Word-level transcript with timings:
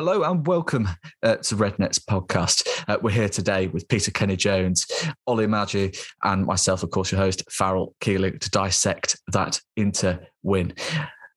Hello 0.00 0.22
and 0.22 0.46
welcome 0.46 0.88
uh, 1.22 1.36
to 1.36 1.56
Red 1.56 1.78
Nets 1.78 1.98
podcast. 1.98 2.66
Uh, 2.88 2.96
we're 3.02 3.10
here 3.10 3.28
today 3.28 3.66
with 3.66 3.86
Peter 3.86 4.10
Kenny 4.10 4.34
Jones, 4.34 4.86
Oli 5.26 5.46
Maggi, 5.46 5.94
and 6.22 6.46
myself, 6.46 6.82
of 6.82 6.90
course, 6.90 7.12
your 7.12 7.20
host, 7.20 7.44
Farrell 7.50 7.94
Keeling, 8.00 8.38
to 8.38 8.48
dissect 8.48 9.20
that 9.30 9.60
Inter 9.76 10.18
win. 10.42 10.72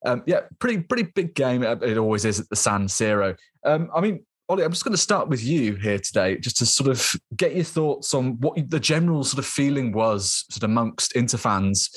Um, 0.06 0.22
yeah, 0.24 0.44
pretty 0.60 0.78
pretty 0.78 1.10
big 1.14 1.34
game. 1.34 1.62
Uh, 1.62 1.76
it 1.82 1.98
always 1.98 2.24
is 2.24 2.40
at 2.40 2.48
the 2.48 2.56
San 2.56 2.86
Siro. 2.86 3.36
Um, 3.66 3.90
I 3.94 4.00
mean, 4.00 4.24
Ollie, 4.48 4.64
I'm 4.64 4.72
just 4.72 4.82
going 4.82 4.92
to 4.92 4.98
start 4.98 5.28
with 5.28 5.44
you 5.44 5.74
here 5.74 5.98
today, 5.98 6.38
just 6.38 6.56
to 6.56 6.64
sort 6.64 6.88
of 6.88 7.12
get 7.36 7.54
your 7.54 7.64
thoughts 7.64 8.14
on 8.14 8.40
what 8.40 8.70
the 8.70 8.80
general 8.80 9.24
sort 9.24 9.40
of 9.40 9.46
feeling 9.46 9.92
was 9.92 10.46
sort 10.48 10.62
of 10.62 10.70
amongst 10.70 11.14
Inter 11.14 11.36
fans 11.36 11.90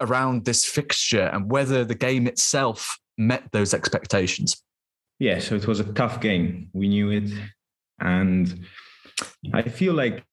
around 0.00 0.46
this 0.46 0.64
fixture 0.64 1.28
and 1.34 1.50
whether 1.50 1.84
the 1.84 1.94
game 1.94 2.26
itself 2.26 2.98
met 3.18 3.42
those 3.52 3.74
expectations. 3.74 4.62
Yeah, 5.18 5.40
so 5.40 5.56
it 5.56 5.66
was 5.66 5.80
a 5.80 5.92
tough 5.92 6.20
game. 6.20 6.70
We 6.72 6.88
knew 6.88 7.10
it. 7.10 7.30
And 8.00 8.64
I 9.52 9.62
feel 9.62 9.94
like 9.94 10.24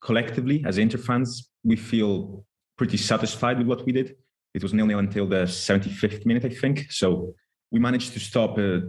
collectively, 0.00 0.64
as 0.66 0.78
Inter 0.78 0.98
fans, 0.98 1.50
we 1.64 1.76
feel 1.76 2.44
pretty 2.78 2.96
satisfied 2.96 3.58
with 3.58 3.66
what 3.66 3.84
we 3.84 3.92
did. 3.92 4.16
It 4.54 4.62
was 4.62 4.72
nil 4.72 4.86
nil 4.86 4.98
until 4.98 5.26
the 5.26 5.44
75th 5.44 6.24
minute, 6.24 6.44
I 6.44 6.50
think. 6.50 6.90
So 6.90 7.34
we 7.70 7.80
managed 7.80 8.12
to 8.14 8.20
stop 8.20 8.58
a, 8.58 8.82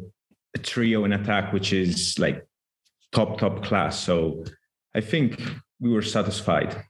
a 0.55 0.59
trio 0.59 1.05
in 1.05 1.13
attack, 1.13 1.53
which 1.53 1.73
is 1.73 2.17
like 2.17 2.45
top, 3.11 3.37
top 3.37 3.63
class. 3.63 3.99
So 3.99 4.43
I 4.95 5.01
think 5.01 5.41
we 5.79 5.91
were 5.91 6.01
satisfied, 6.01 6.83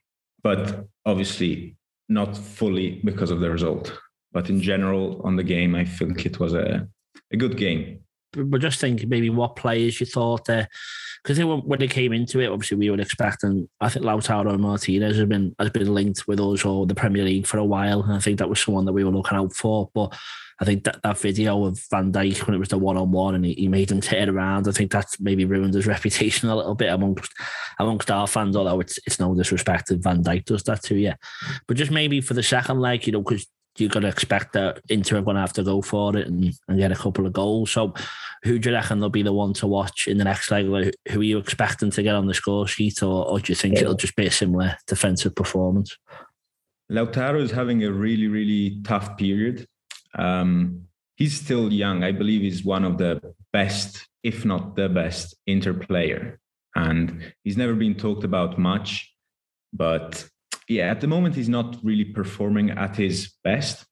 but 0.43 0.85
obviously 1.05 1.77
not 2.09 2.37
fully 2.37 3.01
because 3.03 3.31
of 3.31 3.39
the 3.39 3.49
result. 3.49 3.97
But 4.33 4.49
in 4.49 4.61
general, 4.61 5.21
on 5.23 5.35
the 5.35 5.43
game, 5.43 5.75
I 5.75 5.85
think 5.85 6.25
it 6.25 6.39
was 6.39 6.53
a, 6.53 6.87
a 7.31 7.37
good 7.37 7.55
game. 7.55 7.99
But 8.33 8.61
just 8.61 8.79
thinking 8.79 9.09
maybe 9.09 9.29
what 9.29 9.55
players 9.55 9.99
you 9.99 10.07
thought 10.07 10.41
uh, 10.49 10.53
there, 10.53 10.67
because 11.23 11.39
when 11.43 11.79
they 11.79 11.87
came 11.87 12.11
into 12.11 12.39
it, 12.39 12.47
obviously 12.47 12.77
we 12.77 12.89
were 12.89 12.99
expecting. 12.99 13.69
I 13.79 13.89
think 13.89 14.05
Lautaro 14.05 14.59
Martinez 14.59 15.17
has 15.17 15.27
been 15.27 15.55
has 15.59 15.69
been 15.69 15.93
linked 15.93 16.27
with 16.27 16.39
us 16.39 16.65
or 16.65 16.85
the 16.85 16.95
Premier 16.95 17.23
League 17.23 17.47
for 17.47 17.59
a 17.59 17.63
while, 17.63 18.01
and 18.01 18.13
I 18.13 18.19
think 18.19 18.39
that 18.39 18.49
was 18.49 18.59
someone 18.59 18.85
that 18.85 18.93
we 18.93 19.03
were 19.03 19.11
looking 19.11 19.37
out 19.37 19.53
for. 19.53 19.89
But 19.93 20.15
I 20.59 20.65
think 20.65 20.83
that, 20.83 21.01
that 21.03 21.17
video 21.17 21.65
of 21.65 21.79
Van 21.91 22.11
Dijk 22.11 22.45
when 22.45 22.55
it 22.55 22.59
was 22.59 22.69
the 22.69 22.77
one 22.77 22.97
on 22.97 23.11
one 23.11 23.35
and 23.35 23.45
he, 23.45 23.53
he 23.53 23.67
made 23.67 23.91
him 23.91 24.01
turn 24.01 24.29
around, 24.29 24.67
I 24.67 24.71
think 24.71 24.91
that's 24.91 25.19
maybe 25.19 25.45
ruined 25.45 25.73
his 25.73 25.87
reputation 25.95 26.49
a 26.49 26.55
little 26.55 26.75
bit 26.75 26.89
amongst 26.91 27.31
amongst 27.79 28.11
our 28.11 28.27
fans. 28.27 28.55
Although 28.55 28.79
it's 28.79 28.99
it's 29.05 29.19
no 29.19 29.35
disrespect 29.35 29.91
if 29.91 29.99
Van 29.99 30.23
Dijk 30.23 30.45
does 30.45 30.63
that 30.63 30.83
to 30.83 30.95
you, 30.95 31.13
but 31.67 31.77
just 31.77 31.91
maybe 31.91 32.19
for 32.19 32.33
the 32.33 32.43
second 32.43 32.79
leg, 32.79 33.05
you 33.05 33.13
know, 33.13 33.21
because 33.21 33.47
you're 33.77 33.89
going 33.89 34.03
to 34.03 34.09
expect 34.09 34.53
that 34.53 34.81
Inter 34.89 35.17
are 35.17 35.21
going 35.21 35.35
to 35.35 35.41
have 35.41 35.53
to 35.53 35.63
go 35.63 35.81
for 35.81 36.15
it 36.15 36.27
and, 36.27 36.53
and 36.67 36.77
get 36.77 36.91
a 36.91 36.95
couple 36.95 37.25
of 37.25 37.33
goals. 37.33 37.71
So, 37.71 37.93
who 38.43 38.59
do 38.59 38.69
you 38.69 38.75
reckon 38.75 38.99
will 38.99 39.09
be 39.09 39.23
the 39.23 39.33
one 39.33 39.53
to 39.53 39.67
watch 39.67 40.07
in 40.07 40.17
the 40.17 40.23
next 40.23 40.51
leg? 40.51 40.67
Like, 40.67 40.95
who 41.09 41.21
are 41.21 41.23
you 41.23 41.37
expecting 41.37 41.91
to 41.91 42.03
get 42.03 42.15
on 42.15 42.27
the 42.27 42.33
score 42.33 42.67
sheet, 42.67 43.01
or, 43.01 43.27
or 43.27 43.39
do 43.39 43.51
you 43.51 43.55
think 43.55 43.75
yeah. 43.75 43.81
it'll 43.81 43.95
just 43.95 44.15
be 44.15 44.27
a 44.27 44.31
similar 44.31 44.77
defensive 44.87 45.35
performance? 45.35 45.97
Lautaro 46.91 47.41
is 47.41 47.51
having 47.51 47.83
a 47.83 47.91
really, 47.91 48.27
really 48.27 48.81
tough 48.83 49.17
period. 49.17 49.67
Um, 50.15 50.83
he's 51.15 51.39
still 51.39 51.71
young. 51.71 52.03
I 52.03 52.11
believe 52.11 52.41
he's 52.41 52.63
one 52.63 52.83
of 52.83 52.97
the 52.97 53.33
best, 53.51 54.07
if 54.23 54.45
not 54.45 54.75
the 54.75 54.89
best, 54.89 55.35
Inter 55.47 55.73
player. 55.73 56.39
And 56.75 57.33
he's 57.43 57.57
never 57.57 57.73
been 57.73 57.95
talked 57.95 58.23
about 58.23 58.57
much, 58.57 59.13
but 59.71 60.27
yeah, 60.67 60.89
at 60.91 61.01
the 61.01 61.07
moment 61.07 61.35
he's 61.35 61.49
not 61.49 61.77
really 61.83 62.05
performing 62.05 62.71
at 62.71 62.95
his 62.95 63.33
best, 63.43 63.85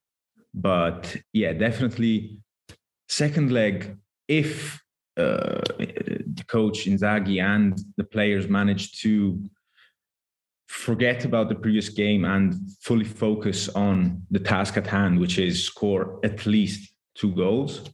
but 0.53 1.15
yeah, 1.33 1.53
definitely 1.53 2.39
second 3.07 3.51
leg. 3.51 3.97
If 4.27 4.81
uh, 5.17 5.61
the 5.77 6.43
coach 6.47 6.85
Inzaghi 6.85 7.41
and 7.41 7.77
the 7.97 8.03
players 8.03 8.47
manage 8.47 9.01
to 9.01 9.41
forget 10.67 11.25
about 11.25 11.49
the 11.49 11.55
previous 11.55 11.89
game 11.89 12.23
and 12.23 12.55
fully 12.79 13.03
focus 13.03 13.67
on 13.69 14.25
the 14.31 14.39
task 14.39 14.77
at 14.77 14.87
hand, 14.87 15.19
which 15.19 15.37
is 15.37 15.63
score 15.63 16.19
at 16.23 16.45
least 16.45 16.93
two 17.13 17.35
goals. 17.35 17.89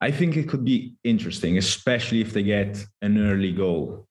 I 0.00 0.10
think 0.10 0.36
it 0.36 0.48
could 0.48 0.64
be 0.64 0.94
interesting, 1.04 1.58
especially 1.58 2.22
if 2.22 2.32
they 2.32 2.42
get 2.42 2.82
an 3.02 3.18
early 3.18 3.52
goal. 3.52 4.08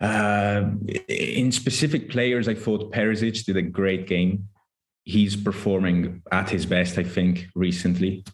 Uh, 0.00 0.70
in 1.08 1.50
specific 1.52 2.10
players, 2.10 2.48
I 2.48 2.54
thought 2.54 2.92
Perisic 2.92 3.44
did 3.44 3.56
a 3.56 3.62
great 3.62 4.06
game. 4.06 4.48
He's 5.04 5.36
performing 5.36 6.22
at 6.32 6.50
his 6.50 6.66
best, 6.66 6.98
I 6.98 7.04
think, 7.04 7.46
recently. 7.54 8.24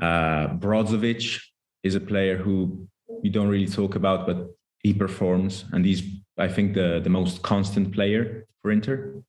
Uh, 0.00 0.48
Brozovic 0.48 1.40
is 1.82 1.94
a 1.94 2.00
player 2.00 2.36
who 2.36 2.88
we 3.22 3.28
don't 3.28 3.48
really 3.48 3.66
talk 3.66 3.94
about, 3.94 4.26
but 4.26 4.48
he 4.82 4.92
performs, 4.94 5.64
and 5.72 5.84
he's, 5.84 6.02
I 6.38 6.48
think, 6.48 6.74
the 6.74 7.00
the 7.02 7.10
most 7.10 7.42
constant 7.42 7.92
player 7.92 8.46
for 8.62 8.70
Inter. 8.70 9.22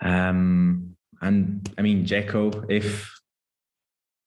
Um, 0.00 0.96
and 1.20 1.72
I 1.78 1.82
mean, 1.82 2.04
Dzeko, 2.04 2.66
if 2.70 3.12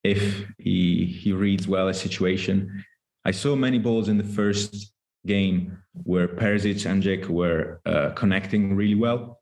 if 0.04 0.46
he 0.60 1.06
he 1.06 1.34
reads 1.34 1.68
well 1.68 1.88
a 1.88 1.94
situation, 1.94 2.84
I 3.26 3.32
saw 3.32 3.56
many 3.56 3.80
balls 3.80 4.08
in 4.08 4.18
the 4.18 4.24
first 4.24 4.94
game 5.26 5.78
where 6.04 6.28
Perisic 6.28 6.90
and 6.90 7.02
Dzeko 7.02 7.30
were 7.30 7.82
uh, 7.86 8.12
connecting 8.12 8.76
really 8.76 8.96
well, 8.96 9.40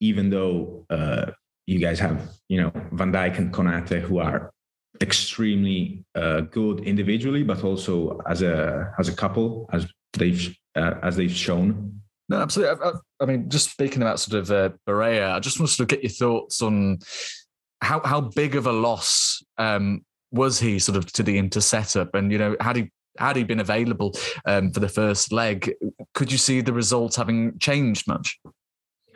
even 0.00 0.30
though 0.30 0.86
uh, 0.90 1.30
you 1.66 1.78
guys 1.78 1.98
have, 1.98 2.28
you 2.48 2.60
know, 2.60 2.72
Van 2.92 3.12
Dijk 3.12 3.38
and 3.38 3.52
Konate 3.52 4.00
who 4.00 4.18
are 4.18 4.52
extremely 5.00 6.04
uh, 6.14 6.40
good 6.40 6.80
individually, 6.80 7.42
but 7.42 7.62
also 7.64 8.20
as 8.28 8.42
a 8.42 8.92
as 8.98 9.08
a 9.08 9.14
couple, 9.14 9.68
as 9.72 9.86
they've 10.12 10.56
uh, 10.76 10.94
as 11.02 11.16
they've 11.16 11.30
shown. 11.30 12.00
No, 12.28 12.40
absolutely. 12.40 12.84
I, 12.84 12.92
I, 13.20 13.26
mean, 13.26 13.48
just 13.48 13.70
speaking 13.70 14.02
about 14.02 14.18
sort 14.18 14.40
of 14.40 14.50
uh, 14.50 14.70
Barella, 14.88 15.32
I 15.32 15.40
just 15.40 15.60
want 15.60 15.68
to 15.70 15.76
sort 15.76 15.92
of 15.92 15.96
get 15.96 16.02
your 16.02 16.10
thoughts 16.10 16.60
on 16.60 16.98
how 17.80 18.00
how 18.04 18.20
big 18.20 18.56
of 18.56 18.66
a 18.66 18.72
loss 18.72 19.42
um, 19.58 20.04
was 20.32 20.58
he 20.58 20.78
sort 20.78 20.98
of 20.98 21.10
to 21.12 21.22
the 21.22 21.38
Inter 21.38 21.60
setup, 21.60 22.14
and 22.14 22.32
you 22.32 22.38
know, 22.38 22.56
had 22.60 22.76
he 22.76 22.90
had 23.18 23.36
he 23.36 23.44
been 23.44 23.60
available 23.60 24.14
um, 24.46 24.70
for 24.72 24.80
the 24.80 24.88
first 24.88 25.32
leg, 25.32 25.74
could 26.14 26.32
you 26.32 26.38
see 26.38 26.60
the 26.60 26.72
results 26.72 27.16
having 27.16 27.58
changed 27.58 28.06
much? 28.06 28.38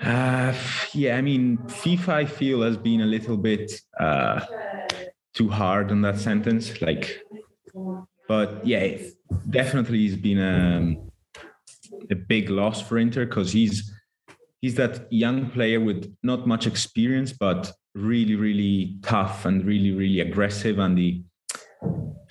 Uh, 0.02 0.54
yeah, 0.94 1.16
I 1.16 1.20
mean, 1.20 1.58
FIFA, 1.58 2.08
I 2.08 2.24
feel, 2.24 2.62
has 2.62 2.76
been 2.76 3.02
a 3.02 3.06
little 3.06 3.36
bit 3.36 3.72
uh, 3.98 4.40
too 5.34 5.48
hard 5.48 5.90
on 5.90 6.00
that 6.02 6.18
sentence. 6.18 6.80
Like, 6.80 7.20
but 8.26 8.66
yeah, 8.66 8.96
definitely 9.50 9.98
he's 9.98 10.16
been 10.16 10.38
a, 10.38 10.76
um, 10.76 11.10
a 12.10 12.14
big 12.14 12.48
loss 12.48 12.80
for 12.80 12.98
Inter 12.98 13.26
because 13.26 13.52
he's 13.52 13.92
he's 14.60 14.74
that 14.76 15.10
young 15.12 15.50
player 15.50 15.80
with 15.80 16.14
not 16.22 16.46
much 16.46 16.66
experience, 16.66 17.32
but 17.32 17.72
really, 17.94 18.36
really 18.36 18.98
tough 19.02 19.44
and 19.44 19.64
really, 19.64 19.90
really 19.90 20.20
aggressive, 20.20 20.78
and 20.78 20.96
he 20.96 21.24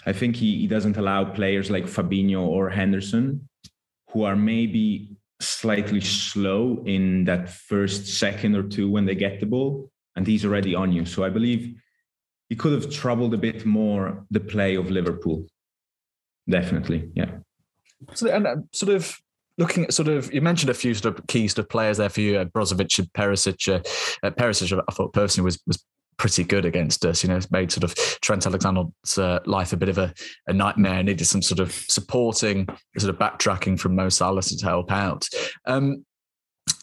I 0.06 0.14
think 0.14 0.36
he, 0.36 0.60
he 0.60 0.68
doesn't 0.68 0.98
allow 0.98 1.26
players 1.26 1.70
like 1.70 1.86
Fabinho 1.86 2.42
or 2.42 2.70
Henderson, 2.70 3.48
who 4.12 4.24
are 4.24 4.36
maybe 4.36 5.18
slightly 5.42 6.02
slow 6.02 6.84
in 6.86 7.26
that 7.26 7.50
first 7.50 8.08
second 8.08 8.56
or 8.56 8.64
two 8.64 8.90
when 8.90 9.06
they 9.06 9.16
get 9.16 9.40
the 9.40 9.46
ball, 9.46 9.92
and 10.16 10.26
he's 10.26 10.46
already 10.46 10.76
on 10.76 10.92
you. 10.92 11.06
So 11.06 11.24
I 11.24 11.30
believe 11.30 11.76
he 12.50 12.56
could 12.56 12.74
have 12.74 12.92
troubled 12.92 13.34
a 13.34 13.38
bit 13.38 13.66
more 13.66 14.26
the 14.32 14.40
play 14.40 14.76
of 14.76 14.90
Liverpool. 14.90 15.46
Definitely, 16.50 17.12
yeah. 17.14 17.32
So, 18.14 18.30
and 18.30 18.48
uh, 18.48 18.56
sort 18.74 18.96
of 18.96 19.20
looking 19.58 19.84
at 19.84 19.94
sort 19.94 20.08
of 20.08 20.34
you 20.34 20.42
mentioned 20.42 20.70
a 20.70 20.74
few 20.74 20.94
sort 20.94 21.20
of 21.20 21.28
key 21.28 21.48
sort 21.48 21.66
of 21.66 21.70
players 21.70 21.98
there 21.98 22.10
for 22.10 22.22
you, 22.22 22.40
uh, 22.40 22.46
Brozovic 22.46 22.98
and 22.98 23.12
Perisic. 23.14 23.68
Uh, 23.68 23.82
uh, 24.26 24.32
Perisic, 24.32 24.82
I 24.88 24.92
thought 24.94 25.14
personally 25.14 25.46
was 25.46 25.60
was 25.68 25.84
pretty 26.20 26.44
good 26.44 26.66
against 26.66 27.04
us. 27.06 27.24
You 27.24 27.30
know, 27.30 27.40
made 27.50 27.72
sort 27.72 27.84
of 27.84 27.96
Trent 28.22 28.46
Alexander's 28.46 29.18
uh, 29.18 29.40
life 29.46 29.74
a 29.74 29.78
bit 29.78 29.90
of 29.90 29.98
a, 29.98 30.14
a, 30.46 30.54
nightmare. 30.54 31.02
Needed 31.02 31.26
some 31.26 31.42
sort 31.42 31.60
of 31.60 31.72
supporting, 31.72 32.68
sort 32.98 33.14
of 33.14 33.20
backtracking 33.20 33.80
from 33.80 33.96
Mo 33.96 34.10
Salah 34.10 34.44
to 34.44 34.66
help 34.66 34.92
out. 34.92 35.28
Um, 35.66 36.06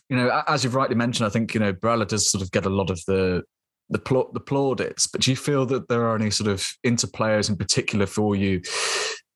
you 0.08 0.16
know, 0.16 0.42
as 0.48 0.64
you've 0.64 0.74
rightly 0.74 0.96
mentioned, 0.96 1.26
I 1.26 1.30
think 1.30 1.54
you 1.54 1.60
know 1.60 1.72
Barella 1.72 2.08
does 2.08 2.28
sort 2.28 2.42
of 2.42 2.50
get 2.50 2.66
a 2.66 2.70
lot 2.70 2.90
of 2.90 3.00
the 3.06 3.42
the, 3.90 3.98
pl- 3.98 4.30
the 4.32 4.40
plaudits. 4.40 5.06
But 5.06 5.20
do 5.20 5.30
you 5.30 5.36
feel 5.36 5.66
that 5.66 5.88
there 5.88 6.06
are 6.06 6.16
any 6.16 6.30
sort 6.30 6.50
of 6.50 6.66
inter 6.82 7.06
players 7.06 7.48
in 7.48 7.56
particular 7.56 8.06
for 8.06 8.34
you 8.34 8.62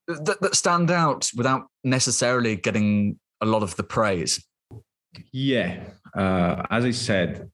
that, 0.08 0.40
that 0.40 0.56
stand 0.56 0.90
out 0.90 1.30
without 1.36 1.66
necessarily 1.84 2.56
getting 2.56 3.19
a 3.40 3.46
lot 3.46 3.62
of 3.62 3.76
the 3.76 3.84
praise? 3.84 4.44
Yeah, 5.32 5.84
uh, 6.16 6.64
as 6.70 6.84
I 6.84 6.90
said, 6.92 7.50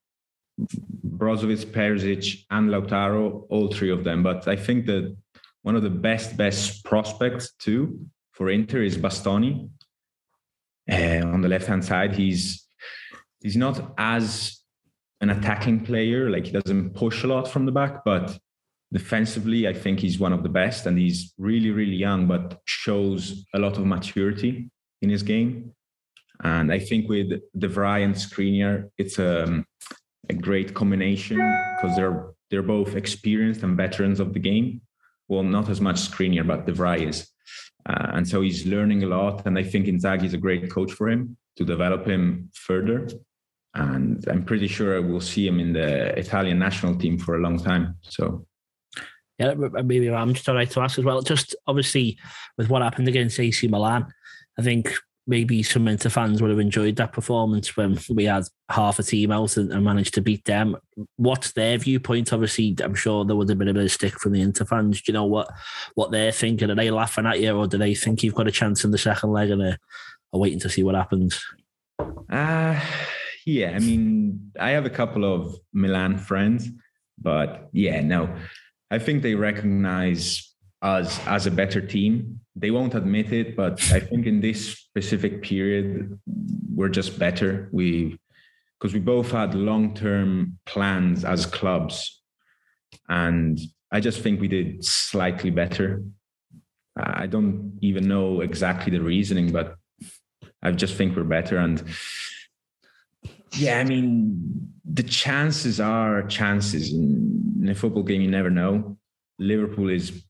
Brozovic, 1.26 1.64
Perisic, 1.72 2.44
and 2.50 2.70
Lautaro, 2.70 3.46
all 3.48 3.68
three 3.68 3.90
of 3.90 4.04
them. 4.04 4.22
But 4.22 4.46
I 4.46 4.54
think 4.54 4.86
that 4.86 5.16
one 5.62 5.74
of 5.74 5.82
the 5.82 5.90
best, 5.90 6.36
best 6.36 6.84
prospects 6.84 7.54
too 7.58 7.98
for 8.32 8.50
Inter 8.50 8.82
is 8.82 8.96
Bastoni. 8.96 9.68
Uh, 10.88 11.26
on 11.34 11.40
the 11.40 11.48
left 11.48 11.66
hand 11.66 11.84
side, 11.84 12.14
he's 12.14 12.68
he's 13.40 13.56
not 13.56 13.92
as 13.98 14.60
an 15.20 15.30
attacking 15.30 15.84
player. 15.84 16.30
Like 16.30 16.46
he 16.46 16.52
doesn't 16.52 16.94
push 16.94 17.24
a 17.24 17.26
lot 17.26 17.48
from 17.48 17.66
the 17.66 17.72
back, 17.72 18.04
but 18.04 18.38
defensively, 18.92 19.66
I 19.66 19.72
think 19.72 19.98
he's 19.98 20.20
one 20.20 20.32
of 20.32 20.44
the 20.44 20.48
best. 20.48 20.86
And 20.86 20.96
he's 20.96 21.34
really, 21.38 21.72
really 21.72 21.96
young, 21.96 22.28
but 22.28 22.60
shows 22.66 23.44
a 23.52 23.58
lot 23.58 23.78
of 23.78 23.84
maturity 23.84 24.70
in 25.02 25.10
his 25.10 25.24
game. 25.24 25.72
And 26.44 26.70
I 26.70 26.78
think 26.78 27.08
with 27.08 27.30
De 27.58 27.68
Vrij 27.68 28.04
and 28.04 28.14
Skriniar, 28.14 28.90
it's 28.96 29.18
a, 29.18 29.44
um, 29.44 29.66
a 30.28 30.34
great 30.34 30.74
combination 30.74 31.38
because 31.76 31.96
they're 31.96 32.30
they're 32.50 32.62
both 32.62 32.94
experienced 32.94 33.62
and 33.62 33.76
veterans 33.76 34.20
of 34.20 34.32
the 34.32 34.38
game. 34.38 34.80
Well, 35.28 35.42
not 35.42 35.68
as 35.68 35.80
much 35.80 35.96
Skriniar, 35.96 36.46
but 36.46 36.66
De 36.66 36.72
Vrij 36.72 37.08
is. 37.08 37.28
Uh, 37.88 38.12
and 38.14 38.28
so 38.28 38.40
he's 38.40 38.66
learning 38.66 39.02
a 39.02 39.06
lot. 39.06 39.46
And 39.46 39.58
I 39.58 39.62
think 39.62 39.86
Inzaghi 39.86 40.24
is 40.24 40.34
a 40.34 40.38
great 40.38 40.70
coach 40.70 40.92
for 40.92 41.08
him 41.08 41.36
to 41.56 41.64
develop 41.64 42.06
him 42.06 42.50
further. 42.54 43.08
And 43.74 44.24
I'm 44.28 44.44
pretty 44.44 44.68
sure 44.68 45.02
we'll 45.02 45.20
see 45.20 45.46
him 45.46 45.60
in 45.60 45.72
the 45.72 46.18
Italian 46.18 46.58
national 46.58 46.96
team 46.96 47.18
for 47.18 47.36
a 47.36 47.40
long 47.40 47.58
time. 47.58 47.96
So 48.02 48.46
yeah, 49.38 49.54
maybe 49.54 50.10
I'm 50.10 50.32
just 50.32 50.48
all 50.48 50.54
right 50.54 50.70
to 50.70 50.80
ask 50.80 50.98
as 50.98 51.04
well. 51.04 51.20
Just 51.22 51.54
obviously 51.66 52.18
with 52.56 52.70
what 52.70 52.82
happened 52.82 53.08
against 53.08 53.38
AC 53.38 53.68
Milan, 53.68 54.06
I 54.58 54.62
think 54.62 54.94
maybe 55.26 55.62
some 55.62 55.88
Inter 55.88 56.08
fans 56.08 56.40
would 56.40 56.50
have 56.50 56.60
enjoyed 56.60 56.96
that 56.96 57.12
performance 57.12 57.76
when 57.76 57.98
we 58.08 58.24
had 58.24 58.44
half 58.68 58.98
a 58.98 59.02
team 59.02 59.32
out 59.32 59.56
and, 59.56 59.72
and, 59.72 59.84
managed 59.84 60.14
to 60.14 60.20
beat 60.20 60.44
them. 60.44 60.76
What's 61.16 61.52
their 61.52 61.78
viewpoint? 61.78 62.32
Obviously, 62.32 62.76
I'm 62.80 62.94
sure 62.94 63.24
there 63.24 63.34
would 63.34 63.48
have 63.48 63.58
been 63.58 63.68
a 63.68 63.74
bit 63.74 63.84
of 63.84 63.92
stick 63.92 64.20
from 64.20 64.32
the 64.32 64.40
Inter 64.40 64.64
fans. 64.64 65.02
Do 65.02 65.10
you 65.10 65.14
know 65.14 65.24
what 65.24 65.48
what 65.94 66.12
they're 66.12 66.32
thinking? 66.32 66.70
Are 66.70 66.74
they 66.74 66.90
laughing 66.90 67.26
at 67.26 67.40
you, 67.40 67.56
or 67.56 67.66
do 67.66 67.78
they 67.78 67.94
think 67.94 68.22
you've 68.22 68.34
got 68.34 68.48
a 68.48 68.52
chance 68.52 68.84
in 68.84 68.92
the 68.92 68.98
second 68.98 69.32
leg 69.32 69.50
and 69.50 69.62
are, 69.62 69.78
are 70.32 70.40
waiting 70.40 70.60
to 70.60 70.70
see 70.70 70.82
what 70.82 70.94
happens? 70.94 71.44
Uh, 72.30 72.80
yeah, 73.44 73.72
I 73.74 73.78
mean, 73.78 74.52
I 74.58 74.70
have 74.70 74.86
a 74.86 74.90
couple 74.90 75.24
of 75.24 75.56
Milan 75.72 76.18
friends, 76.18 76.68
but 77.18 77.68
yeah, 77.72 78.00
no, 78.00 78.34
I 78.90 78.98
think 78.98 79.22
they 79.22 79.34
recognize 79.34 80.54
us 80.82 81.24
as 81.26 81.46
a 81.46 81.50
better 81.50 81.80
team. 81.80 82.40
They 82.58 82.70
won't 82.70 82.94
admit 82.94 83.32
it, 83.32 83.54
but 83.54 83.74
I 83.92 84.00
think 84.00 84.26
in 84.26 84.40
this 84.40 84.78
specific 84.78 85.42
period, 85.42 86.18
we're 86.74 86.88
just 86.88 87.18
better. 87.18 87.68
We 87.70 88.18
because 88.78 88.92
we 88.92 89.00
both 89.00 89.30
had 89.30 89.54
long-term 89.54 90.58
plans 90.66 91.24
as 91.24 91.46
clubs, 91.46 92.22
and 93.08 93.58
I 93.90 94.00
just 94.00 94.20
think 94.20 94.40
we 94.40 94.48
did 94.48 94.84
slightly 94.84 95.50
better. 95.50 96.02
I 96.96 97.26
don't 97.26 97.78
even 97.82 98.08
know 98.08 98.40
exactly 98.40 98.90
the 98.90 99.02
reasoning, 99.02 99.52
but 99.52 99.76
I 100.62 100.72
just 100.72 100.94
think 100.96 101.14
we're 101.14 101.24
better. 101.24 101.58
And 101.58 101.82
yeah, 103.52 103.78
I 103.78 103.84
mean, 103.84 104.72
the 104.84 105.02
chances 105.02 105.78
are 105.78 106.22
chances 106.26 106.92
in, 106.92 107.60
in 107.62 107.68
a 107.68 107.74
football 107.74 108.02
game. 108.02 108.22
You 108.22 108.30
never 108.30 108.50
know. 108.50 108.96
Liverpool 109.38 109.90
is 109.90 110.24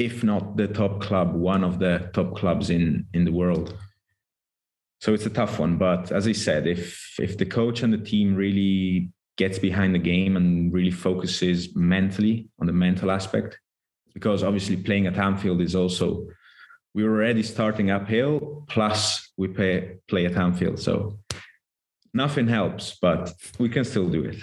if 0.00 0.24
not 0.24 0.56
the 0.56 0.66
top 0.66 1.02
club, 1.02 1.34
one 1.34 1.62
of 1.62 1.78
the 1.78 2.10
top 2.14 2.34
clubs 2.34 2.70
in 2.70 3.06
in 3.12 3.24
the 3.24 3.32
world. 3.32 3.76
So 5.00 5.14
it's 5.14 5.26
a 5.26 5.36
tough 5.40 5.58
one. 5.58 5.76
But 5.76 6.10
as 6.10 6.26
I 6.26 6.32
said, 6.32 6.66
if 6.66 7.14
if 7.18 7.36
the 7.36 7.46
coach 7.46 7.82
and 7.82 7.92
the 7.92 8.04
team 8.12 8.34
really 8.34 9.10
gets 9.36 9.58
behind 9.58 9.94
the 9.94 10.04
game 10.12 10.36
and 10.36 10.72
really 10.72 10.90
focuses 10.90 11.74
mentally 11.76 12.48
on 12.58 12.66
the 12.66 12.72
mental 12.72 13.10
aspect, 13.10 13.58
because 14.14 14.42
obviously 14.42 14.76
playing 14.76 15.06
at 15.06 15.18
Anfield 15.18 15.60
is 15.60 15.74
also 15.74 16.26
we're 16.94 17.12
already 17.14 17.42
starting 17.42 17.90
uphill, 17.90 18.64
plus 18.68 19.32
we 19.36 19.48
play 19.48 19.98
play 20.08 20.24
at 20.26 20.36
Anfield. 20.36 20.78
So 20.78 21.18
nothing 22.14 22.48
helps, 22.48 22.98
but 23.02 23.32
we 23.58 23.68
can 23.68 23.84
still 23.84 24.08
do 24.08 24.24
it. 24.24 24.38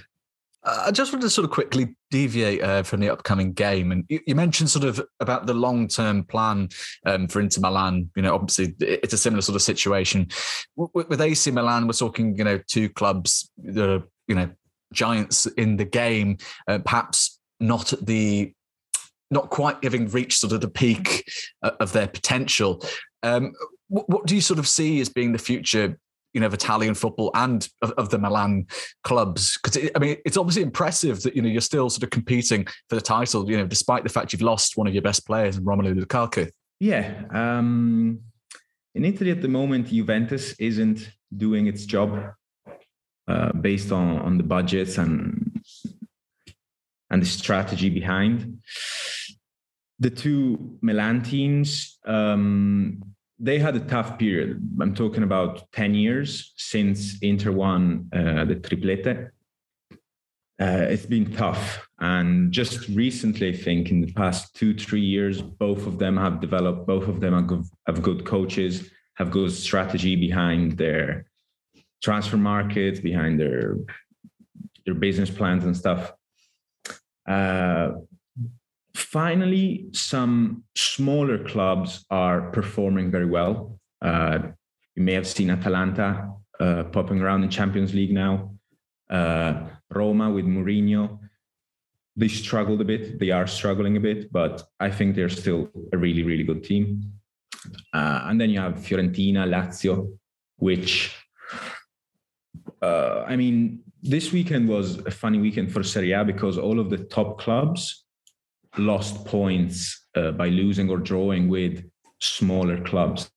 I 0.68 0.92
just 0.92 1.14
wanted 1.14 1.24
to 1.24 1.30
sort 1.30 1.46
of 1.46 1.52
quickly 1.52 1.96
deviate 2.12 2.62
uh, 2.62 2.84
from 2.84 3.00
the 3.00 3.10
upcoming 3.10 3.54
game, 3.54 3.92
and 3.92 4.04
you, 4.10 4.20
you 4.28 4.36
mentioned 4.36 4.70
sort 4.70 4.86
of 4.86 5.02
about 5.20 5.46
the 5.46 5.54
long-term 5.54 6.26
plan 6.26 6.70
um, 7.06 7.28
for 7.28 7.40
Inter 7.40 7.62
Milan. 7.62 8.10
You 8.16 8.24
know, 8.24 8.36
obviously 8.36 8.76
it's 8.80 9.14
a 9.14 9.18
similar 9.18 9.42
sort 9.42 9.56
of 9.56 9.62
situation 9.62 10.28
with, 10.76 11.08
with 11.08 11.22
AC 11.22 11.52
Milan. 11.52 11.88
We're 11.88 11.94
talking, 11.94 12.36
you 12.38 12.44
know, 12.44 12.60
two 12.68 12.90
clubs 12.90 13.50
that 13.64 13.90
are, 13.90 14.04
you 14.28 14.36
know, 14.36 14.50
giants 14.92 15.46
in 15.46 15.78
the 15.78 15.86
game, 15.86 16.38
uh, 16.68 16.80
perhaps 16.80 17.40
not 17.60 17.94
at 17.94 18.06
the 18.06 18.54
not 19.30 19.50
quite 19.50 19.84
having 19.84 20.08
reached 20.10 20.40
sort 20.40 20.54
of 20.54 20.62
the 20.62 20.70
peak 20.70 21.26
uh, 21.64 21.72
of 21.80 21.92
their 21.92 22.08
potential. 22.08 22.84
Um, 23.24 23.54
what, 23.90 24.10
what, 24.10 24.26
do 24.26 24.36
you 24.36 24.42
sort 24.42 24.60
of 24.60 24.68
see 24.68 25.02
as 25.02 25.10
being 25.10 25.32
the 25.32 25.38
future 25.38 25.98
you 26.38 26.42
know, 26.42 26.46
of 26.46 26.54
Italian 26.54 26.94
football 26.94 27.32
and 27.34 27.68
of, 27.82 27.92
of 27.94 28.10
the 28.12 28.20
Milan 28.20 28.68
clubs? 29.04 29.58
Because 29.58 29.90
I 29.96 29.98
mean, 29.98 30.18
it's 30.24 30.38
obviously 30.38 30.62
impressive 30.62 31.24
that 31.24 31.36
you 31.36 31.42
know 31.42 31.50
you're 31.50 31.62
still 31.62 31.90
sort 31.90 32.04
of 32.04 32.12
competing 32.12 32.68
for 32.90 32.96
the 32.96 33.02
title. 33.02 33.50
You 33.50 33.58
know, 33.58 33.66
despite 33.66 34.04
the 34.04 34.10
fact 34.10 34.34
you've 34.34 34.44
lost 34.44 34.78
one 34.78 34.86
of 34.86 34.94
your 34.94 35.02
best 35.02 35.26
players 35.26 35.58
in 35.58 35.66
Romelu 35.66 36.00
Lukaku. 36.00 36.52
Yeah, 36.80 37.24
um, 37.32 38.20
in 38.94 39.04
Italy 39.04 39.32
at 39.32 39.42
the 39.42 39.48
moment, 39.48 39.88
Juventus 39.88 40.54
isn't 40.60 41.10
doing 41.36 41.66
its 41.66 41.86
job 41.86 42.34
uh, 43.28 43.52
based 43.54 43.92
on 43.92 44.20
on 44.20 44.38
the 44.38 44.44
budgets 44.44 45.00
and 45.00 45.60
and 47.10 47.20
the 47.24 47.26
strategy 47.26 47.90
behind. 47.90 48.60
The 50.00 50.12
two 50.12 50.78
Milan 50.84 51.24
teams, 51.24 51.98
um, 52.06 53.02
they 53.40 53.60
had 53.60 53.76
a 53.76 53.80
tough 53.80 54.18
period. 54.18 54.62
I'm 54.82 54.96
talking 54.96 55.24
about 55.24 55.72
10 55.72 55.94
years 55.94 56.54
since 56.58 57.20
Inter 57.22 57.52
won 57.52 58.10
uh, 58.14 58.46
the 58.46 58.56
triplete. 58.56 59.30
Uh, 60.60 60.88
it's 60.90 61.06
been 61.06 61.32
tough. 61.32 61.88
And 62.00 62.52
just 62.52 62.90
recently, 62.90 63.50
I 63.50 63.54
think 63.54 63.92
in 63.92 64.02
the 64.02 64.12
past 64.14 64.56
two, 64.56 64.74
three 64.74 65.06
years, 65.06 65.40
both 65.42 65.86
of 65.86 66.00
them 66.00 66.18
have 66.18 66.42
developed, 66.42 66.88
both 66.88 67.08
of 67.08 67.20
them 67.20 67.34
have 67.34 67.46
good, 67.46 67.64
have 67.86 68.02
good 68.02 68.26
coaches, 68.26 68.90
have 69.16 69.30
good 69.30 69.52
strategy 69.52 70.16
behind 70.16 70.78
their 70.78 71.28
transfer 72.02 72.38
markets, 72.38 73.00
behind 73.00 73.40
their 73.40 73.78
their 74.86 74.96
business 74.96 75.30
plans 75.30 75.64
and 75.66 75.78
stuff. 75.78 76.14
Uh, 77.28 77.92
Finally, 78.98 79.88
some 79.94 80.64
smaller 80.76 81.38
clubs 81.44 82.04
are 82.10 82.50
performing 82.50 83.12
very 83.12 83.28
well. 83.28 83.80
Uh, 84.02 84.40
you 84.96 85.04
may 85.04 85.14
have 85.14 85.28
seen 85.28 85.52
Atalanta 85.52 86.32
uh, 86.60 86.84
popping 86.86 87.22
around 87.22 87.44
in 87.44 87.50
Champions 87.52 87.94
League 87.94 88.12
now. 88.12 88.56
Uh, 89.08 89.68
Roma 89.92 90.32
with 90.32 90.46
Mourinho, 90.46 91.20
they 92.16 92.28
struggled 92.28 92.82
a 92.82 92.84
bit. 92.84 93.20
They 93.20 93.30
are 93.30 93.46
struggling 93.46 93.98
a 93.98 94.00
bit, 94.00 94.32
but 94.32 94.64
I 94.80 94.90
think 94.90 95.16
they're 95.16 95.30
still 95.30 95.70
a 95.94 95.98
really, 95.98 96.24
really 96.24 96.44
good 96.44 96.64
team. 96.64 97.04
Uh, 97.94 98.22
and 98.24 98.42
then 98.42 98.50
you 98.50 98.60
have 98.60 98.78
Fiorentina, 98.78 99.48
Lazio, 99.48 100.18
which, 100.58 101.16
uh, 102.82 103.26
I 103.28 103.36
mean, 103.36 103.82
this 104.02 104.34
weekend 104.34 104.68
was 104.68 104.98
a 105.06 105.12
funny 105.12 105.38
weekend 105.38 105.72
for 105.72 105.84
Serie 105.84 106.14
A 106.14 106.26
because 106.26 106.58
all 106.58 106.80
of 106.80 106.90
the 106.90 106.98
top 106.98 107.40
clubs 107.40 108.06
lost 108.80 109.26
points 109.26 110.08
uh, 110.16 110.32
by 110.32 110.50
losing 110.50 110.90
or 110.90 110.98
drawing 110.98 111.48
with 111.48 111.84
smaller 112.20 112.82
clubs. 112.82 113.30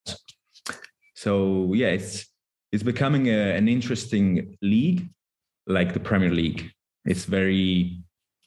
So 1.14 1.73
yeah, 1.75 1.88
it's 1.88 2.26
it's 2.73 2.82
becoming 2.82 3.28
a, 3.28 3.56
an 3.56 3.68
interesting 3.68 4.56
league, 4.62 5.09
like 5.66 5.92
the 5.92 6.00
Premier 6.00 6.30
League. 6.30 6.70
It's 7.04 7.25
very, 7.25 8.00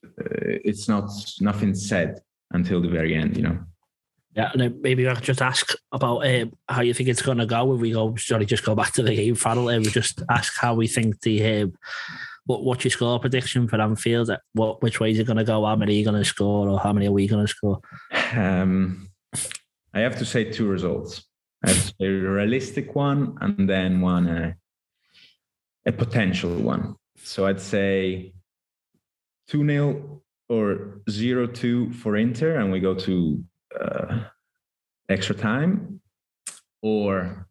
uh, 0.05 0.61
it's 0.63 0.87
not 0.87 1.09
nothing 1.41 1.75
said 1.75 2.21
until 2.51 2.81
the 2.81 2.87
very 2.87 3.15
end, 3.15 3.35
you 3.35 3.43
know. 3.43 3.59
Yeah, 4.35 4.49
and 4.53 4.81
maybe 4.81 5.07
I 5.07 5.13
could 5.13 5.23
just 5.23 5.41
ask 5.41 5.73
about 5.91 6.25
uh, 6.25 6.45
how 6.67 6.81
you 6.81 6.93
think 6.93 7.09
it's 7.09 7.21
going 7.21 7.37
to 7.37 7.45
go. 7.45 7.73
If 7.73 7.81
we 7.81 7.91
go, 7.91 8.15
sorry, 8.15 8.45
just 8.45 8.65
go 8.65 8.73
back 8.73 8.93
to 8.93 9.03
the 9.03 9.15
game, 9.15 9.35
Farrell. 9.35 9.69
Uh, 9.69 9.77
we 9.77 9.85
just 9.85 10.23
ask 10.29 10.57
how 10.57 10.73
we 10.73 10.87
think 10.87 11.21
the 11.21 11.61
uh, 11.61 11.67
what 12.45 12.63
what's 12.63 12.83
your 12.83 12.91
score 12.91 13.19
prediction 13.19 13.67
for 13.67 13.79
Anfield? 13.79 14.29
What 14.53 14.81
which 14.81 14.99
way 14.99 15.11
is 15.11 15.19
it 15.19 15.27
going 15.27 15.37
to 15.37 15.43
go? 15.43 15.65
How 15.65 15.75
many 15.75 15.93
are 15.93 15.97
you 15.97 16.05
going 16.05 16.21
to 16.21 16.25
score, 16.25 16.69
or 16.69 16.79
how 16.79 16.93
many 16.93 17.07
are 17.07 17.11
we 17.11 17.27
going 17.27 17.45
to 17.45 17.51
score? 17.51 17.79
Um, 18.35 19.09
I 19.93 19.99
have 19.99 20.17
to 20.17 20.25
say 20.25 20.43
two 20.45 20.67
results. 20.67 21.23
I 21.65 21.69
have 21.69 21.77
to 21.77 21.87
say 21.87 22.05
a 22.07 22.09
realistic 22.09 22.95
one, 22.95 23.37
and 23.41 23.69
then 23.69 24.01
one 24.01 24.27
uh, 24.27 24.53
a 25.85 25.91
potential 25.91 26.53
one. 26.55 26.95
So 27.17 27.45
I'd 27.45 27.61
say 27.61 28.33
two 29.47 29.65
0 29.65 30.21
or 30.49 31.01
zero 31.09 31.47
two 31.47 31.91
for 31.93 32.17
Inter, 32.17 32.59
and 32.59 32.71
we 32.71 32.79
go 32.79 32.93
to 32.93 33.43
uh, 33.79 34.23
extra 35.09 35.35
time, 35.35 36.01
or 36.81 37.47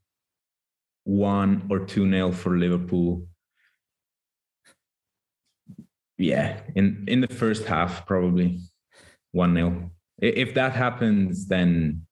one 1.04 1.66
or 1.70 1.80
two 1.80 2.06
nil 2.06 2.32
for 2.32 2.58
Liverpool 2.58 3.26
yeah, 6.22 6.60
in 6.74 7.04
in 7.08 7.20
the 7.20 7.28
first 7.28 7.64
half, 7.64 8.06
probably 8.06 8.60
one 9.32 9.54
0 9.54 9.90
If 10.18 10.54
that 10.54 10.72
happens, 10.72 11.46
then 11.46 12.06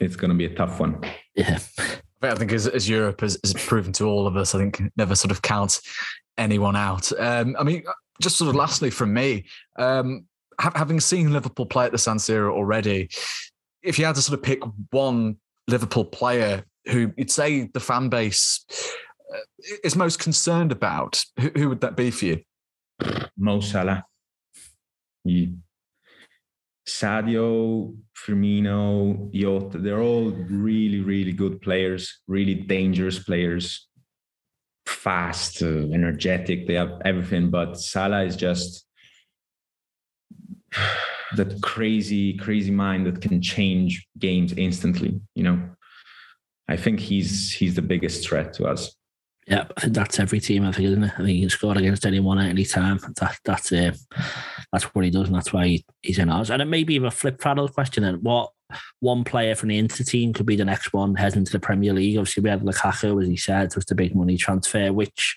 it's 0.00 0.16
going 0.16 0.30
to 0.30 0.36
be 0.36 0.44
a 0.44 0.54
tough 0.54 0.80
one. 0.80 1.02
Yeah. 1.34 1.58
I 2.22 2.34
think 2.36 2.52
as, 2.52 2.66
as 2.66 2.88
Europe 2.88 3.20
has, 3.20 3.38
has, 3.44 3.52
proven 3.52 3.92
to 3.94 4.04
all 4.04 4.26
of 4.26 4.36
us, 4.36 4.54
I 4.54 4.58
think 4.58 4.80
never 4.96 5.14
sort 5.14 5.30
of 5.30 5.42
count 5.42 5.80
anyone 6.38 6.74
out. 6.76 7.12
Um, 7.18 7.54
I 7.58 7.64
mean, 7.64 7.82
just 8.22 8.36
sort 8.36 8.48
of 8.48 8.56
lastly 8.56 8.88
from 8.90 9.12
me, 9.12 9.44
um, 9.78 10.26
having 10.58 11.00
seen 11.00 11.32
Liverpool 11.32 11.66
play 11.66 11.84
at 11.84 11.92
the 11.92 11.98
San 11.98 12.16
Siro 12.16 12.52
already, 12.52 13.10
if 13.82 13.98
you 13.98 14.06
had 14.06 14.14
to 14.14 14.22
sort 14.22 14.38
of 14.38 14.42
pick 14.42 14.60
one 14.90 15.36
Liverpool 15.68 16.04
player 16.04 16.64
who 16.86 17.12
you'd 17.16 17.30
say 17.30 17.68
the 17.74 17.80
fan 17.80 18.08
base 18.08 18.64
is 19.82 19.96
most 19.96 20.18
concerned 20.18 20.72
about, 20.72 21.24
who, 21.38 21.50
who 21.56 21.68
would 21.68 21.80
that 21.80 21.96
be 21.96 22.10
for 22.10 22.24
you? 22.26 22.42
Mo 23.36 23.60
Salah. 23.60 24.04
You, 25.24 25.54
Sadio, 26.86 27.96
Firmino, 28.14 29.32
Jota, 29.32 29.78
they're 29.78 30.00
all 30.00 30.30
really, 30.30 31.00
really 31.00 31.32
good 31.32 31.60
players, 31.62 32.20
really 32.26 32.54
dangerous 32.54 33.18
players, 33.18 33.88
fast, 34.86 35.62
uh, 35.62 35.66
energetic. 35.92 36.66
They 36.66 36.74
have 36.74 37.00
everything, 37.04 37.50
but 37.50 37.80
Salah 37.80 38.24
is 38.24 38.36
just 38.36 38.86
that 41.36 41.60
crazy, 41.62 42.36
crazy 42.36 42.70
mind 42.70 43.06
that 43.06 43.22
can 43.22 43.40
change 43.40 44.06
games 44.18 44.52
instantly. 44.52 45.20
You 45.34 45.44
know, 45.44 45.70
I 46.68 46.76
think 46.76 47.00
he's 47.00 47.50
he's 47.52 47.74
the 47.74 47.82
biggest 47.82 48.28
threat 48.28 48.52
to 48.54 48.66
us. 48.66 48.94
Yeah, 49.46 49.66
that's 49.86 50.18
every 50.18 50.40
team. 50.40 50.64
I 50.64 50.72
think, 50.72 50.88
isn't 50.88 51.04
it? 51.04 51.12
I 51.14 51.16
think 51.16 51.28
he 51.28 51.40
can 51.40 51.50
score 51.50 51.76
against 51.76 52.06
anyone 52.06 52.38
at 52.38 52.48
any 52.48 52.64
time. 52.64 52.98
That 53.16 53.38
that's 53.44 53.72
uh, 53.72 53.92
that's 54.72 54.84
what 54.94 55.04
he 55.04 55.10
does, 55.10 55.26
and 55.26 55.36
that's 55.36 55.52
why 55.52 55.66
he, 55.66 55.84
he's 56.00 56.18
in 56.18 56.30
ours. 56.30 56.50
And 56.50 56.62
it 56.62 56.66
may 56.66 56.82
be 56.82 56.96
a 56.96 57.10
flip 57.10 57.44
of 57.44 57.74
question. 57.74 58.04
And 58.04 58.22
what 58.22 58.50
one 59.00 59.22
player 59.22 59.54
from 59.54 59.68
the 59.68 59.78
Inter 59.78 60.02
team 60.02 60.32
could 60.32 60.46
be 60.46 60.56
the 60.56 60.64
next 60.64 60.94
one 60.94 61.14
heading 61.14 61.40
into 61.40 61.52
the 61.52 61.60
Premier 61.60 61.92
League? 61.92 62.16
Obviously, 62.16 62.42
we 62.42 62.48
had 62.48 62.62
Lukaku, 62.62 63.20
as 63.22 63.28
he 63.28 63.36
said, 63.36 63.74
was 63.74 63.84
the 63.84 63.94
big 63.94 64.14
money 64.14 64.38
transfer. 64.38 64.92
Which 64.94 65.36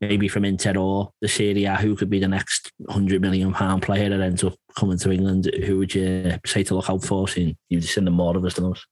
maybe 0.00 0.28
from 0.28 0.44
Inter 0.44 0.76
or 0.78 1.10
the 1.20 1.26
Serie 1.26 1.64
A, 1.64 1.74
who 1.74 1.96
could 1.96 2.10
be 2.10 2.20
the 2.20 2.28
next 2.28 2.70
hundred 2.88 3.20
million 3.20 3.52
pound 3.52 3.82
player 3.82 4.08
that 4.08 4.20
ends 4.20 4.44
up 4.44 4.54
coming 4.76 4.98
to 4.98 5.10
England? 5.10 5.50
Who 5.66 5.78
would 5.78 5.94
you 5.94 6.38
say 6.46 6.62
to 6.62 6.76
look 6.76 6.88
out 6.88 7.04
for? 7.04 7.26
Seeing 7.26 7.56
you've 7.68 7.84
seen 7.84 8.04
them 8.04 8.14
more 8.14 8.36
of 8.36 8.44
us 8.44 8.54
than 8.54 8.70
us. 8.70 8.86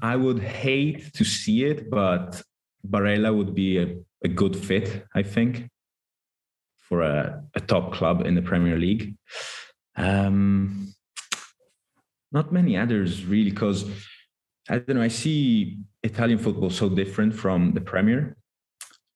I 0.00 0.14
would 0.14 0.40
hate 0.40 1.12
to 1.14 1.24
see 1.24 1.64
it, 1.64 1.90
but 1.90 2.40
Barella 2.90 3.36
would 3.36 3.54
be 3.54 3.78
a, 3.78 3.96
a 4.24 4.28
good 4.28 4.56
fit, 4.56 5.04
I 5.14 5.22
think, 5.22 5.68
for 6.76 7.02
a, 7.02 7.42
a 7.54 7.60
top 7.60 7.92
club 7.92 8.26
in 8.26 8.34
the 8.34 8.42
Premier 8.42 8.78
League. 8.78 9.16
Um, 9.96 10.94
not 12.32 12.52
many 12.52 12.76
others 12.76 13.24
really, 13.24 13.50
because 13.50 13.84
I 14.68 14.78
don't 14.78 14.96
know. 14.96 15.02
I 15.02 15.08
see 15.08 15.78
Italian 16.02 16.38
football 16.38 16.70
so 16.70 16.88
different 16.88 17.34
from 17.34 17.72
the 17.72 17.80
Premier, 17.80 18.36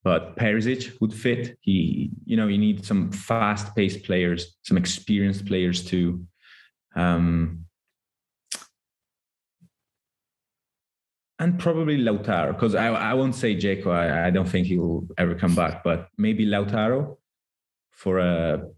but 0.02 0.36
Perisic 0.36 1.00
would 1.00 1.12
fit. 1.12 1.56
He, 1.60 2.10
you 2.24 2.36
know, 2.36 2.46
you 2.46 2.58
need 2.58 2.84
some 2.84 3.10
fast-paced 3.12 4.04
players, 4.04 4.56
some 4.62 4.76
experienced 4.76 5.46
players 5.46 5.84
too. 5.84 6.24
Um, 6.96 7.66
and 11.40 11.59
probably 11.59 11.97
Lautaro, 11.97 12.52
because 12.52 12.75
I, 12.75 12.88
I 12.88 13.14
won't 13.14 13.35
say 13.35 13.56
Dzeko. 13.56 13.87
I, 13.87 14.26
I 14.26 14.30
don't 14.30 14.49
think 14.49 14.66
he 14.66 14.78
will 14.78 15.09
ever 15.16 15.35
come 15.35 15.54
back, 15.54 15.82
but 15.82 16.09
maybe 16.18 16.47
Lautaro 16.47 17.16
for 17.90 18.18
a 18.18 18.68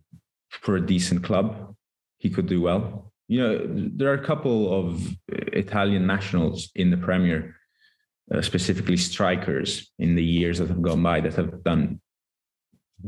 for 0.48 0.76
a 0.76 0.86
decent 0.86 1.24
club, 1.24 1.74
he 2.18 2.30
could 2.30 2.46
do 2.46 2.60
well. 2.62 3.12
You 3.26 3.42
know, 3.42 3.60
there 3.96 4.10
are 4.10 4.20
a 4.22 4.24
couple 4.24 4.72
of 4.72 5.16
Italian 5.28 6.06
nationals 6.06 6.70
in 6.74 6.90
the 6.90 6.96
Premier, 6.96 7.56
uh, 8.32 8.42
specifically 8.42 8.96
strikers 8.96 9.90
in 9.98 10.14
the 10.14 10.24
years 10.24 10.58
that 10.58 10.68
have 10.68 10.82
gone 10.82 11.02
by 11.02 11.20
that 11.20 11.34
have 11.34 11.64
done 11.64 12.00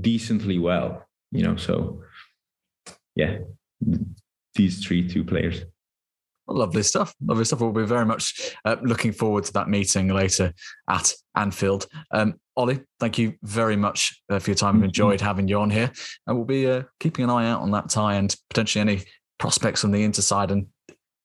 decently 0.01 0.59
well. 0.59 1.07
You 1.31 1.45
know, 1.45 1.57
so 1.57 2.03
yeah, 3.15 3.39
these 4.57 4.85
three 4.85 5.09
two 5.09 5.23
players. 5.23 5.63
Lovely 6.47 6.83
stuff. 6.83 7.15
Lovely 7.25 7.45
stuff. 7.45 7.61
We'll 7.61 7.73
be 7.73 7.87
very 7.87 8.05
much 8.05 8.55
uh, 8.65 8.77
looking 8.83 9.13
forward 9.13 9.45
to 9.45 9.53
that 9.55 9.69
meeting 9.69 10.09
later 10.09 10.53
at 10.89 11.13
Anfield. 11.35 11.87
Um, 12.11 12.35
Oli, 12.57 12.81
thank 13.01 13.19
you 13.19 13.35
very 13.43 13.77
much 13.77 14.23
uh, 14.31 14.39
for 14.39 14.51
your 14.51 14.57
time. 14.57 14.77
I've 14.77 14.85
enjoyed 14.85 15.21
having 15.21 15.49
you 15.49 15.59
on 15.59 15.71
here. 15.71 15.91
And 16.27 16.37
we'll 16.37 16.47
be 16.47 16.69
uh, 16.69 16.83
keeping 17.01 17.25
an 17.25 17.31
eye 17.31 17.49
out 17.49 17.63
on 17.63 17.71
that 17.73 17.89
tie 17.89 18.15
and 18.15 18.35
potentially 18.51 18.81
any 18.81 19.03
prospects 19.39 19.85
on 19.85 19.91
the 19.91 20.05
inside 20.05 20.51
and 20.51 20.67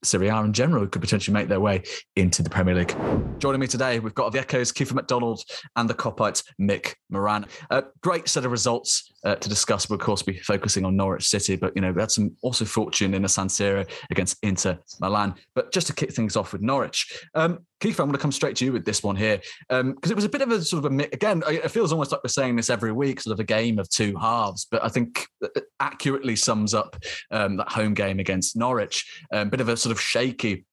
Serie 0.03 0.29
A 0.29 0.37
in 0.41 0.53
general 0.53 0.87
could 0.87 1.01
potentially 1.01 1.33
make 1.33 1.49
their 1.49 1.59
way 1.59 1.83
into 2.15 2.41
the 2.41 2.49
Premier 2.49 2.73
League. 2.73 2.95
Joining 3.39 3.59
me 3.59 3.67
today, 3.67 3.99
we've 3.99 4.13
got 4.13 4.31
the 4.31 4.39
Echoes, 4.39 4.71
Kiefer 4.71 4.93
McDonald, 4.93 5.41
and 5.75 5.89
the 5.89 5.93
Kopites, 5.93 6.43
Mick 6.59 6.93
Moran. 7.09 7.45
Uh, 7.69 7.81
great 8.01 8.29
set 8.29 8.45
of 8.45 8.51
results 8.51 9.11
uh, 9.23 9.35
to 9.35 9.49
discuss. 9.49 9.89
We'll, 9.89 9.99
of 9.99 10.05
course, 10.05 10.21
be 10.21 10.37
focusing 10.37 10.85
on 10.85 10.95
Norwich 10.95 11.27
City, 11.27 11.55
but, 11.55 11.73
you 11.75 11.81
know, 11.81 11.91
we 11.91 12.01
had 12.01 12.11
some 12.11 12.35
also 12.41 12.65
fortune 12.65 13.13
in 13.13 13.21
the 13.23 13.29
San 13.29 13.47
Siro 13.47 13.89
against 14.11 14.37
Inter 14.43 14.77
Milan. 14.99 15.35
But 15.55 15.71
just 15.71 15.87
to 15.87 15.93
kick 15.93 16.11
things 16.13 16.35
off 16.35 16.53
with 16.53 16.61
Norwich, 16.61 17.25
um, 17.35 17.59
Keith, 17.79 17.99
I'm 17.99 18.07
going 18.07 18.13
to 18.13 18.21
come 18.21 18.31
straight 18.31 18.57
to 18.57 18.65
you 18.65 18.73
with 18.73 18.85
this 18.85 19.03
one 19.03 19.15
here 19.15 19.39
because 19.69 19.81
um, 19.81 19.97
it 20.03 20.15
was 20.15 20.25
a 20.25 20.29
bit 20.29 20.41
of 20.41 20.51
a 20.51 20.61
sort 20.61 20.83
of 20.83 20.91
a 20.91 21.03
again. 21.13 21.41
It 21.47 21.71
feels 21.71 21.93
almost 21.93 22.11
like 22.11 22.21
we're 22.23 22.29
saying 22.29 22.57
this 22.57 22.69
every 22.69 22.91
week, 22.91 23.21
sort 23.21 23.33
of 23.33 23.39
a 23.39 23.45
game 23.45 23.79
of 23.79 23.89
two 23.89 24.17
halves. 24.17 24.67
But 24.69 24.83
I 24.83 24.89
think 24.89 25.25
it 25.41 25.63
accurately 25.79 26.35
sums 26.35 26.73
up 26.73 26.97
um, 27.31 27.55
that 27.55 27.69
home 27.69 27.93
game 27.93 28.19
against 28.19 28.57
Norwich. 28.57 29.23
A 29.31 29.39
um, 29.39 29.49
bit 29.49 29.61
of 29.61 29.69
a 29.69 29.77
sort 29.77 29.91
of 29.91 30.01
shaky 30.01 30.65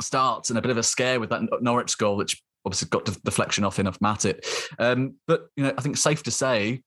start 0.00 0.48
and 0.50 0.58
a 0.58 0.62
bit 0.62 0.70
of 0.70 0.76
a 0.76 0.82
scare 0.82 1.18
with 1.18 1.30
that 1.30 1.42
Norwich 1.60 1.98
goal, 1.98 2.16
which 2.16 2.40
obviously 2.64 2.88
got 2.88 3.04
the 3.04 3.18
deflection 3.24 3.64
off 3.64 3.78
enough 3.78 3.98
Matip. 3.98 4.44
Um, 4.78 5.16
but 5.26 5.46
you 5.56 5.64
know, 5.64 5.72
I 5.76 5.80
think 5.80 5.96
safe 5.96 6.22
to 6.22 6.30
say 6.30 6.82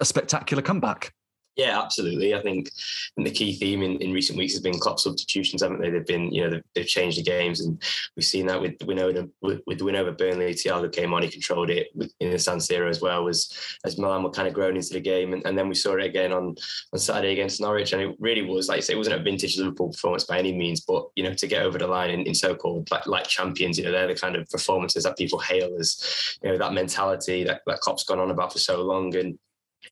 a 0.00 0.04
spectacular 0.04 0.62
comeback. 0.62 1.12
Yeah, 1.56 1.80
absolutely. 1.80 2.34
I 2.34 2.42
think 2.42 2.68
the 3.16 3.30
key 3.30 3.54
theme 3.54 3.82
in, 3.82 3.98
in 3.98 4.12
recent 4.12 4.36
weeks 4.36 4.54
has 4.54 4.60
been 4.60 4.76
Klopp 4.80 4.98
substitutions, 4.98 5.62
haven't 5.62 5.80
they? 5.80 5.88
They've 5.88 6.04
been, 6.04 6.32
you 6.32 6.42
know, 6.42 6.50
they've, 6.50 6.64
they've 6.74 6.84
changed 6.84 7.16
the 7.16 7.22
games, 7.22 7.60
and 7.60 7.80
we've 8.16 8.24
seen 8.24 8.46
that 8.46 8.60
with 8.60 8.76
the 8.80 8.86
win 8.86 8.98
over 8.98 9.28
with, 9.40 9.60
with 9.64 9.78
the 9.78 9.84
win 9.84 9.94
over 9.94 10.10
Burnley. 10.10 10.52
Thiago 10.54 10.90
came 10.90 11.14
on, 11.14 11.22
he 11.22 11.28
controlled 11.28 11.70
it 11.70 11.90
in 12.18 12.32
the 12.32 12.40
San 12.40 12.58
Siro 12.58 12.90
as 12.90 13.00
well. 13.00 13.22
Was 13.22 13.56
as 13.84 13.98
Milan 13.98 14.24
were 14.24 14.30
kind 14.30 14.48
of 14.48 14.54
grown 14.54 14.74
into 14.74 14.94
the 14.94 15.00
game, 15.00 15.32
and, 15.32 15.46
and 15.46 15.56
then 15.56 15.68
we 15.68 15.76
saw 15.76 15.94
it 15.94 16.04
again 16.04 16.32
on 16.32 16.56
on 16.92 16.98
Saturday 16.98 17.34
against 17.34 17.60
Norwich, 17.60 17.92
and 17.92 18.02
it 18.02 18.16
really 18.18 18.42
was 18.42 18.68
like 18.68 18.78
I 18.78 18.80
say, 18.80 18.94
it 18.94 18.98
wasn't 18.98 19.20
a 19.20 19.22
vintage 19.22 19.56
Liverpool 19.56 19.90
performance 19.90 20.24
by 20.24 20.40
any 20.40 20.52
means, 20.52 20.80
but 20.80 21.06
you 21.14 21.22
know, 21.22 21.34
to 21.34 21.46
get 21.46 21.62
over 21.62 21.78
the 21.78 21.86
line 21.86 22.10
in, 22.10 22.22
in 22.22 22.34
so-called 22.34 22.90
like, 22.90 23.06
like 23.06 23.28
champions, 23.28 23.78
you 23.78 23.84
know, 23.84 23.92
they're 23.92 24.08
the 24.08 24.16
kind 24.16 24.34
of 24.34 24.50
performances 24.50 25.04
that 25.04 25.16
people 25.16 25.38
hail 25.38 25.76
as, 25.78 26.36
you 26.42 26.50
know, 26.50 26.58
that 26.58 26.72
mentality 26.72 27.44
that 27.44 27.60
that 27.68 27.78
Klopp's 27.78 28.02
gone 28.02 28.18
on 28.18 28.32
about 28.32 28.52
for 28.52 28.58
so 28.58 28.82
long, 28.82 29.14
and 29.14 29.38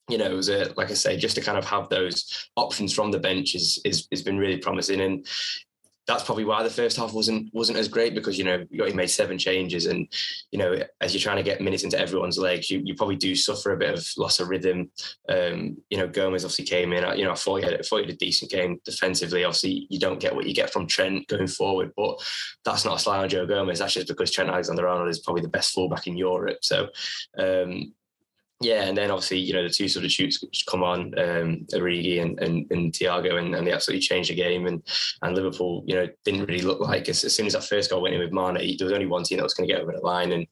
you 0.09 0.19
know, 0.19 0.27
it 0.27 0.35
was 0.35 0.49
a, 0.49 0.73
like 0.77 0.91
I 0.91 0.95
say, 0.95 1.17
just 1.17 1.37
to 1.37 1.43
kind 1.43 1.59
of 1.59 1.65
have 1.65 1.89
those 1.89 2.49
options 2.57 2.93
from 2.93 3.11
the 3.11 3.19
bench 3.19 3.55
is, 3.55 3.81
is 3.85 4.09
has 4.11 4.23
been 4.23 4.39
really 4.39 4.59
promising. 4.59 5.01
And 5.01 5.27
that's 6.07 6.25
probably 6.25 6.45
why 6.45 6.63
the 6.63 6.71
first 6.71 6.97
half 6.97 7.13
wasn't 7.13 7.49
wasn't 7.55 7.79
as 7.79 7.87
great 7.87 8.15
because 8.15 8.37
you 8.37 8.45
know 8.45 8.65
you 8.71 8.93
made 8.93 9.11
seven 9.11 9.39
changes 9.39 9.87
and 9.87 10.09
you 10.51 10.59
know 10.59 10.83
as 11.01 11.15
you're 11.15 11.21
trying 11.21 11.37
to 11.37 11.43
get 11.43 11.61
minutes 11.61 11.85
into 11.85 11.99
everyone's 11.99 12.39
legs 12.39 12.71
you, 12.71 12.83
you 12.85 12.95
probably 12.95 13.15
do 13.15 13.37
suffer 13.37 13.73
a 13.73 13.77
bit 13.77 13.95
of 13.95 14.07
loss 14.19 14.41
of 14.41 14.49
rhythm. 14.49 14.91
Um, 15.29 15.77
you 15.91 15.99
know 15.99 16.09
Gomez 16.09 16.45
obviously 16.45 16.65
came 16.65 16.93
in 16.93 17.17
you 17.17 17.25
know 17.25 17.31
I 17.31 17.37
thought 17.37 17.57
he, 17.57 17.65
had, 17.65 17.75
I 17.75 17.83
thought 17.83 17.99
he 17.99 18.07
had 18.07 18.15
a 18.15 18.19
decent 18.19 18.51
game 18.51 18.81
defensively. 18.85 19.45
Obviously 19.45 19.87
you 19.91 20.01
don't 20.01 20.21
get 20.21 20.35
what 20.35 20.47
you 20.47 20.55
get 20.55 20.73
from 20.73 20.87
Trent 20.87 21.29
going 21.29 21.47
forward 21.47 21.93
but 21.97 22.21
that's 22.65 22.85
not 22.85 22.97
a 22.97 23.01
slight 23.01 23.23
on 23.23 23.29
Joe 23.29 23.47
Gomez. 23.47 23.79
That's 23.79 23.95
just 23.95 24.09
because 24.09 24.31
Trent 24.31 24.51
Alexander-Arnold 24.51 25.09
is 25.09 25.21
probably 25.21 25.43
the 25.43 25.49
best 25.49 25.73
fullback 25.73 26.07
in 26.07 26.17
Europe. 26.17 26.59
So 26.63 26.89
um, 27.39 27.93
yeah, 28.63 28.85
and 28.85 28.97
then 28.97 29.11
obviously 29.11 29.39
you 29.39 29.53
know 29.53 29.63
the 29.63 29.71
two 29.71 29.89
sort 29.89 30.05
of 30.05 30.13
shoots 30.13 30.43
which 30.43 30.65
come 30.67 30.83
on, 30.83 31.19
um, 31.19 31.67
Origi 31.73 32.23
and 32.23 32.39
and, 32.41 32.67
and 32.71 32.93
Thiago, 32.93 33.39
and, 33.39 33.55
and 33.55 33.67
they 33.67 33.73
absolutely 33.73 34.03
changed 34.03 34.31
the 34.31 34.35
game. 34.35 34.67
And 34.67 34.83
and 35.23 35.35
Liverpool, 35.35 35.85
you 35.87 35.95
know, 35.95 36.09
didn't 36.25 36.47
really 36.47 36.63
look 36.63 36.81
like 36.81 37.09
as, 37.09 37.25
as 37.25 37.35
soon 37.35 37.47
as 37.47 37.53
that 37.53 37.65
first 37.65 37.91
goal 37.91 38.03
went 38.03 38.15
in 38.15 38.21
with 38.21 38.33
Mane, 38.33 38.77
there 38.79 38.87
was 38.87 38.93
only 38.93 39.07
one 39.07 39.25
team 39.25 39.39
that 39.39 39.45
was 39.45 39.55
going 39.55 39.69
to 39.69 39.75
get 39.75 39.83
over 39.83 39.93
the 39.93 40.01
line. 40.01 40.33
And 40.33 40.47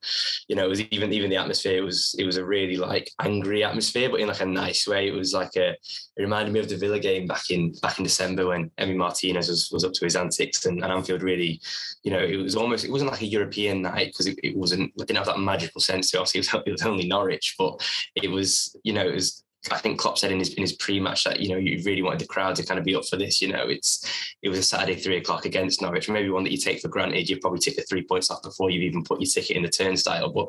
you 0.48 0.56
know, 0.56 0.64
it 0.64 0.68
was 0.68 0.80
even 0.82 1.12
even 1.12 1.30
the 1.30 1.36
atmosphere 1.36 1.78
it 1.78 1.84
was 1.84 2.14
it 2.18 2.24
was 2.24 2.36
a 2.36 2.44
really 2.44 2.76
like 2.76 3.10
angry 3.20 3.64
atmosphere, 3.64 4.10
but 4.10 4.20
in 4.20 4.28
like 4.28 4.40
a 4.40 4.46
nice 4.46 4.86
way. 4.86 5.08
It 5.08 5.14
was 5.14 5.32
like 5.32 5.56
a 5.56 5.70
it 5.70 6.22
reminded 6.22 6.52
me 6.52 6.60
of 6.60 6.68
the 6.68 6.76
Villa 6.76 6.98
game 6.98 7.26
back 7.26 7.50
in 7.50 7.72
back 7.82 7.98
in 7.98 8.04
December 8.04 8.46
when 8.46 8.70
Emi 8.78 8.96
Martinez 8.96 9.48
was, 9.48 9.70
was 9.72 9.84
up 9.84 9.92
to 9.94 10.04
his 10.04 10.16
antics, 10.16 10.66
and, 10.66 10.82
and 10.82 10.92
Anfield 10.92 11.22
really, 11.22 11.60
you 12.02 12.10
know, 12.10 12.18
it 12.18 12.36
was 12.36 12.56
almost 12.56 12.84
it 12.84 12.90
wasn't 12.90 13.10
like 13.10 13.22
a 13.22 13.26
European 13.26 13.82
night 13.82 14.08
because 14.08 14.26
it, 14.26 14.38
it 14.42 14.56
wasn't 14.56 14.92
it 14.96 15.06
didn't 15.06 15.16
have 15.16 15.26
that 15.26 15.38
magical 15.38 15.80
sense. 15.80 16.14
Obviously, 16.14 16.40
it 16.40 16.52
was, 16.52 16.62
it 16.66 16.72
was 16.72 16.82
only 16.82 17.08
Norwich, 17.08 17.54
but 17.58 17.80
it 18.14 18.30
was, 18.30 18.76
you 18.84 18.92
know, 18.92 19.06
it 19.06 19.14
was 19.14 19.44
I 19.70 19.76
think 19.76 20.00
Klopp 20.00 20.16
said 20.16 20.32
in 20.32 20.38
his 20.38 20.54
in 20.54 20.62
his 20.62 20.72
pre-match 20.72 21.24
that 21.24 21.40
you 21.40 21.50
know 21.50 21.58
you 21.58 21.82
really 21.84 22.00
wanted 22.00 22.20
the 22.20 22.26
crowd 22.26 22.56
to 22.56 22.64
kind 22.64 22.78
of 22.78 22.84
be 22.84 22.94
up 22.94 23.04
for 23.04 23.16
this. 23.16 23.42
You 23.42 23.48
know, 23.48 23.68
it's 23.68 24.02
it 24.42 24.48
was 24.48 24.58
a 24.58 24.62
Saturday 24.62 24.98
three 24.98 25.18
o'clock 25.18 25.44
against 25.44 25.82
Norwich, 25.82 26.08
maybe 26.08 26.30
one 26.30 26.44
that 26.44 26.52
you 26.52 26.56
take 26.56 26.80
for 26.80 26.88
granted. 26.88 27.28
You 27.28 27.38
probably 27.38 27.58
take 27.58 27.76
the 27.76 27.82
three 27.82 28.02
points 28.02 28.30
off 28.30 28.42
before 28.42 28.70
you've 28.70 28.84
even 28.84 29.04
put 29.04 29.20
your 29.20 29.28
ticket 29.28 29.56
in 29.56 29.62
the 29.62 29.68
turnstile. 29.68 30.32
But 30.32 30.48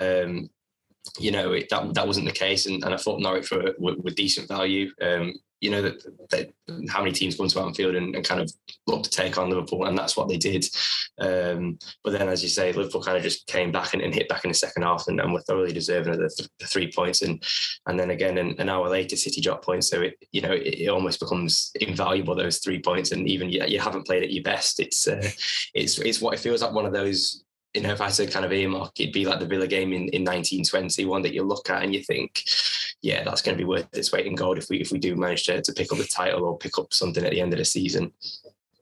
um, 0.00 0.50
you 1.18 1.30
know, 1.30 1.52
it, 1.52 1.68
that 1.70 1.94
that 1.94 2.06
wasn't 2.06 2.26
the 2.26 2.32
case, 2.32 2.66
and, 2.66 2.82
and 2.84 2.94
I 2.94 2.96
thought 2.96 3.20
Norwich 3.20 3.50
were, 3.50 3.74
were, 3.78 3.94
were 3.96 4.10
decent 4.10 4.48
value. 4.48 4.90
Um, 5.00 5.34
you 5.60 5.70
know 5.70 5.80
that, 5.80 6.30
that, 6.30 6.52
how 6.90 7.00
many 7.00 7.12
teams 7.12 7.36
come 7.36 7.48
to 7.48 7.60
Anfield 7.60 7.94
and, 7.94 8.14
and, 8.14 8.24
kind 8.24 8.40
of 8.40 8.52
look 8.86 9.02
to 9.02 9.10
take 9.10 9.38
on 9.38 9.48
Liverpool, 9.48 9.86
and 9.86 9.96
that's 9.96 10.14
what 10.14 10.28
they 10.28 10.36
did. 10.36 10.66
Um, 11.18 11.78
but 12.02 12.12
then, 12.12 12.28
as 12.28 12.42
you 12.42 12.50
say, 12.50 12.72
Liverpool 12.72 13.02
kind 13.02 13.16
of 13.16 13.22
just 13.22 13.46
came 13.46 13.72
back 13.72 13.94
and, 13.94 14.02
and 14.02 14.14
hit 14.14 14.28
back 14.28 14.44
in 14.44 14.50
the 14.50 14.54
second 14.54 14.82
half, 14.82 15.04
and, 15.08 15.18
and 15.20 15.32
were 15.32 15.40
thoroughly 15.40 15.72
deserving 15.72 16.12
of 16.12 16.18
the, 16.18 16.28
th- 16.28 16.50
the, 16.58 16.66
three 16.66 16.92
points. 16.92 17.22
And 17.22 17.42
and 17.86 17.98
then 17.98 18.10
again, 18.10 18.36
an, 18.36 18.56
an, 18.58 18.68
hour 18.68 18.88
later, 18.90 19.16
City 19.16 19.40
dropped 19.40 19.64
points, 19.64 19.88
so 19.88 20.02
it 20.02 20.16
you 20.32 20.42
know 20.42 20.52
it, 20.52 20.74
it, 20.74 20.88
almost 20.88 21.20
becomes 21.20 21.70
invaluable 21.80 22.34
those 22.34 22.58
three 22.58 22.80
points. 22.80 23.12
And 23.12 23.26
even 23.26 23.48
you, 23.48 23.64
you 23.66 23.80
haven't 23.80 24.06
played 24.06 24.22
at 24.22 24.32
your 24.32 24.42
best, 24.42 24.80
it's 24.80 25.08
uh, 25.08 25.30
it's 25.72 25.98
it's 25.98 26.20
what 26.20 26.34
it 26.34 26.40
feels 26.40 26.62
like 26.62 26.72
one 26.72 26.86
of 26.86 26.92
those 26.92 27.43
you 27.74 27.82
know, 27.82 27.90
if 27.90 28.00
I 28.00 28.08
said 28.08 28.30
kind 28.30 28.44
of 28.44 28.52
earmark, 28.52 28.92
it'd 29.00 29.12
be 29.12 29.26
like 29.26 29.40
the 29.40 29.46
Villa 29.46 29.66
game 29.66 29.92
in, 29.92 30.08
in 30.10 30.22
1920, 30.22 31.04
one 31.06 31.22
that 31.22 31.34
you 31.34 31.42
look 31.42 31.68
at 31.68 31.82
and 31.82 31.92
you 31.92 32.02
think, 32.04 32.44
yeah, 33.02 33.24
that's 33.24 33.42
going 33.42 33.58
to 33.58 33.62
be 33.62 33.68
worth 33.68 33.88
its 33.92 34.12
weight 34.12 34.26
in 34.26 34.36
gold 34.36 34.58
if 34.58 34.70
we 34.70 34.80
if 34.80 34.92
we 34.92 34.98
do 34.98 35.16
manage 35.16 35.44
to, 35.44 35.60
to 35.60 35.72
pick 35.72 35.90
up 35.90 35.98
the 35.98 36.04
title 36.04 36.44
or 36.44 36.56
pick 36.56 36.78
up 36.78 36.94
something 36.94 37.24
at 37.24 37.32
the 37.32 37.40
end 37.40 37.52
of 37.52 37.58
the 37.58 37.64
season. 37.64 38.12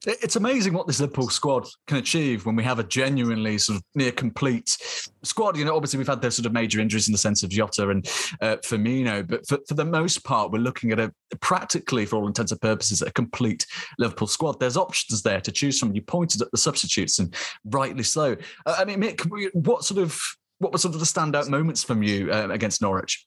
It's 0.05 0.37
amazing 0.37 0.73
what 0.73 0.89
this 0.89 1.01
Liverpool 1.01 1.29
squad 1.29 1.69
can 1.87 1.99
achieve 1.99 2.45
when 2.45 2.57
we 2.57 2.65
have 2.65 2.81
a 2.81 2.85
genuinely 2.85 3.57
sort 3.59 3.77
of 3.77 3.85
near 3.95 4.11
complete 4.11 4.77
squad. 5.23 5.57
You 5.57 5.65
know, 5.65 5.77
obviously 5.77 5.99
we've 5.99 6.09
had 6.09 6.21
those 6.21 6.35
sort 6.35 6.47
of 6.47 6.53
major 6.53 6.81
injuries 6.81 7.07
in 7.07 7.13
the 7.13 7.19
sense 7.19 7.45
of 7.45 7.51
Jota 7.51 7.89
and 7.89 8.05
uh, 8.41 8.57
Firmino, 8.65 9.27
but 9.27 9.47
for, 9.47 9.59
for 9.69 9.75
the 9.75 9.85
most 9.85 10.25
part, 10.25 10.51
we're 10.51 10.59
looking 10.59 10.91
at 10.91 10.99
a 10.99 11.13
practically, 11.41 12.05
for 12.05 12.17
all 12.17 12.27
intents 12.27 12.51
and 12.51 12.61
purposes, 12.61 13.03
a 13.03 13.13
complete 13.13 13.65
Liverpool 13.99 14.27
squad. 14.27 14.59
There's 14.59 14.77
options 14.77 15.23
there 15.23 15.41
to 15.41 15.53
choose 15.53 15.79
from. 15.79 15.95
You 15.95 16.03
pointed 16.03 16.43
at 16.43 16.51
the 16.51 16.59
substitutes, 16.59 17.21
and 17.21 17.35
rightly 17.65 18.03
so. 18.03 18.37
Uh, 18.67 18.77
I 18.79 18.85
mean, 18.85 19.01
Mick, 19.01 19.25
what 19.55 19.85
sort 19.85 20.01
of 20.01 20.21
what 20.59 20.73
were 20.73 20.79
sort 20.79 20.95
of 20.95 21.01
the 21.01 21.07
standout 21.07 21.49
moments 21.49 21.85
from 21.85 22.03
you 22.03 22.31
uh, 22.33 22.49
against 22.51 22.83
Norwich? 22.83 23.27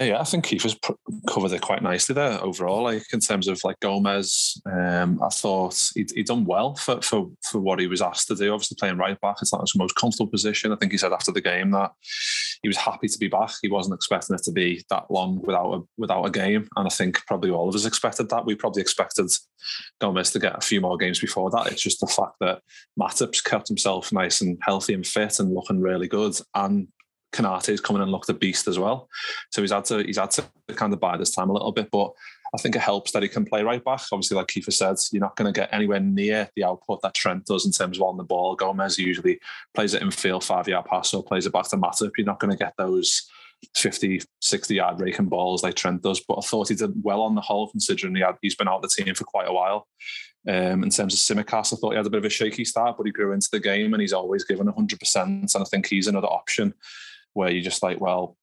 Yeah, 0.00 0.20
I 0.20 0.24
think 0.24 0.46
Kiefer's 0.46 0.78
covered 1.28 1.50
it 1.50 1.60
quite 1.60 1.82
nicely 1.82 2.14
there 2.14 2.40
overall. 2.40 2.84
Like 2.84 3.02
in 3.12 3.18
terms 3.18 3.48
of 3.48 3.60
like 3.64 3.80
Gomez, 3.80 4.60
um, 4.64 5.20
I 5.20 5.28
thought 5.28 5.90
he'd, 5.96 6.12
he'd, 6.12 6.26
done 6.26 6.44
well 6.44 6.76
for, 6.76 7.02
for 7.02 7.28
for 7.42 7.58
what 7.58 7.80
he 7.80 7.88
was 7.88 8.00
asked 8.00 8.28
to 8.28 8.36
do. 8.36 8.52
Obviously, 8.52 8.76
playing 8.78 8.96
right 8.96 9.20
back, 9.20 9.38
it's 9.42 9.52
not 9.52 9.62
his 9.62 9.74
most 9.74 9.96
comfortable 9.96 10.30
position. 10.30 10.72
I 10.72 10.76
think 10.76 10.92
he 10.92 10.98
said 10.98 11.12
after 11.12 11.32
the 11.32 11.40
game 11.40 11.72
that 11.72 11.90
he 12.62 12.68
was 12.68 12.76
happy 12.76 13.08
to 13.08 13.18
be 13.18 13.26
back. 13.26 13.50
He 13.60 13.68
wasn't 13.68 13.96
expecting 13.96 14.36
it 14.36 14.42
to 14.44 14.52
be 14.52 14.84
that 14.88 15.10
long 15.10 15.40
without 15.42 15.72
a 15.72 15.80
without 15.96 16.24
a 16.24 16.30
game, 16.30 16.68
and 16.76 16.86
I 16.86 16.90
think 16.90 17.18
probably 17.26 17.50
all 17.50 17.68
of 17.68 17.74
us 17.74 17.84
expected 17.84 18.28
that. 18.30 18.46
We 18.46 18.54
probably 18.54 18.82
expected 18.82 19.30
Gomez 20.00 20.30
to 20.30 20.38
get 20.38 20.56
a 20.56 20.60
few 20.60 20.80
more 20.80 20.96
games 20.96 21.18
before 21.18 21.50
that. 21.50 21.72
It's 21.72 21.82
just 21.82 21.98
the 21.98 22.06
fact 22.06 22.36
that 22.40 22.62
Matip's 22.98 23.40
kept 23.40 23.66
himself 23.66 24.12
nice 24.12 24.40
and 24.42 24.58
healthy 24.62 24.94
and 24.94 25.04
fit 25.04 25.40
and 25.40 25.52
looking 25.52 25.80
really 25.80 26.06
good, 26.06 26.38
and 26.54 26.86
Konate's 27.32 27.80
coming 27.80 28.02
and 28.02 28.10
looked 28.10 28.28
a 28.28 28.34
beast 28.34 28.68
as 28.68 28.78
well. 28.78 29.08
So 29.50 29.60
he's 29.60 29.72
had 29.72 29.84
to 29.86 30.02
he's 30.02 30.18
had 30.18 30.30
to 30.32 30.44
kind 30.74 30.92
of 30.92 31.00
buy 31.00 31.16
this 31.16 31.30
time 31.30 31.50
a 31.50 31.52
little 31.52 31.72
bit, 31.72 31.90
but 31.90 32.12
I 32.54 32.58
think 32.58 32.76
it 32.76 32.82
helps 32.82 33.12
that 33.12 33.22
he 33.22 33.28
can 33.28 33.44
play 33.44 33.62
right 33.62 33.84
back. 33.84 34.02
Obviously, 34.10 34.36
like 34.36 34.46
Kiefer 34.46 34.72
said, 34.72 34.96
you're 35.12 35.20
not 35.20 35.36
going 35.36 35.52
to 35.52 35.58
get 35.58 35.72
anywhere 35.72 36.00
near 36.00 36.48
the 36.56 36.64
output 36.64 37.02
that 37.02 37.14
Trent 37.14 37.44
does 37.44 37.66
in 37.66 37.72
terms 37.72 37.98
of 37.98 38.02
on 38.02 38.16
the 38.16 38.24
ball. 38.24 38.56
Gomez 38.56 38.98
usually 38.98 39.38
plays 39.74 39.94
it 39.94 40.02
in 40.02 40.10
field, 40.10 40.44
five 40.44 40.66
yard 40.66 40.86
pass, 40.86 41.12
or 41.12 41.22
plays 41.22 41.46
it 41.46 41.52
back 41.52 41.68
to 41.68 41.76
Matip. 41.76 42.12
You're 42.16 42.26
not 42.26 42.40
going 42.40 42.50
to 42.50 42.56
get 42.56 42.72
those 42.78 43.28
50, 43.74 44.22
60 44.40 44.74
yard 44.74 45.00
raking 45.00 45.26
balls 45.26 45.62
like 45.62 45.74
Trent 45.74 46.02
does. 46.02 46.20
But 46.20 46.38
I 46.38 46.40
thought 46.40 46.68
he 46.68 46.74
did 46.74 47.02
well 47.02 47.20
on 47.20 47.34
the 47.34 47.42
whole, 47.42 47.68
considering 47.68 48.14
he 48.14 48.22
had, 48.22 48.36
he's 48.40 48.56
been 48.56 48.68
out 48.68 48.82
of 48.82 48.82
the 48.82 49.02
team 49.02 49.14
for 49.14 49.24
quite 49.24 49.48
a 49.48 49.52
while. 49.52 49.86
Um, 50.48 50.82
in 50.82 50.90
terms 50.90 51.12
of 51.12 51.20
Tsimikas, 51.20 51.74
I 51.74 51.76
thought 51.76 51.90
he 51.90 51.96
had 51.96 52.06
a 52.06 52.10
bit 52.10 52.18
of 52.18 52.24
a 52.24 52.30
shaky 52.30 52.64
start, 52.64 52.96
but 52.96 53.04
he 53.04 53.12
grew 53.12 53.32
into 53.32 53.48
the 53.52 53.60
game 53.60 53.92
and 53.92 54.00
he's 54.00 54.14
always 54.14 54.44
given 54.44 54.68
100%. 54.68 55.16
And 55.26 55.50
I 55.54 55.64
think 55.64 55.86
he's 55.86 56.06
another 56.06 56.28
option 56.28 56.72
where 57.38 57.50
you're 57.50 57.62
just 57.62 57.84
like, 57.84 58.00
well, 58.00 58.36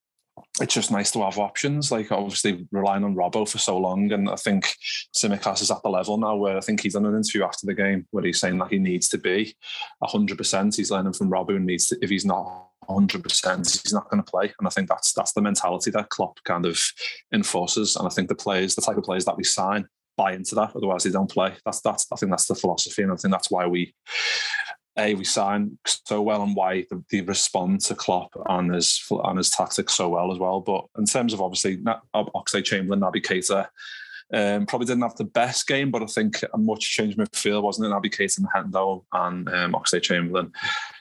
it's 0.58 0.72
just 0.72 0.90
nice 0.90 1.10
to 1.10 1.22
have 1.22 1.38
options. 1.38 1.92
Like 1.92 2.10
obviously 2.10 2.66
relying 2.72 3.04
on 3.04 3.14
Robbo 3.14 3.46
for 3.46 3.58
so 3.58 3.76
long, 3.76 4.10
and 4.10 4.28
I 4.30 4.36
think 4.36 4.74
Tsimikas 5.14 5.60
is 5.60 5.70
at 5.70 5.82
the 5.82 5.90
level 5.90 6.16
now 6.16 6.36
where 6.36 6.56
I 6.56 6.60
think 6.60 6.80
he's 6.80 6.94
done 6.94 7.04
an 7.04 7.14
interview 7.14 7.44
after 7.44 7.66
the 7.66 7.74
game 7.74 8.06
where 8.10 8.24
he's 8.24 8.40
saying 8.40 8.56
that 8.58 8.72
he 8.72 8.78
needs 8.78 9.08
to 9.10 9.18
be 9.18 9.54
hundred 10.02 10.38
percent. 10.38 10.76
He's 10.76 10.90
learning 10.90 11.12
from 11.12 11.30
Robbo 11.30 11.56
and 11.56 11.66
needs 11.66 11.88
to. 11.88 11.98
If 12.00 12.08
he's 12.08 12.24
not 12.24 12.68
hundred 12.88 13.22
percent, 13.22 13.66
he's 13.82 13.92
not 13.92 14.08
going 14.08 14.22
to 14.22 14.30
play. 14.30 14.54
And 14.58 14.66
I 14.66 14.70
think 14.70 14.88
that's 14.88 15.12
that's 15.12 15.32
the 15.32 15.42
mentality 15.42 15.90
that 15.90 16.08
Klopp 16.08 16.42
kind 16.44 16.64
of 16.64 16.80
enforces. 17.34 17.96
And 17.96 18.06
I 18.06 18.10
think 18.10 18.28
the 18.28 18.34
players, 18.34 18.74
the 18.74 18.82
type 18.82 18.96
of 18.96 19.04
players 19.04 19.26
that 19.26 19.36
we 19.36 19.44
sign, 19.44 19.86
buy 20.16 20.32
into 20.32 20.54
that. 20.54 20.74
Otherwise, 20.74 21.04
they 21.04 21.10
don't 21.10 21.30
play. 21.30 21.52
That's 21.66 21.82
that's. 21.82 22.06
I 22.10 22.16
think 22.16 22.30
that's 22.30 22.46
the 22.46 22.54
philosophy, 22.54 23.02
and 23.02 23.12
I 23.12 23.16
think 23.16 23.32
that's 23.32 23.50
why 23.50 23.66
we 23.66 23.94
a 24.98 25.14
we 25.14 25.24
signed 25.24 25.78
so 25.84 26.22
well 26.22 26.42
and 26.42 26.56
why 26.56 26.86
the 27.10 27.20
respond 27.22 27.80
to 27.82 27.94
Klopp 27.94 28.30
and 28.48 28.74
his 28.74 29.04
and 29.24 29.38
his 29.38 29.50
tactics 29.50 29.94
so 29.94 30.08
well 30.08 30.32
as 30.32 30.38
well. 30.38 30.60
But 30.60 30.86
in 30.98 31.04
terms 31.04 31.32
of 31.32 31.40
obviously 31.40 31.78
Oxlade 32.14 32.64
Chamberlain, 32.64 33.00
Naby 33.00 33.22
Keita, 33.22 33.68
um, 34.32 34.66
probably 34.66 34.86
didn't 34.86 35.02
have 35.02 35.16
the 35.16 35.24
best 35.24 35.66
game, 35.66 35.90
but 35.90 36.02
I 36.02 36.06
think 36.06 36.42
a 36.52 36.58
much 36.58 36.80
changed 36.80 37.18
midfield 37.18 37.62
wasn't 37.62 37.86
it? 37.86 37.94
Naby 37.94 38.14
Keita 38.14 38.38
and 38.38 38.72
Hendo 38.72 39.04
and 39.12 39.48
um, 39.48 39.72
Oxlade 39.72 40.02
Chamberlain. 40.02 40.52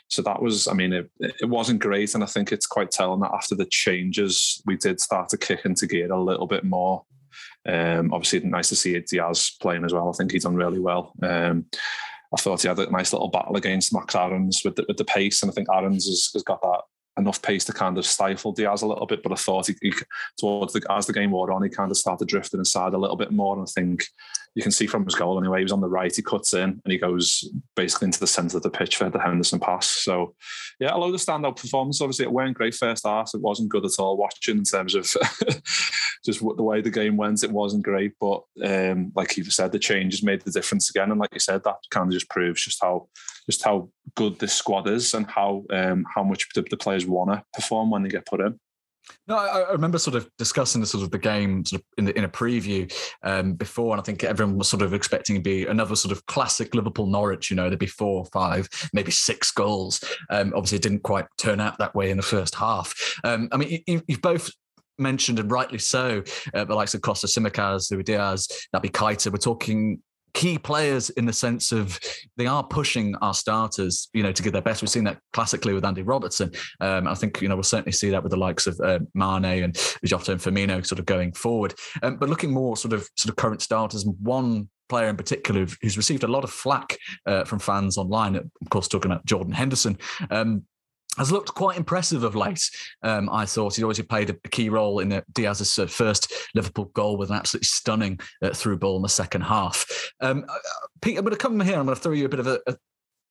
So 0.07 0.21
that 0.21 0.41
was, 0.41 0.67
I 0.67 0.73
mean, 0.73 0.93
it, 0.93 1.09
it 1.19 1.49
wasn't 1.49 1.81
great, 1.81 2.13
and 2.13 2.23
I 2.23 2.27
think 2.27 2.51
it's 2.51 2.67
quite 2.67 2.91
telling 2.91 3.21
that 3.21 3.33
after 3.33 3.55
the 3.55 3.65
changes, 3.65 4.61
we 4.65 4.77
did 4.77 4.99
start 4.99 5.29
to 5.29 5.37
kick 5.37 5.61
into 5.65 5.87
gear 5.87 6.11
a 6.11 6.21
little 6.21 6.45
bit 6.45 6.63
more. 6.63 7.03
Um, 7.67 8.13
obviously, 8.13 8.41
nice 8.41 8.69
to 8.69 8.75
see 8.75 8.99
Diaz 8.99 9.57
playing 9.59 9.83
as 9.83 9.93
well. 9.93 10.09
I 10.09 10.11
think 10.11 10.31
he's 10.31 10.43
done 10.43 10.55
really 10.55 10.79
well. 10.79 11.13
Um, 11.23 11.65
I 12.35 12.41
thought 12.41 12.61
he 12.61 12.67
had 12.67 12.79
a 12.79 12.89
nice 12.91 13.13
little 13.13 13.29
battle 13.29 13.55
against 13.55 13.93
Max 13.93 14.15
Aarons 14.15 14.61
with 14.65 14.75
the, 14.75 14.85
with 14.87 14.97
the 14.97 15.05
pace, 15.05 15.41
and 15.41 15.49
I 15.49 15.53
think 15.53 15.69
Aarons 15.69 16.05
has, 16.05 16.29
has 16.33 16.43
got 16.43 16.61
that 16.61 16.81
enough 17.17 17.41
pace 17.41 17.63
to 17.65 17.71
kind 17.73 17.97
of 17.97 18.05
stifle 18.05 18.51
Diaz 18.51 18.81
a 18.81 18.87
little 18.87 19.05
bit. 19.05 19.23
But 19.23 19.31
I 19.31 19.35
thought 19.35 19.67
he, 19.67 19.75
he 19.81 19.93
towards 20.37 20.73
the 20.73 20.85
as 20.89 21.05
the 21.05 21.13
game 21.13 21.31
wore 21.31 21.51
on, 21.51 21.63
he 21.63 21.69
kind 21.69 21.91
of 21.91 21.97
started 21.97 22.27
drifting 22.27 22.59
inside 22.59 22.93
a 22.93 22.97
little 22.97 23.15
bit 23.15 23.31
more. 23.31 23.57
And 23.57 23.63
I 23.63 23.71
think 23.71 24.05
you 24.55 24.63
can 24.63 24.71
see 24.71 24.87
from 24.87 25.03
his 25.03 25.15
goal 25.15 25.37
anyway. 25.37 25.59
He 25.59 25.63
was 25.63 25.73
on 25.73 25.81
the 25.81 25.89
right, 25.89 26.15
he 26.15 26.21
cuts 26.21 26.53
in, 26.53 26.81
and 26.83 26.91
he 26.91 26.97
goes 26.97 27.43
basically 27.75 28.05
into 28.05 28.21
the 28.21 28.27
centre 28.27 28.55
of 28.55 28.63
the 28.63 28.69
pitch 28.69 28.95
for 28.95 29.09
the 29.09 29.19
Henderson 29.19 29.59
pass. 29.59 29.85
So, 29.85 30.33
yeah, 30.79 30.95
a 30.95 30.97
lot 30.97 31.13
of 31.13 31.19
standout 31.19 31.57
performance. 31.57 32.01
Obviously, 32.01 32.23
it 32.23 32.31
weren't 32.31 32.55
great 32.55 32.73
first 32.73 33.05
half. 33.05 33.31
It 33.33 33.41
wasn't 33.41 33.69
good 33.69 33.85
at 33.85 33.99
all 33.99 34.15
watching 34.15 34.57
in 34.57 34.63
terms 34.63 34.95
of 34.95 35.03
just 36.25 36.39
the 36.39 36.63
way 36.63 36.79
the 36.79 36.89
game 36.89 37.17
went. 37.17 37.43
It 37.43 37.51
wasn't 37.51 37.83
great, 37.83 38.13
but 38.19 38.43
um, 38.63 39.11
like 39.13 39.35
you 39.35 39.43
said, 39.43 39.73
the 39.73 39.79
changes 39.79 40.23
made 40.23 40.41
the 40.41 40.51
difference 40.51 40.89
again. 40.89 41.11
And 41.11 41.19
like 41.19 41.33
you 41.33 41.39
said, 41.41 41.63
that 41.65 41.75
kind 41.91 42.07
of 42.07 42.13
just 42.13 42.29
proves 42.29 42.63
just 42.63 42.81
how 42.81 43.09
just 43.49 43.63
how 43.63 43.89
good 44.15 44.39
this 44.39 44.53
squad 44.53 44.87
is 44.87 45.13
and 45.13 45.29
how 45.29 45.65
um, 45.69 46.05
how 46.15 46.23
much 46.23 46.47
the, 46.55 46.61
the 46.61 46.77
players 46.77 47.05
want 47.05 47.31
to 47.31 47.43
perform 47.53 47.91
when 47.91 48.03
they 48.03 48.09
get 48.09 48.25
put 48.25 48.39
in. 48.39 48.57
No, 49.27 49.37
I, 49.37 49.61
I, 49.61 49.71
remember 49.71 49.97
sort 49.97 50.15
of 50.15 50.29
discussing 50.37 50.81
the 50.81 50.87
sort 50.87 51.03
of 51.03 51.11
the 51.11 51.17
game 51.17 51.65
sort 51.65 51.81
of 51.81 51.85
in, 51.97 52.05
the, 52.05 52.17
in 52.17 52.23
a 52.23 52.29
preview 52.29 52.91
um, 53.23 53.53
before, 53.53 53.93
and 53.93 53.99
I 53.99 54.03
think 54.03 54.23
everyone 54.23 54.57
was 54.57 54.67
sort 54.67 54.81
of 54.81 54.93
expecting 54.93 55.35
to 55.35 55.41
be 55.41 55.65
another 55.65 55.95
sort 55.95 56.11
of 56.11 56.25
classic 56.25 56.75
Liverpool 56.75 57.07
Norwich. 57.07 57.49
You 57.49 57.55
know, 57.55 57.69
there'd 57.69 57.79
be 57.79 57.87
four, 57.87 58.25
five, 58.25 58.69
maybe 58.93 59.11
six 59.11 59.51
goals. 59.51 60.03
Um, 60.29 60.53
obviously, 60.55 60.77
it 60.77 60.83
didn't 60.83 61.03
quite 61.03 61.25
turn 61.37 61.59
out 61.59 61.77
that 61.79 61.95
way 61.95 62.11
in 62.11 62.17
the 62.17 62.23
first 62.23 62.55
half. 62.55 62.93
Um, 63.23 63.49
I 63.51 63.57
mean, 63.57 63.83
you, 63.87 64.01
have 64.09 64.21
both 64.21 64.51
mentioned 64.97 65.39
and 65.39 65.51
rightly 65.51 65.79
so 65.79 66.23
uh, 66.53 66.65
the 66.65 66.75
likes 66.75 66.93
of 66.93 67.01
Costa 67.01 67.27
Tsimikas, 67.27 67.91
Luis 67.91 68.05
Diaz, 68.05 68.47
Naby 68.75 68.91
Keita. 68.91 69.31
We're 69.31 69.37
talking 69.37 70.01
key 70.35 70.57
players 70.59 71.09
in 71.11 71.25
the 71.25 71.33
sense 71.33 71.71
of 71.71 71.97
they 72.37 72.45
are 72.45 72.63
pushing 72.63 73.15
our 73.15 73.33
starters, 73.33 74.09
you 74.13 74.21
know, 74.21 74.33
to 74.33 74.43
give 74.43 74.53
their 74.53 74.61
best. 74.61 74.81
We've 74.81 74.89
seen 74.89 75.05
that 75.05 75.17
classically 75.33 75.73
with 75.73 75.85
Andy 75.85 76.03
Robertson. 76.03 76.51
Um, 76.81 77.07
I 77.07 77.15
think, 77.15 77.41
you 77.41 77.47
know, 77.47 77.55
we'll 77.55 77.63
certainly 77.63 77.93
see 77.93 78.09
that 78.11 78.21
with 78.21 78.31
the 78.31 78.37
likes 78.37 78.67
of 78.67 78.79
uh, 78.81 78.99
Mane 79.15 79.63
and 79.63 79.75
Jota 80.03 80.33
and 80.33 80.41
Firmino 80.41 80.85
sort 80.85 80.99
of 80.99 81.05
going 81.05 81.31
forward. 81.31 81.73
Um, 82.03 82.17
but 82.17 82.29
looking 82.29 82.51
more 82.51 82.77
sort 82.77 82.93
of 82.93 83.09
sort 83.15 83.29
of 83.29 83.37
current 83.37 83.61
starters, 83.61 84.05
one 84.21 84.69
player 84.89 85.07
in 85.07 85.17
particular 85.17 85.65
who's 85.81 85.97
received 85.97 86.23
a 86.23 86.27
lot 86.27 86.43
of 86.43 86.51
flack 86.51 86.97
uh, 87.25 87.45
from 87.45 87.59
fans 87.59 87.97
online, 87.97 88.35
of 88.35 88.69
course, 88.69 88.87
talking 88.87 89.11
about 89.11 89.25
Jordan 89.25 89.53
Henderson. 89.53 89.97
Um, 90.29 90.63
has 91.17 91.31
looked 91.31 91.53
quite 91.53 91.77
impressive 91.77 92.23
of 92.23 92.35
late. 92.35 92.69
Um, 93.03 93.29
I 93.31 93.45
thought 93.45 93.75
he'd 93.75 93.83
always 93.83 94.01
played 94.01 94.29
a 94.29 94.33
key 94.49 94.69
role 94.69 94.99
in 94.99 95.21
Diaz's 95.33 95.77
uh, 95.79 95.87
first 95.87 96.33
Liverpool 96.53 96.85
goal 96.93 97.17
with 97.17 97.29
an 97.29 97.35
absolutely 97.35 97.65
stunning 97.65 98.19
uh, 98.41 98.51
through 98.51 98.77
ball 98.77 98.97
in 98.97 99.01
the 99.01 99.09
second 99.09 99.41
half. 99.41 100.11
Um, 100.21 100.45
uh, 100.47 100.57
Pete, 101.01 101.17
I'm 101.17 101.23
going 101.23 101.35
to 101.35 101.41
come 101.41 101.59
here. 101.59 101.77
I'm 101.77 101.85
going 101.85 101.95
to 101.95 102.01
throw 102.01 102.13
you 102.13 102.25
a 102.25 102.29
bit 102.29 102.39
of 102.39 102.47
a, 102.47 102.59
a, 102.67 102.75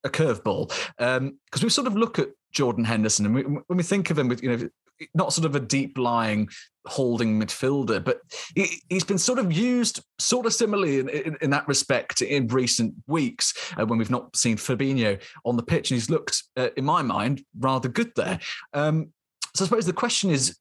a 0.03 0.09
curveball 0.09 0.67
because 0.97 1.17
um, 1.17 1.63
we 1.63 1.69
sort 1.69 1.87
of 1.87 1.95
look 1.95 2.19
at 2.19 2.29
Jordan 2.51 2.85
Henderson 2.85 3.25
and 3.25 3.35
we, 3.35 3.43
when 3.43 3.77
we 3.77 3.83
think 3.83 4.09
of 4.09 4.17
him 4.17 4.29
with 4.29 4.41
you 4.41 4.49
know 4.49 4.69
not 5.13 5.33
sort 5.33 5.45
of 5.45 5.55
a 5.55 5.59
deep 5.59 5.97
lying 5.97 6.49
holding 6.87 7.39
midfielder, 7.39 8.03
but 8.03 8.21
he, 8.55 8.81
has 8.91 9.03
been 9.03 9.17
sort 9.17 9.39
of 9.39 9.51
used 9.51 10.03
sort 10.19 10.45
of 10.45 10.53
similarly 10.53 10.99
in, 10.99 11.09
in, 11.09 11.37
in 11.41 11.49
that 11.49 11.67
respect 11.67 12.21
in 12.21 12.47
recent 12.47 12.93
weeks 13.07 13.53
uh, 13.77 13.85
when 13.85 13.97
we've 13.97 14.11
not 14.11 14.35
seen 14.35 14.57
Fabinho 14.57 15.21
on 15.45 15.55
the 15.57 15.63
pitch, 15.63 15.91
and 15.91 15.99
he's 15.99 16.09
looked, 16.09 16.43
uh, 16.57 16.69
in 16.77 16.85
my 16.85 17.01
mind, 17.01 17.43
rather 17.59 17.89
good 17.89 18.11
there. 18.15 18.39
Um, 18.73 19.11
so 19.55 19.63
I 19.63 19.67
suppose 19.67 19.85
the 19.85 19.93
question 19.93 20.29
is, 20.29 20.57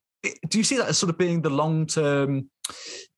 do 0.48 0.58
you 0.58 0.64
see 0.64 0.76
that 0.76 0.88
as 0.88 0.98
sort 0.98 1.10
of 1.10 1.18
being 1.18 1.42
the 1.42 1.50
long 1.50 1.86
term 1.86 2.48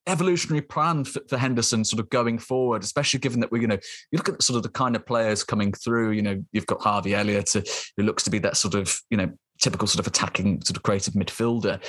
evolutionary 0.08 0.62
plan 0.62 1.04
for, 1.04 1.20
for, 1.28 1.36
Henderson 1.36 1.84
sort 1.84 2.00
of 2.00 2.08
going 2.10 2.38
forward, 2.38 2.82
especially 2.82 3.20
given 3.20 3.40
that 3.40 3.50
we're, 3.50 3.60
you 3.60 3.66
know, 3.66 3.78
you 4.10 4.16
look 4.16 4.28
at 4.28 4.42
sort 4.42 4.56
of 4.56 4.62
the 4.62 4.68
kind 4.68 4.96
of 4.96 5.04
players 5.04 5.44
coming 5.44 5.72
through, 5.72 6.12
you 6.12 6.22
know, 6.22 6.42
you've 6.52 6.66
got 6.66 6.80
Harvey 6.80 7.14
Elliott 7.14 7.52
who 7.96 8.02
looks 8.02 8.22
to 8.24 8.30
be 8.30 8.38
that 8.40 8.56
sort 8.56 8.74
of, 8.74 9.00
you 9.10 9.16
know, 9.16 9.30
typical 9.60 9.86
sort 9.86 10.00
of 10.00 10.06
attacking, 10.06 10.62
sort 10.62 10.76
of 10.76 10.82
creative 10.82 11.14
midfielder. 11.14 11.82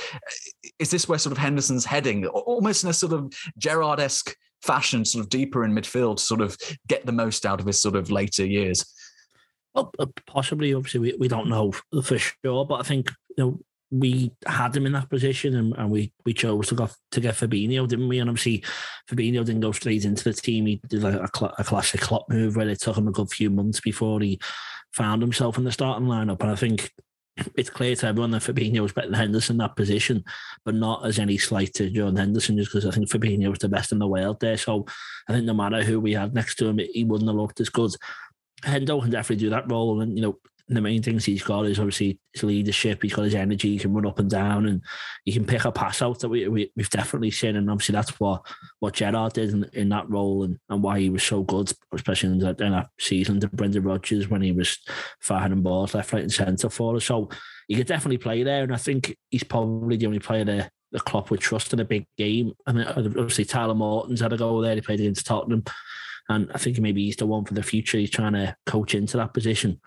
Is 0.80 0.92
this 0.92 1.08
where 1.08 1.20
sort 1.20 1.32
of 1.32 1.38
Henderson's 1.38 1.86
heading, 1.86 2.26
almost 2.28 2.84
in 2.84 2.90
a 2.90 2.94
sort 2.94 3.14
of 3.14 3.34
Gerrard 3.58 4.00
esque 4.00 4.36
fashion, 4.62 5.06
sort 5.06 5.24
of 5.24 5.30
deeper 5.30 5.64
in 5.64 5.74
midfield, 5.74 6.20
sort 6.20 6.42
of 6.42 6.58
get 6.88 7.06
the 7.06 7.12
most 7.12 7.46
out 7.46 7.60
of 7.60 7.66
his 7.66 7.82
sort 7.82 7.96
of 7.96 8.12
later 8.12 8.46
years? 8.46 8.86
Well, 9.74 9.94
possibly. 10.26 10.74
Obviously, 10.74 11.00
we, 11.00 11.16
we 11.20 11.28
don't 11.28 11.50
know 11.50 11.72
for 12.04 12.18
sure, 12.18 12.66
but 12.66 12.76
I 12.76 12.84
think 12.84 13.12
you 13.38 13.44
know 13.44 13.60
we 13.90 14.32
had 14.46 14.76
him 14.76 14.86
in 14.86 14.92
that 14.92 15.10
position 15.10 15.56
and, 15.56 15.74
and 15.78 15.90
we 15.90 16.12
we 16.26 16.34
chose 16.34 16.68
to 16.68 16.76
go 16.76 16.90
to 17.12 17.22
get 17.22 17.36
Fabinho, 17.36 17.88
didn't 17.88 18.10
we? 18.10 18.20
And 18.20 18.30
obviously, 18.30 18.64
Fabinho 19.10 19.46
didn't 19.46 19.62
go 19.62 19.72
straight 19.72 20.04
into 20.04 20.24
the 20.24 20.34
team. 20.34 20.66
He 20.66 20.82
did 20.88 21.04
a, 21.04 21.22
a, 21.22 21.54
a 21.60 21.64
classic 21.64 22.02
Klopp 22.02 22.30
move 22.30 22.56
where 22.56 22.68
it 22.68 22.82
took 22.82 22.98
him 22.98 23.08
a 23.08 23.12
good 23.12 23.30
few 23.30 23.50
months 23.50 23.80
before 23.80 24.20
he 24.20 24.40
found 24.94 25.22
himself 25.22 25.58
in 25.58 25.64
the 25.64 25.72
starting 25.72 26.08
lineup. 26.08 26.42
And 26.42 26.52
I 26.52 26.56
think 26.56 26.92
it's 27.56 27.70
clear 27.70 27.96
to 27.96 28.08
everyone 28.08 28.32
that 28.32 28.42
Fabinho 28.42 28.82
was 28.82 28.92
better 28.92 29.08
than 29.08 29.20
Henderson 29.20 29.56
in 29.56 29.58
that 29.60 29.76
position, 29.76 30.24
but 30.66 30.76
not 30.76 31.06
as 31.06 31.20
any 31.20 31.38
slight 31.38 31.74
to 31.76 31.90
John 31.90 32.16
Henderson, 32.16 32.58
just 32.58 32.72
because 32.72 32.86
I 32.86 32.92
think 32.92 33.10
Fabinho 33.10 33.50
was 33.50 33.60
the 33.60 33.70
best 33.70 33.92
in 33.92 34.00
the 34.00 34.08
world 34.08 34.40
there. 34.40 34.58
So 34.58 34.86
I 35.28 35.34
think 35.34 35.46
no 35.46 35.54
matter 35.54 35.84
who 35.84 36.00
we 36.00 36.14
had 36.14 36.34
next 36.34 36.56
to 36.56 36.68
him, 36.68 36.80
he 36.80 37.04
wouldn't 37.04 37.30
have 37.30 37.38
looked 37.38 37.60
as 37.60 37.70
good. 37.70 37.92
Hendo 38.64 39.02
can 39.02 39.12
definitely 39.12 39.46
do 39.46 39.50
that 39.52 39.72
role, 39.72 40.02
and 40.02 40.18
you 40.18 40.24
know 40.24 40.40
the 40.76 40.82
main 40.82 41.02
things 41.02 41.24
he's 41.24 41.44
got 41.44 41.66
is 41.66 41.80
obviously 41.80 42.20
his 42.34 42.44
leadership. 42.44 43.02
He's 43.02 43.14
got 43.14 43.24
his 43.24 43.36
energy. 43.36 43.72
He 43.72 43.80
can 43.80 43.94
run 43.94 44.06
up 44.06 44.20
and 44.20 44.30
down, 44.30 44.66
and 44.66 44.82
he 45.24 45.32
can 45.32 45.46
pick 45.46 45.66
a 45.66 45.72
pass 45.72 46.02
out 46.02 46.20
that 46.20 46.30
we, 46.30 46.48
we 46.48 46.72
have 46.78 46.90
definitely 46.90 47.32
seen. 47.32 47.56
And 47.56 47.70
obviously 47.70 47.94
that's 47.94 48.20
what 48.20 48.46
what 48.80 48.96
Gerrard 48.96 49.34
did 49.34 49.52
in, 49.52 49.70
in 49.74 49.90
that 49.90 50.10
role, 50.10 50.44
and, 50.44 50.58
and 50.70 50.84
why 50.84 51.00
he 51.00 51.10
was 51.10 51.24
so 51.24 51.44
good, 51.44 51.72
especially 51.94 52.32
in 52.32 52.40
that, 52.40 52.60
in 52.60 52.72
that 52.72 52.90
season 53.00 53.40
to 53.40 53.48
Brendan 53.48 53.84
Rodgers 53.84 54.28
when 54.28 54.42
he 54.42 54.52
was 54.52 54.78
firing 55.22 55.62
balls 55.62 55.94
left, 55.94 56.12
right, 56.12 56.24
and 56.24 56.34
centre 56.34 56.70
for 56.70 56.96
us. 56.96 57.06
So 57.06 57.30
he 57.68 57.76
could 57.76 57.88
definitely 57.88 58.18
play 58.18 58.44
there, 58.44 58.64
and 58.64 58.74
I 58.74 58.78
think 58.78 59.16
he's 59.30 59.44
probably 59.44 59.98
the 59.98 60.08
only 60.08 60.20
player 60.20 60.46
there 60.46 60.72
the 60.92 61.00
Klopp 61.00 61.30
would 61.30 61.40
trust 61.40 61.74
in 61.74 61.80
a 61.80 61.86
big 61.86 62.06
game. 62.18 62.54
And 62.66 62.86
obviously 62.86 63.46
Tyler 63.46 63.76
Morton's 63.76 64.22
had 64.22 64.34
a 64.34 64.38
go 64.38 64.62
there. 64.62 64.76
He 64.76 64.82
played 64.82 65.00
against 65.00 65.26
Tottenham. 65.26 65.64
And 66.30 66.52
I 66.54 66.58
think 66.58 66.80
maybe 66.80 67.06
he's 67.06 67.16
the 67.16 67.26
one 67.26 67.46
for 67.46 67.54
the 67.54 67.64
future. 67.64 67.98
He's 67.98 68.10
trying 68.10 68.34
to 68.34 68.56
coach 68.66 68.96
into 68.96 69.18
that 69.18 69.34
position. 69.34 69.80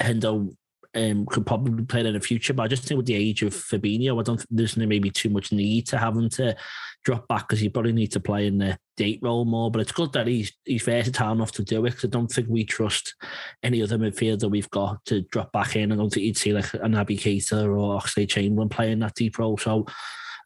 Hendo 0.00 0.54
um, 0.94 1.26
could 1.26 1.46
probably 1.46 1.84
play 1.84 2.04
in 2.04 2.12
the 2.12 2.20
future, 2.20 2.52
but 2.52 2.64
I 2.64 2.68
just 2.68 2.84
think 2.84 2.98
with 2.98 3.06
the 3.06 3.14
age 3.14 3.42
of 3.42 3.54
Fabinho, 3.54 4.18
I 4.18 4.22
don't 4.22 4.38
think 4.38 4.48
there's 4.50 4.76
maybe 4.76 5.10
too 5.10 5.28
much 5.28 5.52
need 5.52 5.86
to 5.88 5.98
have 5.98 6.16
him 6.16 6.28
to 6.30 6.56
drop 7.04 7.28
back 7.28 7.48
because 7.48 7.60
he 7.60 7.68
probably 7.68 7.92
needs 7.92 8.12
to 8.14 8.20
play 8.20 8.46
in 8.46 8.58
the 8.58 8.76
date 8.96 9.20
role 9.22 9.44
more. 9.44 9.70
But 9.70 9.82
it's 9.82 9.92
good 9.92 10.12
that 10.14 10.26
he's 10.26 10.52
he's 10.64 10.82
versatile 10.82 11.32
enough 11.32 11.52
to 11.52 11.64
do 11.64 11.84
it 11.86 11.90
because 11.90 12.06
I 12.06 12.08
don't 12.08 12.30
think 12.30 12.48
we 12.48 12.64
trust 12.64 13.14
any 13.62 13.82
other 13.82 13.98
midfielder 13.98 14.50
we've 14.50 14.70
got 14.70 15.04
to 15.06 15.22
drop 15.22 15.52
back 15.52 15.76
in. 15.76 15.92
I 15.92 15.96
don't 15.96 16.10
think 16.10 16.26
you'd 16.26 16.36
see 16.36 16.52
like 16.52 16.74
an 16.74 16.92
Naby 16.92 17.18
Keita 17.20 17.64
or 17.64 18.00
Oxlade 18.00 18.28
Chamberlain 18.28 18.68
playing 18.68 18.98
that 19.00 19.14
deep 19.14 19.38
role. 19.38 19.58
So 19.58 19.86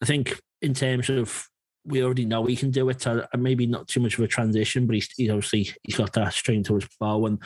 I 0.03 0.07
think 0.07 0.39
in 0.61 0.75
terms 0.75 1.09
of 1.09 1.49
we 1.87 2.03
already 2.03 2.25
know 2.25 2.45
he 2.45 2.57
can 2.57 2.71
do 2.71 2.89
it. 2.89 3.03
So 3.03 3.27
maybe 3.37 3.67
not 3.67 3.89
too 3.89 4.01
much 4.01 4.17
of 4.17 4.25
a 4.25 4.29
transition, 4.29 4.87
but 4.87 4.95
he's, 4.95 5.11
he's 5.17 5.31
obviously 5.31 5.71
he's 5.83 5.97
got 5.97 6.13
that 6.15 6.33
string 6.33 6.63
to 6.65 6.77
his 6.77 6.89
bow. 6.99 7.27
And 7.27 7.39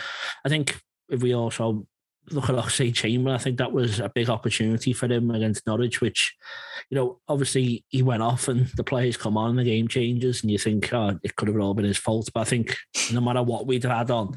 I 0.44 0.48
think 0.48 0.80
if 1.08 1.22
we 1.22 1.34
also 1.34 1.86
look 2.30 2.48
at 2.48 2.56
Oxlade 2.56 2.94
Chamber, 2.94 3.30
I 3.30 3.38
think 3.38 3.58
that 3.58 3.72
was 3.72 4.00
a 4.00 4.08
big 4.08 4.28
opportunity 4.28 4.92
for 4.92 5.06
him 5.06 5.30
against 5.30 5.66
Norwich, 5.66 6.00
which, 6.00 6.36
you 6.90 6.96
know, 6.96 7.20
obviously 7.28 7.84
he 7.88 8.02
went 8.02 8.22
off 8.22 8.48
and 8.48 8.66
the 8.76 8.84
players 8.84 9.16
come 9.16 9.36
on 9.36 9.50
and 9.50 9.58
the 9.58 9.64
game 9.64 9.88
changes 9.88 10.42
and 10.42 10.50
you 10.50 10.58
think, 10.58 10.92
oh, 10.92 11.18
it 11.22 11.36
could 11.36 11.48
have 11.48 11.58
all 11.58 11.74
been 11.74 11.84
his 11.84 11.98
fault. 11.98 12.28
But 12.34 12.40
I 12.40 12.44
think 12.44 12.76
no 13.12 13.20
matter 13.20 13.42
what 13.42 13.66
we'd 13.66 13.84
had 13.84 14.10
on, 14.10 14.36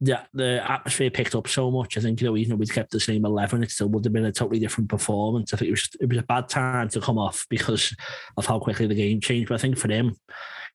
the, 0.00 0.20
the 0.32 0.70
atmosphere 0.70 1.10
picked 1.10 1.34
up 1.34 1.48
so 1.48 1.70
much. 1.70 1.98
I 1.98 2.00
think, 2.00 2.20
you 2.20 2.28
know, 2.28 2.36
even 2.36 2.52
if 2.52 2.58
we'd 2.58 2.72
kept 2.72 2.92
the 2.92 3.00
same 3.00 3.24
11, 3.24 3.64
it 3.64 3.70
still 3.70 3.88
would 3.88 4.04
have 4.04 4.12
been 4.12 4.24
a 4.24 4.32
totally 4.32 4.60
different 4.60 4.88
performance. 4.88 5.52
I 5.52 5.56
think 5.56 5.68
it 5.68 5.72
was, 5.72 5.90
it 6.00 6.08
was 6.08 6.18
a 6.18 6.22
bad 6.22 6.48
time 6.48 6.88
to 6.90 7.00
come 7.00 7.18
off 7.18 7.46
because 7.50 7.94
of 8.36 8.46
how 8.46 8.60
quickly 8.60 8.86
the 8.86 8.94
game 8.94 9.20
changed. 9.20 9.48
But 9.48 9.56
I 9.56 9.58
think 9.58 9.76
for 9.76 9.90
him, 9.90 10.14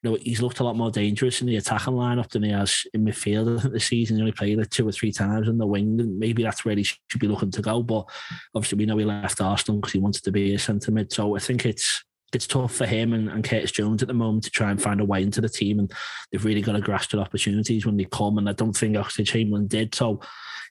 you 0.03 0.11
know, 0.11 0.17
he's 0.21 0.41
looked 0.41 0.59
a 0.59 0.63
lot 0.63 0.75
more 0.75 0.91
dangerous 0.91 1.39
in 1.39 1.47
the 1.47 1.55
attacking 1.55 1.93
lineup 1.93 2.29
than 2.29 2.43
he 2.43 2.51
has 2.51 2.85
in 2.93 3.05
midfield. 3.05 3.57
I 3.57 3.61
think 3.61 3.73
this 3.73 3.85
season 3.85 4.17
he 4.17 4.21
only 4.21 4.33
played 4.33 4.59
it 4.59 4.69
two 4.69 4.87
or 4.87 4.91
three 4.91 5.13
times 5.13 5.47
in 5.47 5.57
the 5.57 5.65
wing, 5.65 5.99
and 5.99 6.19
maybe 6.19 6.43
that's 6.43 6.65
where 6.65 6.75
he 6.75 6.83
should 6.83 6.99
be 7.19 7.27
looking 7.27 7.51
to 7.51 7.61
go. 7.61 7.81
But 7.81 8.09
obviously, 8.53 8.79
we 8.79 8.85
know 8.85 8.97
he 8.97 9.05
left 9.05 9.39
Arsenal 9.39 9.79
because 9.79 9.93
he 9.93 9.99
wanted 9.99 10.23
to 10.23 10.31
be 10.31 10.53
a 10.53 10.59
centre 10.59 10.91
mid. 10.91 11.13
So 11.13 11.37
I 11.37 11.39
think 11.39 11.65
it's 11.65 12.03
it's 12.33 12.47
tough 12.47 12.75
for 12.75 12.85
him 12.85 13.13
and, 13.13 13.29
and 13.29 13.43
Curtis 13.43 13.71
Jones 13.71 14.01
at 14.01 14.07
the 14.07 14.13
moment 14.13 14.43
to 14.45 14.49
try 14.49 14.71
and 14.71 14.81
find 14.81 14.99
a 14.99 15.05
way 15.05 15.23
into 15.23 15.39
the 15.39 15.47
team, 15.47 15.79
and 15.79 15.91
they've 16.31 16.43
really 16.43 16.61
got 16.61 16.73
to 16.73 16.81
grasp 16.81 17.11
the 17.11 17.19
opportunities 17.19 17.85
when 17.85 17.95
they 17.95 18.05
come. 18.05 18.37
And 18.37 18.49
I 18.49 18.53
don't 18.53 18.75
think 18.75 18.97
Oxlade 18.97 19.27
Chamberlain 19.27 19.67
did. 19.67 19.95
So 19.95 20.19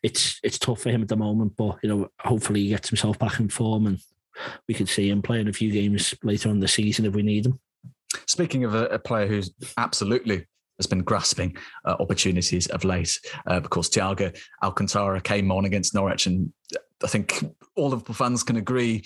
it's 0.02 0.40
it's 0.42 0.58
tough 0.58 0.82
for 0.82 0.90
him 0.90 1.00
at 1.00 1.08
the 1.08 1.16
moment. 1.16 1.54
But 1.56 1.78
you 1.82 1.88
know, 1.88 2.08
hopefully 2.20 2.64
he 2.64 2.68
gets 2.68 2.90
himself 2.90 3.18
back 3.18 3.40
in 3.40 3.48
form 3.48 3.86
and 3.86 3.98
we 4.68 4.74
could 4.74 4.88
see 4.88 5.08
him 5.08 5.22
playing 5.22 5.48
a 5.48 5.52
few 5.52 5.70
games 5.70 6.14
later 6.22 6.50
on 6.50 6.60
the 6.60 6.68
season 6.68 7.06
if 7.06 7.14
we 7.14 7.22
need 7.22 7.46
him. 7.46 7.58
Speaking 8.26 8.64
of 8.64 8.74
a, 8.74 8.86
a 8.86 8.98
player 8.98 9.26
who's 9.26 9.52
absolutely 9.76 10.46
has 10.78 10.86
been 10.86 11.02
grasping 11.02 11.56
uh, 11.84 11.96
opportunities 12.00 12.66
of 12.68 12.84
late. 12.84 13.18
Uh, 13.48 13.54
of 13.54 13.70
course, 13.70 13.88
Thiago 13.88 14.36
Alcantara 14.62 15.20
came 15.20 15.52
on 15.52 15.64
against 15.64 15.94
Norwich, 15.94 16.26
and 16.26 16.52
I 17.04 17.06
think 17.06 17.44
all 17.76 17.92
of 17.92 18.04
the 18.04 18.14
fans 18.14 18.42
can 18.42 18.56
agree 18.56 19.04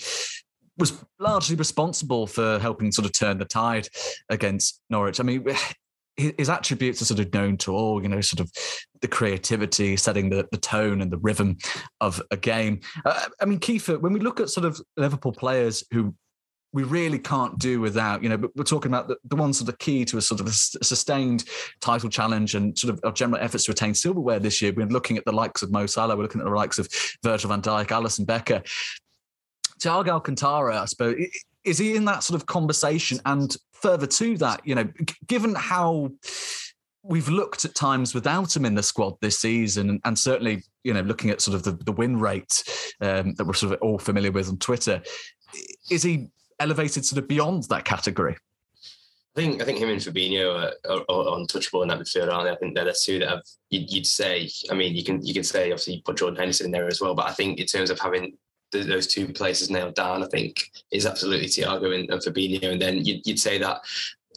was 0.77 1.03
largely 1.19 1.55
responsible 1.55 2.27
for 2.27 2.59
helping 2.59 2.91
sort 2.91 3.05
of 3.05 3.11
turn 3.11 3.37
the 3.37 3.45
tide 3.45 3.87
against 4.29 4.81
Norwich. 4.89 5.19
I 5.19 5.23
mean, 5.23 5.45
his 6.17 6.49
attributes 6.49 7.01
are 7.01 7.05
sort 7.05 7.19
of 7.19 7.31
known 7.31 7.57
to 7.57 7.75
all, 7.75 8.01
you 8.01 8.09
know, 8.09 8.21
sort 8.21 8.39
of 8.39 8.51
the 9.01 9.07
creativity, 9.07 9.95
setting 9.95 10.29
the, 10.29 10.47
the 10.51 10.57
tone 10.57 11.01
and 11.01 11.11
the 11.11 11.19
rhythm 11.19 11.57
of 12.01 12.19
a 12.31 12.37
game. 12.37 12.79
Uh, 13.05 13.27
I 13.39 13.45
mean, 13.45 13.59
Kiefer, 13.59 14.01
when 14.01 14.13
we 14.13 14.19
look 14.19 14.39
at 14.39 14.49
sort 14.49 14.65
of 14.65 14.81
Liverpool 14.97 15.31
players 15.31 15.83
who 15.91 16.15
we 16.73 16.83
really 16.83 17.17
can't 17.17 17.57
do 17.59 17.79
without, 17.79 18.21
you 18.21 18.29
know, 18.29 18.37
but 18.37 18.51
we're 18.55 18.63
talking 18.63 18.91
about 18.91 19.07
the, 19.07 19.17
the 19.25 19.35
ones 19.35 19.59
that 19.59 19.73
are 19.73 19.77
key 19.77 20.03
to 20.05 20.17
a 20.17 20.21
sort 20.21 20.41
of 20.41 20.47
a 20.47 20.51
sustained 20.51 21.45
title 21.81 22.09
challenge 22.09 22.55
and 22.55 22.77
sort 22.77 22.93
of 22.93 22.99
our 23.03 23.11
general 23.11 23.41
efforts 23.41 23.65
to 23.65 23.71
retain 23.71 23.93
silverware 23.93 24.39
this 24.39 24.61
year. 24.61 24.73
We're 24.75 24.87
looking 24.87 25.17
at 25.17 25.25
the 25.25 25.31
likes 25.31 25.61
of 25.61 25.71
Mo 25.71 25.85
Salah, 25.85 26.15
we're 26.15 26.23
looking 26.23 26.41
at 26.41 26.45
the 26.45 26.51
likes 26.51 26.77
of 26.77 26.89
Virgil 27.23 27.49
van 27.49 27.61
Dijk, 27.61 27.87
Alisson 27.87 28.25
Becker. 28.25 28.61
Thiago 29.81 30.09
Alcantara, 30.09 30.81
I 30.81 30.85
suppose, 30.85 31.15
is 31.63 31.77
he 31.77 31.95
in 31.95 32.05
that 32.05 32.23
sort 32.23 32.39
of 32.39 32.47
conversation? 32.47 33.19
And 33.25 33.55
further 33.73 34.07
to 34.07 34.37
that, 34.37 34.61
you 34.65 34.75
know, 34.75 34.89
given 35.27 35.55
how 35.55 36.09
we've 37.03 37.29
looked 37.29 37.63
at 37.63 37.75
times 37.75 38.13
without 38.13 38.55
him 38.55 38.65
in 38.65 38.75
the 38.75 38.83
squad 38.83 39.15
this 39.21 39.39
season, 39.39 40.01
and, 40.03 40.19
certainly, 40.19 40.63
you 40.83 40.93
know, 40.93 41.01
looking 41.01 41.29
at 41.29 41.41
sort 41.41 41.55
of 41.55 41.63
the, 41.63 41.71
the 41.85 41.91
win 41.91 42.19
rate 42.19 42.63
um, 43.01 43.33
that 43.35 43.45
we're 43.45 43.53
sort 43.53 43.73
of 43.73 43.79
all 43.81 43.99
familiar 43.99 44.31
with 44.31 44.49
on 44.49 44.57
Twitter, 44.57 45.01
is 45.89 46.03
he 46.03 46.27
elevated 46.59 47.05
sort 47.05 47.21
of 47.21 47.27
beyond 47.27 47.63
that 47.63 47.85
category? 47.85 48.37
I 49.35 49.39
think 49.39 49.61
I 49.61 49.65
think 49.65 49.77
him 49.77 49.89
and 49.89 50.01
Fabinho 50.01 50.73
are, 50.87 50.91
are, 50.91 51.03
are 51.09 51.37
untouchable 51.37 51.83
in 51.83 51.89
that 51.89 51.99
midfield, 51.99 52.33
aren't 52.33 52.45
they? 52.45 52.51
I 52.51 52.55
think 52.55 52.73
they're 52.73 52.85
the 52.85 52.95
two 52.99 53.19
that 53.19 53.29
have 53.29 53.43
you'd, 53.69 53.91
you'd, 53.91 54.07
say. 54.07 54.49
I 54.71 54.73
mean, 54.73 54.95
you 54.95 55.03
can 55.03 55.23
you 55.23 55.33
can 55.33 55.43
say 55.43 55.71
obviously 55.71 55.95
you 55.95 56.01
put 56.01 56.17
Jordan 56.17 56.39
Henderson 56.39 56.65
in 56.65 56.71
there 56.71 56.87
as 56.87 57.01
well, 57.01 57.13
but 57.13 57.27
I 57.27 57.33
think 57.33 57.59
in 57.59 57.67
terms 57.67 57.91
of 57.91 57.99
having 57.99 58.35
the, 58.71 58.79
those 58.79 59.05
two 59.05 59.27
places 59.27 59.69
nailed 59.69 59.93
down, 59.93 60.23
I 60.23 60.27
think 60.27 60.71
is 60.91 61.05
absolutely 61.05 61.47
Thiago 61.47 61.93
and, 61.93 62.09
and 62.09 62.21
Fabinho, 62.21 62.71
and 62.71 62.81
then 62.81 63.05
you'd, 63.05 63.25
you'd 63.27 63.39
say 63.39 63.59
that 63.59 63.81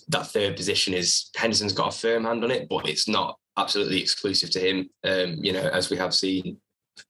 that 0.09 0.27
third 0.27 0.57
position 0.57 0.93
is 0.93 1.31
Henderson's 1.35 1.73
got 1.73 1.95
a 1.95 1.99
firm 1.99 2.25
hand 2.25 2.45
on 2.45 2.51
it, 2.51 2.69
but 2.69 2.87
it's 2.87 3.09
not 3.09 3.39
absolutely 3.57 4.01
exclusive 4.01 4.51
to 4.51 4.61
him. 4.61 4.91
Um, 5.05 5.39
you 5.43 5.53
know, 5.53 5.69
as 5.73 5.89
we 5.89 5.97
have 5.97 6.15
seen 6.15 6.59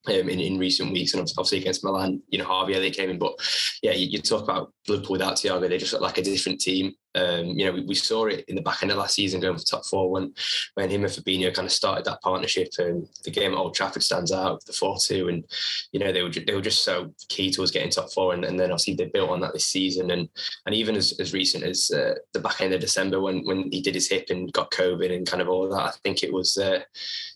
um, 0.07 0.29
in, 0.29 0.39
in 0.39 0.57
recent 0.57 0.91
weeks, 0.91 1.13
and 1.13 1.21
obviously 1.21 1.59
against 1.59 1.83
Milan, 1.83 2.21
you 2.29 2.39
know, 2.39 2.45
Harvey, 2.45 2.73
they 2.73 2.91
came 2.91 3.09
in. 3.09 3.19
But 3.19 3.33
yeah, 3.81 3.93
you, 3.93 4.07
you 4.07 4.19
talk 4.19 4.43
about 4.43 4.73
Liverpool 4.87 5.13
without 5.13 5.35
Thiago, 5.35 5.67
they 5.67 5.77
just 5.77 5.93
look 5.93 6.01
like 6.01 6.17
a 6.17 6.23
different 6.23 6.59
team. 6.59 6.93
Um, 7.13 7.47
you 7.47 7.65
know, 7.65 7.73
we, 7.73 7.81
we, 7.83 7.95
saw 7.95 8.25
it 8.27 8.45
in 8.47 8.55
the 8.55 8.61
back 8.61 8.81
end 8.81 8.91
of 8.91 8.97
last 8.97 9.15
season 9.15 9.41
going 9.41 9.57
for 9.57 9.65
top 9.65 9.85
four 9.85 10.09
when 10.09 10.33
when 10.75 10.89
him 10.89 11.03
and 11.03 11.11
Fabinho 11.11 11.53
kind 11.53 11.65
of 11.65 11.71
started 11.73 12.05
that 12.05 12.21
partnership. 12.21 12.69
And 12.77 13.05
the 13.25 13.31
game 13.31 13.51
at 13.51 13.57
Old 13.57 13.75
Trafford 13.75 14.03
stands 14.03 14.31
out, 14.31 14.63
the 14.65 14.71
four 14.71 14.95
two, 14.97 15.27
and 15.27 15.43
you 15.91 15.99
know 15.99 16.13
they 16.13 16.23
were 16.23 16.29
they 16.29 16.53
were 16.53 16.61
just 16.61 16.85
so 16.85 17.13
key 17.27 17.51
to 17.51 17.63
us 17.63 17.71
getting 17.71 17.89
top 17.89 18.13
four. 18.13 18.33
And, 18.33 18.45
and 18.45 18.57
then 18.57 18.71
obviously 18.71 18.93
they 18.95 19.05
built 19.05 19.29
on 19.29 19.41
that 19.41 19.51
this 19.51 19.65
season, 19.65 20.11
and 20.11 20.29
and 20.65 20.73
even 20.73 20.95
as, 20.95 21.13
as 21.19 21.33
recent 21.33 21.65
as 21.65 21.91
uh, 21.91 22.15
the 22.31 22.39
back 22.39 22.61
end 22.61 22.73
of 22.73 22.79
December 22.79 23.19
when 23.19 23.45
when 23.45 23.69
he 23.71 23.81
did 23.81 23.95
his 23.95 24.09
hip 24.09 24.27
and 24.29 24.51
got 24.53 24.71
COVID 24.71 25.13
and 25.13 25.27
kind 25.27 25.41
of 25.41 25.49
all 25.49 25.67
that, 25.69 25.81
I 25.81 25.91
think 26.03 26.23
it 26.23 26.31
was. 26.31 26.57
Uh, 26.57 26.79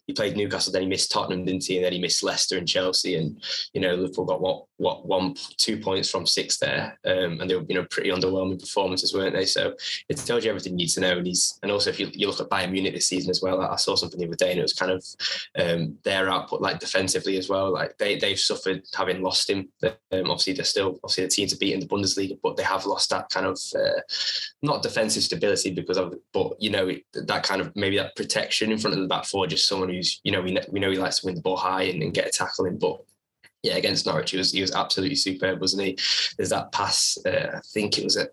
he 0.08 0.13
played 0.13 0.38
Newcastle, 0.38 0.72
then 0.72 0.84
he 0.84 0.88
missed 0.88 1.12
Tottenham, 1.12 1.46
didn't 1.46 1.65
he? 1.65 1.78
And 1.78 1.86
then 1.86 1.94
he 1.94 2.00
missed 2.00 2.24
Leicester 2.24 2.58
and 2.58 2.68
Chelsea, 2.68 3.15
and 3.15 3.41
you 3.74 3.82
know 3.82 3.96
Liverpool 3.96 4.26
got 4.26 4.41
what 4.41 4.65
what 4.77 5.05
one 5.05 5.35
two 5.57 5.77
points 5.77 6.09
from 6.09 6.25
six 6.25 6.57
there, 6.57 6.97
um, 7.05 7.39
and 7.39 7.49
they 7.49 7.55
were 7.55 7.65
you 7.67 7.75
know 7.75 7.85
pretty 7.89 8.09
underwhelming 8.09 8.59
performances, 8.59 9.13
weren't 9.13 9.33
they? 9.33 9.45
So 9.45 9.73
it 10.09 10.17
tells 10.17 10.43
you 10.43 10.49
everything 10.49 10.73
you 10.73 10.85
need 10.85 10.89
to 10.89 10.99
know. 10.99 11.17
And 11.17 11.27
he's 11.27 11.57
and 11.63 11.71
also 11.71 11.89
if 11.89 11.99
you, 11.99 12.09
you 12.13 12.27
look 12.27 12.41
at 12.41 12.49
Bayern 12.49 12.71
Munich 12.71 12.93
this 12.93 13.07
season 13.07 13.29
as 13.29 13.41
well, 13.41 13.61
I 13.61 13.75
saw 13.77 13.95
something 13.95 14.19
the 14.19 14.27
other 14.27 14.35
day, 14.35 14.51
and 14.51 14.59
it 14.59 14.63
was 14.63 14.73
kind 14.73 14.91
of 14.91 15.05
um, 15.57 15.97
their 16.03 16.29
output 16.29 16.61
like 16.61 16.79
defensively 16.79 17.38
as 17.38 17.49
well. 17.49 17.71
Like 17.71 17.97
they 17.97 18.17
they've 18.17 18.39
suffered 18.39 18.83
having 18.95 19.21
lost 19.21 19.49
him. 19.49 19.69
Um, 19.83 20.29
obviously 20.29 20.53
they're 20.53 20.65
still 20.65 20.99
obviously 21.03 21.25
the 21.25 21.29
team 21.29 21.47
to 21.47 21.57
beat 21.57 21.73
in 21.73 21.79
the 21.79 21.88
Bundesliga, 21.88 22.38
but 22.43 22.57
they 22.57 22.63
have 22.63 22.85
lost 22.85 23.09
that 23.11 23.29
kind 23.29 23.45
of 23.45 23.59
uh, 23.75 24.01
not 24.61 24.83
defensive 24.83 25.23
stability 25.23 25.71
because 25.71 25.97
of, 25.97 26.13
but 26.33 26.53
you 26.59 26.69
know 26.69 26.91
that 27.13 27.43
kind 27.43 27.61
of 27.61 27.73
maybe 27.75 27.97
that 27.97 28.15
protection 28.15 28.71
in 28.71 28.77
front 28.77 28.95
of 28.95 29.01
the 29.01 29.07
back 29.07 29.25
four, 29.25 29.47
just 29.47 29.67
someone 29.67 29.89
who's 29.89 30.19
you 30.23 30.31
know 30.31 30.41
we 30.41 30.57
we 30.69 30.79
know 30.79 30.91
he 30.91 30.97
likes 30.97 31.19
to 31.19 31.25
win 31.25 31.35
the 31.35 31.41
ball 31.41 31.57
high 31.57 31.83
and, 31.83 32.03
and 32.03 32.13
get 32.13 32.27
a 32.27 32.31
tackle 32.31 32.65
in, 32.65 32.77
but 32.77 32.99
yeah, 33.65 33.78
against 33.78 34.06
Norwich, 34.06 34.30
he 34.32 34.38
was 34.38 34.51
he 34.51 34.62
was 34.62 34.71
absolutely 34.71 35.15
superb, 35.15 35.60
wasn't 35.60 35.84
he? 35.84 35.97
There's 36.38 36.51
that 36.51 36.71
pass. 36.71 37.17
Uh, 37.25 37.56
I 37.56 37.62
think 37.73 37.97
it 37.97 38.04
was 38.04 38.15
at 38.15 38.30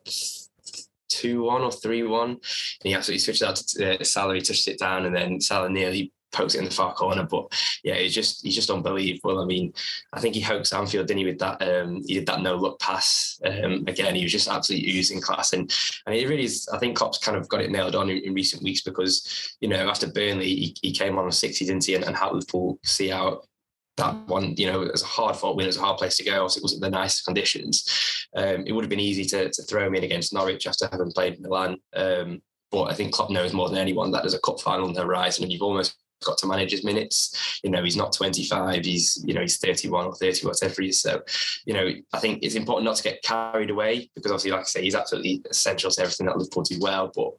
two 1.09 1.45
one 1.45 1.63
or 1.63 1.73
three 1.73 2.03
one, 2.03 2.31
and 2.31 2.41
he 2.83 2.95
absolutely 2.95 3.21
switched 3.21 3.43
out 3.43 3.57
to 3.57 4.01
uh, 4.01 4.05
Salah. 4.05 4.35
He 4.35 4.43
touched 4.43 4.69
it 4.69 4.79
down, 4.79 5.07
and 5.07 5.17
then 5.17 5.41
Salah 5.41 5.71
nearly 5.71 6.13
pokes 6.33 6.55
it 6.55 6.59
in 6.59 6.67
the 6.67 6.71
far 6.71 6.93
corner. 6.93 7.23
But 7.23 7.47
yeah, 7.83 7.95
he's 7.95 8.15
just 8.15 8.45
he's 8.45 8.55
just 8.55 8.71
unbelievable. 8.71 9.41
I 9.41 9.47
mean, 9.47 9.73
I 10.13 10.21
think 10.21 10.35
he 10.35 10.43
hoaxed 10.43 10.75
Anfield, 10.75 11.07
didn't 11.07 11.21
he, 11.21 11.25
with 11.25 11.39
that 11.39 11.63
um, 11.63 12.03
he 12.07 12.15
did 12.17 12.27
that 12.27 12.43
no 12.43 12.57
look 12.57 12.79
pass. 12.79 13.41
Um, 13.43 13.85
again, 13.87 14.15
he 14.15 14.25
was 14.25 14.33
just 14.33 14.49
absolutely 14.49 14.91
using 14.91 15.19
class. 15.19 15.55
And 15.55 15.75
and 16.05 16.15
it 16.15 16.29
really 16.29 16.45
is 16.45 16.69
I 16.71 16.79
think 16.79 16.99
Klopp's 16.99 17.25
kind 17.25 17.39
of 17.39 17.49
got 17.49 17.63
it 17.63 17.71
nailed 17.71 17.95
on 17.95 18.11
in, 18.11 18.19
in 18.19 18.35
recent 18.35 18.63
weeks 18.63 18.83
because, 18.83 19.57
you 19.63 19.69
know, 19.69 19.89
after 19.89 20.07
Burnley 20.07 20.55
he, 20.55 20.77
he 20.83 20.93
came 20.93 21.19
on 21.19 21.27
a 21.27 21.33
60, 21.33 21.65
didn't 21.65 21.87
he? 21.87 21.95
And, 21.95 22.05
and 22.05 22.17
how 22.17 22.33
Liverpool 22.33 22.79
see 22.85 23.11
out 23.11 23.47
that 23.97 24.17
one, 24.27 24.55
you 24.57 24.67
know, 24.67 24.83
as 24.85 25.03
a 25.03 25.07
hard 25.07 25.37
fought 25.37 25.57
win, 25.57 25.65
it 25.65 25.69
was 25.69 25.77
a 25.77 25.83
hard 25.83 25.99
place 25.99 26.17
to 26.17 26.25
go. 26.25 26.43
Also, 26.43 26.59
it 26.59 26.63
wasn't 26.63 26.83
the 26.83 26.91
nicest 26.91 27.25
conditions. 27.25 28.27
Um, 28.35 28.65
it 28.67 28.73
would 28.73 28.85
have 28.85 28.91
been 28.91 29.01
easy 29.01 29.25
to, 29.27 29.51
to 29.51 29.63
throw 29.65 29.87
him 29.87 29.95
in 29.95 30.05
against 30.05 30.33
Norwich 30.33 30.67
after 30.67 30.89
having 30.91 31.13
played 31.13 31.41
Milan. 31.41 31.77
Um, 31.95 32.41
but 32.71 32.85
I 32.85 32.95
think 32.95 33.13
Klopp 33.13 33.31
knows 33.31 33.53
more 33.53 33.69
than 33.69 33.79
anyone 33.79 34.11
that 34.13 34.23
there's 34.23 34.35
a 34.35 34.41
cup 34.41 34.61
final 34.61 34.87
on 34.87 34.95
the 34.95 35.03
horizon, 35.03 35.45
and 35.45 35.53
you've 35.53 35.63
almost 35.63 36.02
got 36.25 36.39
to 36.39 36.47
manage 36.47 36.71
his 36.71 36.85
minutes. 36.85 37.61
You 37.63 37.71
know, 37.71 37.83
he's 37.83 37.97
not 37.97 38.13
25, 38.13 38.85
he's, 38.85 39.23
you 39.27 39.35
know, 39.35 39.41
he's 39.41 39.59
31 39.59 40.07
or 40.07 40.15
30, 40.15 40.47
whatever 40.47 40.83
he 40.83 40.89
is. 40.89 41.01
So, 41.01 41.23
you 41.65 41.75
know, 41.75 41.91
I 42.13 42.19
think 42.19 42.41
it's 42.43 42.55
important 42.55 42.85
not 42.85 42.97
to 42.97 43.03
get 43.03 43.23
carried 43.23 43.71
away 43.71 44.11
because 44.15 44.31
obviously, 44.31 44.51
like 44.51 44.61
I 44.61 44.65
say, 44.65 44.83
he's 44.83 44.95
absolutely 44.95 45.43
essential 45.51 45.91
to 45.91 46.01
everything 46.01 46.27
that 46.27 46.37
Liverpool 46.37 46.63
do 46.63 46.79
well. 46.81 47.13
But 47.15 47.33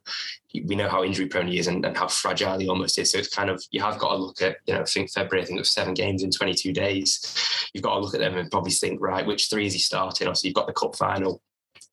we 0.66 0.76
know 0.76 0.88
how 0.88 1.02
injury 1.02 1.26
prone 1.26 1.48
he 1.48 1.58
is 1.58 1.66
and, 1.66 1.84
and, 1.84 1.96
how 1.96 2.06
fragile 2.06 2.58
he 2.58 2.68
almost 2.68 2.98
is. 2.98 3.10
So 3.10 3.18
it's 3.18 3.34
kind 3.34 3.50
of, 3.50 3.62
you 3.70 3.80
have 3.80 3.98
got 3.98 4.12
to 4.12 4.16
look 4.16 4.40
at, 4.40 4.58
you 4.66 4.74
know, 4.74 4.80
I 4.80 4.84
think 4.84 5.10
February, 5.10 5.42
I 5.42 5.46
think 5.46 5.58
it 5.58 5.62
was 5.62 5.72
seven 5.72 5.94
games 5.94 6.22
in 6.22 6.30
22 6.30 6.72
days. 6.72 7.70
You've 7.72 7.82
got 7.82 7.94
to 7.94 8.00
look 8.00 8.14
at 8.14 8.20
them 8.20 8.36
and 8.36 8.50
probably 8.50 8.70
think, 8.70 9.00
right, 9.00 9.26
which 9.26 9.48
three 9.50 9.66
is 9.66 9.72
he 9.72 9.80
starting? 9.80 10.28
Obviously, 10.28 10.48
you've 10.48 10.54
got 10.54 10.66
the 10.66 10.72
cup 10.72 10.96
final, 10.96 11.42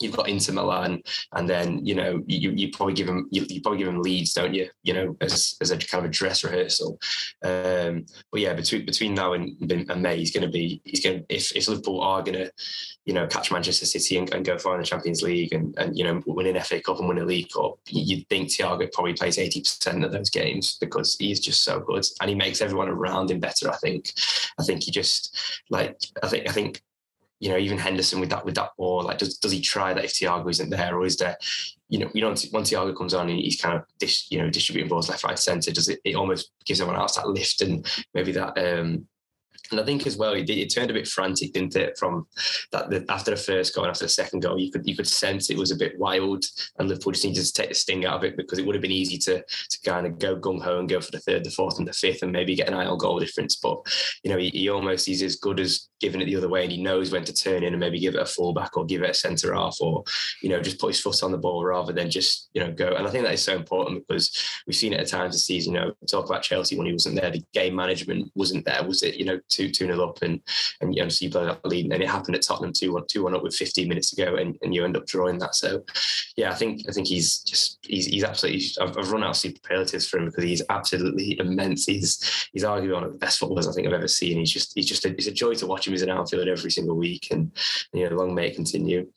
you've 0.02 0.16
got 0.16 0.30
Inter 0.30 0.54
Milan, 0.54 1.02
and 1.34 1.50
then 1.50 1.86
you 1.86 1.96
know 1.96 2.24
you, 2.28 2.52
you 2.52 2.72
probably 2.72 2.94
give 2.94 3.08
him 3.08 3.28
you, 3.32 3.46
you, 3.50 3.62
probably 3.62 3.80
give 3.80 3.88
him 3.88 4.02
Leeds, 4.02 4.34
don't 4.34 4.54
you? 4.54 4.70
You 4.84 4.94
know, 4.94 5.18
as, 5.22 5.56
as 5.62 5.72
a 5.72 5.78
kind 5.78 6.06
of 6.06 6.10
a 6.10 6.14
dress 6.14 6.44
rehearsal. 6.44 7.00
Um, 7.44 8.06
but 8.32 8.42
yeah, 8.42 8.54
between 8.54 8.86
between 8.86 9.14
now 9.14 9.34
and, 9.34 9.56
and 9.72 10.02
May, 10.02 10.18
he's 10.18 10.32
going 10.32 10.46
to 10.46 10.52
be 10.52 10.82
he's 10.84 11.04
going 11.04 11.26
if 11.30 11.56
if 11.56 11.68
Liverpool 11.68 12.02
are 12.02 12.22
going 12.22 12.38
to 12.38 12.52
you 13.06 13.14
know 13.14 13.28
catch 13.28 13.52
Manchester 13.52 13.86
City 13.86 14.18
and, 14.18 14.34
and 14.34 14.46
go 14.46 14.58
far 14.58 14.76
in 14.76 14.82
the 14.82 14.88
Champions 14.88 15.22
League 15.22 15.54
and 15.54 15.78
and 15.78 15.98
you 15.98 16.04
know 16.04 16.22
win 16.26 16.48
an 16.48 16.62
FA 16.62 16.82
Cup 16.82 17.00
and 17.00 17.08
win 17.08 17.20
a 17.20 17.26
League 17.26 17.50
Cup, 17.52 17.80
you'd 17.88 18.28
think 18.30 18.50
Thiago 18.50 18.92
probably 18.92 19.14
plays 19.14 19.38
eighty 19.38 19.62
percent 19.62 20.04
of 20.04 20.12
those 20.12 20.30
games 20.30 20.78
because 20.80 21.16
he's 21.20 21.40
just 21.40 21.64
so 21.64 21.80
good 21.80 22.04
and 22.20 22.30
he 22.30 22.36
makes 22.36 22.62
everyone 22.62 22.90
around 22.90 23.32
him 23.32 23.40
better. 23.40 23.70
I 23.70 23.78
think. 23.78 24.14
I 24.60 24.64
think 24.64 24.84
he 24.84 24.92
just 24.92 25.38
like 25.70 25.98
I 26.22 26.28
think 26.28 26.50
I 26.50 26.52
think 26.52 26.82
you 27.42 27.50
know, 27.50 27.58
even 27.58 27.80
Henderson 27.80 28.20
with 28.20 28.30
that 28.30 28.46
with 28.46 28.56
that 28.56 28.70
ball, 28.78 29.04
like 29.04 29.18
does 29.18 29.38
does 29.40 29.52
he 29.52 29.62
try 29.62 29.94
that 29.94 30.06
if 30.06 30.14
Thiago 30.14 30.48
isn't 30.50 30.70
there, 30.70 30.96
or 30.96 31.06
is 31.06 31.18
there, 31.18 31.36
you 31.90 31.98
know, 31.98 32.10
you 32.14 32.22
know, 32.22 32.30
once 32.54 32.72
Thiago 32.72 32.96
comes 32.96 33.16
on 33.16 33.30
and 33.30 33.40
he's 33.40 33.60
kind 33.60 33.76
of 33.76 33.84
dis, 34.00 34.28
you 34.30 34.38
know 34.38 34.50
distributing 34.50 34.88
balls 34.88 35.10
left, 35.10 35.24
right, 35.24 35.40
centre, 35.40 35.72
does 35.72 35.90
it? 35.90 36.00
It 36.06 36.16
almost 36.16 36.52
gives 36.66 36.80
everyone 36.80 37.02
else 37.02 37.16
that 37.16 37.28
lift 37.28 37.62
and 37.62 37.86
maybe 38.14 38.32
that 38.34 38.58
um 38.60 39.08
and 39.72 39.80
I 39.80 39.84
think 39.84 40.06
as 40.06 40.18
well, 40.18 40.34
it, 40.34 40.50
it 40.50 40.74
turned 40.74 40.92
a 40.92 40.94
bit 40.94 41.08
frantic, 41.08 41.54
didn't 41.54 41.76
it? 41.76 41.98
From 41.98 42.28
that 42.72 42.90
the, 42.90 43.06
after 43.10 43.32
the 43.32 43.38
first 43.38 43.74
goal 43.74 43.86
and 43.86 43.92
after 43.92 44.06
the 44.06 44.10
second 44.10 44.42
goal, 44.42 44.60
you 44.60 44.72
could 44.72 44.88
you 44.88 44.96
could 44.96 45.08
sense 45.08 45.50
it 45.50 45.58
was 45.58 45.72
a 45.72 45.76
bit 45.76 45.98
wild, 45.98 46.44
and 46.78 46.90
Liverpool 46.90 47.14
just 47.14 47.26
needed 47.26 47.44
to 47.44 47.54
take 47.54 47.70
the 47.70 47.76
sting 47.76 48.06
out 48.06 48.18
of 48.18 48.24
it 48.24 48.38
because 48.38 48.60
it 48.60 48.66
would 48.66 48.76
have 48.76 48.82
been 48.82 48.92
easy 48.92 49.18
to 49.20 49.42
to 49.42 49.80
kind 49.84 50.06
of 50.06 50.20
go 50.20 50.36
gung 50.36 50.62
ho 50.62 50.80
and 50.80 50.90
go 50.90 51.00
for 51.00 51.12
the 51.12 51.20
third, 51.20 51.44
the 51.44 51.52
fourth, 51.52 51.80
and 51.80 51.88
the 51.88 51.94
fifth, 51.94 52.22
and 52.22 52.32
maybe 52.32 52.56
get 52.56 52.68
an 52.68 52.74
eye 52.74 52.86
goal 52.98 53.20
difference. 53.20 53.56
But 53.56 53.80
you 54.24 54.32
know, 54.32 54.38
he, 54.38 54.50
he, 54.50 54.70
almost 54.70 55.06
he's 55.06 55.24
as 55.24 55.38
good 55.38 55.60
as 55.60 55.88
giving 56.02 56.22
it 56.22 56.26
the 56.26 56.36
other 56.36 56.50
way, 56.50 56.64
and 56.64 56.72
he 56.72 56.82
knows 56.82 57.12
when 57.12 57.24
to 57.24 57.34
turn 57.34 57.64
in 57.64 57.74
and 57.74 57.80
maybe 57.80 58.00
give 58.00 58.16
it 58.16 58.22
a 58.22 58.26
fullback 58.26 58.76
or 58.76 58.86
give 58.86 59.04
it 59.04 59.12
a 59.12 59.14
centre 59.14 59.54
half, 59.54 59.78
or 59.80 60.04
you 60.42 60.50
know, 60.50 60.62
just 60.62 60.80
put 60.80 60.88
his 60.88 61.00
foot 61.00 61.24
on 61.24 61.32
the 61.32 61.38
ball 61.38 61.64
rather 61.64 61.94
than 61.94 62.10
just 62.10 62.50
you 62.54 62.62
know 62.62 62.72
go. 62.72 62.96
And 62.96 63.08
I 63.08 63.12
think 63.12 63.24
that 63.24 63.34
is 63.34 63.44
so 63.44 63.56
important 63.56 64.06
because 64.08 64.36
we've 64.68 64.76
seen 64.76 64.94
it 64.94 65.00
at 65.00 65.08
times 65.08 65.36
this 65.36 65.46
season. 65.46 65.74
You 65.74 65.80
know, 65.80 65.94
talk 66.10 66.26
about 66.26 66.44
Chelsea 66.44 66.78
when 66.78 66.88
he 66.88 66.94
wasn't 66.94 67.20
there, 67.20 67.32
the 67.32 67.44
game 67.54 67.76
management 67.76 68.32
wasn't 68.36 68.66
there, 68.66 68.84
was 68.86 69.04
it? 69.04 69.16
You 69.16 69.26
know, 69.26 69.40
two 69.50 69.70
two 69.70 69.88
nil 69.88 70.04
up 70.04 70.22
and 70.22 70.42
and 70.82 70.96
you 70.96 71.04
know, 71.04 71.10
so 71.10 71.26
you 71.26 71.32
blow 71.32 71.46
that 71.46 71.66
lead, 71.66 71.92
and 71.92 72.02
it 72.02 72.10
happened 72.10 72.36
at 72.36 72.42
Tottenham 72.42 72.74
two 72.74 72.94
one 72.94 73.06
two 73.08 73.24
one 73.24 73.36
up 73.36 73.44
with 73.44 73.56
15 73.56 73.88
minutes 73.88 74.10
to 74.12 74.24
go, 74.24 74.36
and, 74.36 74.58
and 74.62 74.74
you 74.74 74.84
end 74.84 74.98
up 74.98 75.06
drawing 75.06 75.38
that. 75.40 75.56
So, 75.56 75.84
yeah, 76.36 76.52
I 76.52 76.56
think 76.56 76.82
I 76.90 76.92
think 76.92 77.08
he's 77.08 77.40
just 77.40 77.80
he's 77.84 78.08
he's 78.08 78.24
absolutely. 78.24 78.64
I've, 78.82 78.98
I've 78.98 79.12
run 79.12 79.24
out 79.24 79.32
of 79.32 79.38
superlatives 79.38 80.08
for 80.08 80.18
him 80.18 80.26
because 80.26 80.44
he's 80.44 80.64
absolutely 80.70 81.40
immense. 81.40 81.86
He's 81.86 82.48
he's 82.54 82.64
arguably 82.64 82.94
one 82.94 83.04
of 83.04 83.12
the 83.12 83.20
best 83.20 83.40
footballers 83.40 83.68
I 83.68 83.74
think 83.74 83.88
I've 83.88 83.94
ever 83.94 84.08
seen. 84.08 84.38
He's 84.38 84.52
just 84.52 84.74
he's 84.76 84.88
just 84.88 85.06
a, 85.06 85.10
it's 85.10 85.28
a 85.28 85.32
joy 85.32 85.54
to 85.56 85.68
watch 85.68 85.88
him 85.88 85.91
as 85.94 86.02
an 86.02 86.10
outfield 86.10 86.48
every 86.48 86.72
single 86.72 86.96
week, 86.96 87.28
and 87.32 87.52
you 87.94 88.10
know, 88.10 88.16
long 88.16 88.34
may 88.34 88.48
it 88.48 88.56
continue. 88.56 89.08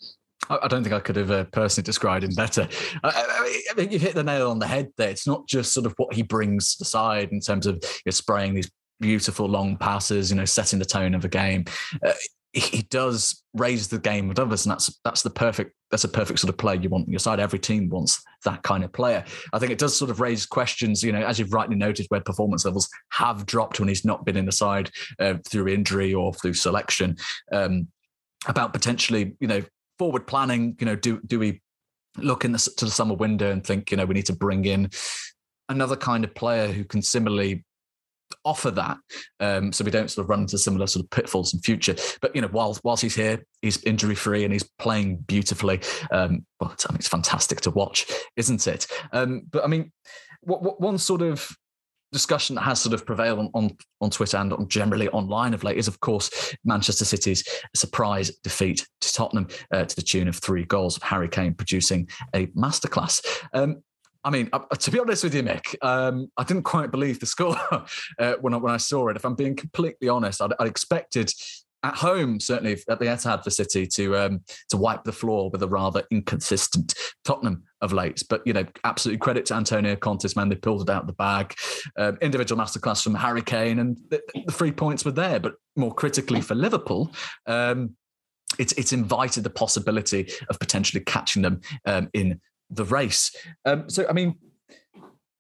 I 0.50 0.68
don't 0.68 0.82
think 0.82 0.94
I 0.94 1.00
could 1.00 1.16
have 1.16 1.30
uh, 1.30 1.44
personally 1.44 1.84
described 1.84 2.24
him 2.24 2.34
better. 2.34 2.68
I, 3.02 3.62
I, 3.70 3.74
think 3.74 3.92
you've 3.92 4.02
hit 4.02 4.14
the 4.14 4.22
nail 4.22 4.50
on 4.50 4.58
the 4.58 4.66
head 4.66 4.90
there. 4.98 5.08
It's 5.08 5.26
not 5.26 5.48
just 5.48 5.72
sort 5.72 5.86
of 5.86 5.94
what 5.96 6.14
he 6.14 6.22
brings 6.22 6.72
to 6.72 6.80
the 6.80 6.84
side 6.84 7.30
in 7.32 7.40
terms 7.40 7.66
of 7.66 7.76
you 7.76 8.02
know, 8.06 8.10
spraying 8.10 8.54
these 8.54 8.70
beautiful 9.00 9.46
long 9.46 9.76
passes, 9.76 10.30
you 10.30 10.36
know, 10.36 10.44
setting 10.44 10.78
the 10.78 10.84
tone 10.84 11.14
of 11.14 11.24
a 11.24 11.28
game. 11.28 11.64
Uh, 12.04 12.12
he 12.54 12.82
does 12.82 13.42
raise 13.52 13.88
the 13.88 13.98
game 13.98 14.28
with 14.28 14.38
others, 14.38 14.64
and 14.64 14.72
that's 14.72 14.98
that's 15.04 15.22
the 15.22 15.30
perfect 15.30 15.74
that's 15.90 16.04
a 16.04 16.08
perfect 16.08 16.38
sort 16.38 16.48
of 16.48 16.58
player 16.58 16.80
you 16.80 16.88
want 16.88 17.06
on 17.06 17.12
your 17.12 17.18
side. 17.18 17.40
Every 17.40 17.58
team 17.58 17.88
wants 17.88 18.22
that 18.44 18.62
kind 18.62 18.84
of 18.84 18.92
player. 18.92 19.24
I 19.52 19.58
think 19.58 19.72
it 19.72 19.78
does 19.78 19.96
sort 19.96 20.10
of 20.10 20.20
raise 20.20 20.46
questions, 20.46 21.02
you 21.02 21.12
know, 21.12 21.24
as 21.24 21.38
you've 21.38 21.52
rightly 21.52 21.76
noted, 21.76 22.06
where 22.08 22.20
performance 22.20 22.64
levels 22.64 22.88
have 23.10 23.46
dropped 23.46 23.80
when 23.80 23.88
he's 23.88 24.04
not 24.04 24.24
been 24.24 24.36
in 24.36 24.46
the 24.46 24.52
side 24.52 24.90
uh, 25.18 25.34
through 25.48 25.68
injury 25.68 26.14
or 26.14 26.32
through 26.32 26.54
selection. 26.54 27.16
Um, 27.52 27.88
about 28.46 28.72
potentially, 28.72 29.34
you 29.40 29.48
know, 29.48 29.62
forward 29.98 30.26
planning. 30.26 30.76
You 30.78 30.86
know, 30.86 30.96
do 30.96 31.20
do 31.26 31.38
we 31.38 31.60
look 32.18 32.44
in 32.44 32.52
the, 32.52 32.70
to 32.76 32.84
the 32.84 32.90
summer 32.90 33.14
window 33.14 33.50
and 33.50 33.64
think, 33.64 33.90
you 33.90 33.96
know, 33.96 34.04
we 34.04 34.14
need 34.14 34.26
to 34.26 34.36
bring 34.36 34.64
in 34.64 34.90
another 35.68 35.96
kind 35.96 36.24
of 36.24 36.34
player 36.34 36.68
who 36.70 36.84
can 36.84 37.02
similarly 37.02 37.64
offer 38.44 38.70
that 38.70 38.96
um, 39.40 39.72
so 39.72 39.84
we 39.84 39.90
don't 39.90 40.10
sort 40.10 40.24
of 40.24 40.30
run 40.30 40.40
into 40.40 40.58
similar 40.58 40.86
sort 40.86 41.04
of 41.04 41.10
pitfalls 41.10 41.54
in 41.54 41.60
future 41.60 41.94
but 42.20 42.34
you 42.34 42.42
know 42.42 42.50
whilst 42.52 42.80
whilst 42.84 43.02
he's 43.02 43.14
here 43.14 43.44
he's 43.62 43.82
injury 43.84 44.14
free 44.14 44.44
and 44.44 44.52
he's 44.52 44.68
playing 44.78 45.16
beautifully 45.26 45.80
um, 46.12 46.44
but 46.58 46.84
I 46.88 46.92
mean, 46.92 46.98
it's 46.98 47.08
fantastic 47.08 47.60
to 47.62 47.70
watch 47.70 48.06
isn't 48.36 48.66
it 48.66 48.86
um, 49.12 49.42
but 49.50 49.64
I 49.64 49.66
mean 49.66 49.92
what, 50.42 50.62
what 50.62 50.80
one 50.80 50.98
sort 50.98 51.22
of 51.22 51.48
discussion 52.14 52.54
that 52.54 52.62
has 52.62 52.80
sort 52.80 52.94
of 52.94 53.04
prevailed 53.04 53.40
on, 53.40 53.50
on, 53.54 53.76
on 54.00 54.08
Twitter 54.08 54.38
and 54.38 54.52
on 54.54 54.68
generally 54.68 55.08
online 55.08 55.52
of 55.52 55.64
late 55.64 55.76
is, 55.76 55.88
of 55.88 56.00
course, 56.00 56.54
Manchester 56.64 57.04
City's 57.04 57.44
surprise 57.74 58.30
defeat 58.42 58.86
to 59.00 59.12
Tottenham 59.12 59.48
uh, 59.72 59.84
to 59.84 59.96
the 59.96 60.02
tune 60.02 60.28
of 60.28 60.36
three 60.36 60.64
goals. 60.64 60.96
of 60.96 61.02
Harry 61.02 61.28
Kane 61.28 61.52
producing 61.52 62.08
a 62.34 62.46
masterclass. 62.48 63.20
Um, 63.52 63.82
I 64.24 64.30
mean, 64.30 64.48
uh, 64.52 64.60
to 64.60 64.90
be 64.90 64.98
honest 64.98 65.22
with 65.22 65.34
you, 65.34 65.42
Mick, 65.42 65.74
um, 65.82 66.30
I 66.38 66.44
didn't 66.44 66.62
quite 66.62 66.90
believe 66.90 67.20
the 67.20 67.26
score 67.26 67.56
uh, 68.18 68.34
when 68.40 68.54
I, 68.54 68.56
when 68.56 68.72
I 68.72 68.78
saw 68.78 69.08
it. 69.08 69.16
If 69.16 69.24
I'm 69.24 69.34
being 69.34 69.54
completely 69.54 70.08
honest, 70.08 70.40
I'd, 70.40 70.54
I'd 70.58 70.66
expected 70.66 71.30
at 71.82 71.94
home, 71.94 72.40
certainly 72.40 72.82
at 72.88 72.98
the 72.98 73.04
Etihad 73.04 73.44
for 73.44 73.50
City, 73.50 73.86
to 73.86 74.16
um, 74.16 74.40
to 74.70 74.78
wipe 74.78 75.04
the 75.04 75.12
floor 75.12 75.50
with 75.50 75.62
a 75.62 75.68
rather 75.68 76.02
inconsistent 76.10 76.94
Tottenham 77.24 77.64
of 77.82 77.92
late. 77.92 78.22
But 78.30 78.42
you 78.46 78.54
know, 78.54 78.64
absolutely 78.84 79.18
credit 79.18 79.44
to 79.46 79.54
Antonio 79.54 79.94
Conte's 79.94 80.34
man. 80.34 80.48
They 80.48 80.56
pulled 80.56 80.88
it 80.88 80.90
out 80.92 81.02
of 81.02 81.06
the 81.06 81.12
bag. 81.12 81.54
Um, 81.98 82.16
individual 82.22 82.60
masterclass 82.60 83.04
from 83.04 83.14
Harry 83.14 83.42
Kane, 83.42 83.78
and 83.78 83.98
the, 84.08 84.22
the, 84.46 84.52
three 84.52 84.72
points 84.72 85.04
were 85.04 85.12
there. 85.12 85.38
But 85.38 85.56
more 85.76 85.94
critically 85.94 86.40
for 86.40 86.54
Liverpool. 86.54 87.14
Um, 87.46 87.96
it's, 88.56 88.72
it's 88.74 88.92
invited 88.92 89.42
the 89.42 89.50
possibility 89.50 90.30
of 90.48 90.60
potentially 90.60 91.02
catching 91.02 91.42
them 91.42 91.60
um, 91.86 92.08
in 92.14 92.40
the 92.70 92.84
race. 92.84 93.34
Um, 93.64 93.88
so, 93.88 94.06
I 94.08 94.12
mean, 94.12 94.36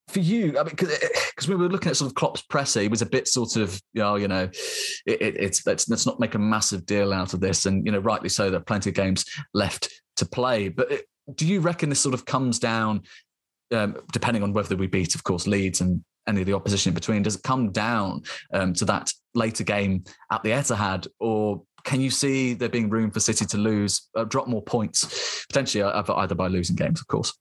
for 0.08 0.20
you, 0.20 0.58
I 0.58 0.62
mean, 0.62 0.76
because 0.76 1.48
we 1.48 1.54
were 1.54 1.68
looking 1.68 1.90
at 1.90 1.96
sort 1.96 2.10
of 2.10 2.14
Klopp's 2.14 2.42
presser, 2.42 2.80
he 2.80 2.88
was 2.88 3.02
a 3.02 3.06
bit 3.06 3.26
sort 3.26 3.56
of, 3.56 3.80
you 3.92 4.02
know, 4.02 4.16
you 4.16 4.28
know, 4.28 4.44
it, 5.06 5.22
it, 5.22 5.36
it's 5.36 5.66
let's 5.66 5.88
let's 5.88 6.06
not 6.06 6.20
make 6.20 6.34
a 6.34 6.38
massive 6.38 6.86
deal 6.86 7.12
out 7.12 7.34
of 7.34 7.40
this, 7.40 7.66
and 7.66 7.84
you 7.84 7.92
know, 7.92 7.98
rightly 7.98 8.28
so. 8.28 8.50
There 8.50 8.60
are 8.60 8.64
plenty 8.64 8.90
of 8.90 8.96
games 8.96 9.24
left 9.54 9.88
to 10.16 10.26
play, 10.26 10.68
but 10.68 10.92
it, 10.92 11.06
do 11.34 11.46
you 11.46 11.60
reckon 11.60 11.88
this 11.88 12.00
sort 12.00 12.14
of 12.14 12.24
comes 12.26 12.58
down, 12.58 13.02
um, 13.72 13.96
depending 14.12 14.42
on 14.42 14.52
whether 14.52 14.76
we 14.76 14.86
beat, 14.86 15.14
of 15.14 15.24
course, 15.24 15.46
Leeds 15.46 15.80
and 15.80 16.04
any 16.28 16.40
of 16.40 16.46
the 16.46 16.54
opposition 16.54 16.90
in 16.90 16.94
between? 16.94 17.22
Does 17.22 17.36
it 17.36 17.42
come 17.42 17.72
down 17.72 18.22
um, 18.52 18.74
to 18.74 18.84
that 18.84 19.12
later 19.34 19.64
game 19.64 20.04
at 20.30 20.42
the 20.42 20.50
Etihad, 20.50 21.08
or 21.18 21.62
can 21.84 22.00
you 22.00 22.10
see 22.10 22.54
there 22.54 22.68
being 22.68 22.88
room 22.88 23.10
for 23.10 23.20
City 23.20 23.44
to 23.46 23.58
lose, 23.58 24.08
uh, 24.16 24.24
drop 24.24 24.48
more 24.48 24.62
points, 24.62 25.44
potentially 25.48 25.82
uh, 25.82 26.02
either 26.16 26.34
by 26.34 26.48
losing 26.48 26.76
games, 26.76 27.00
of 27.00 27.06
course? 27.06 27.32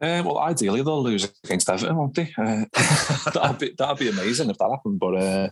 Uh, 0.00 0.20
well, 0.24 0.38
ideally 0.38 0.82
they'll 0.82 1.02
lose 1.02 1.32
against 1.44 1.70
Everton, 1.70 1.96
won't 1.96 2.14
they? 2.14 2.32
Uh, 2.36 2.64
that'd 3.32 3.58
be 3.58 3.72
that'd 3.78 3.98
be 3.98 4.08
amazing 4.08 4.50
if 4.50 4.58
that 4.58 4.68
happened. 4.68 4.98
But 4.98 5.14
uh, 5.14 5.48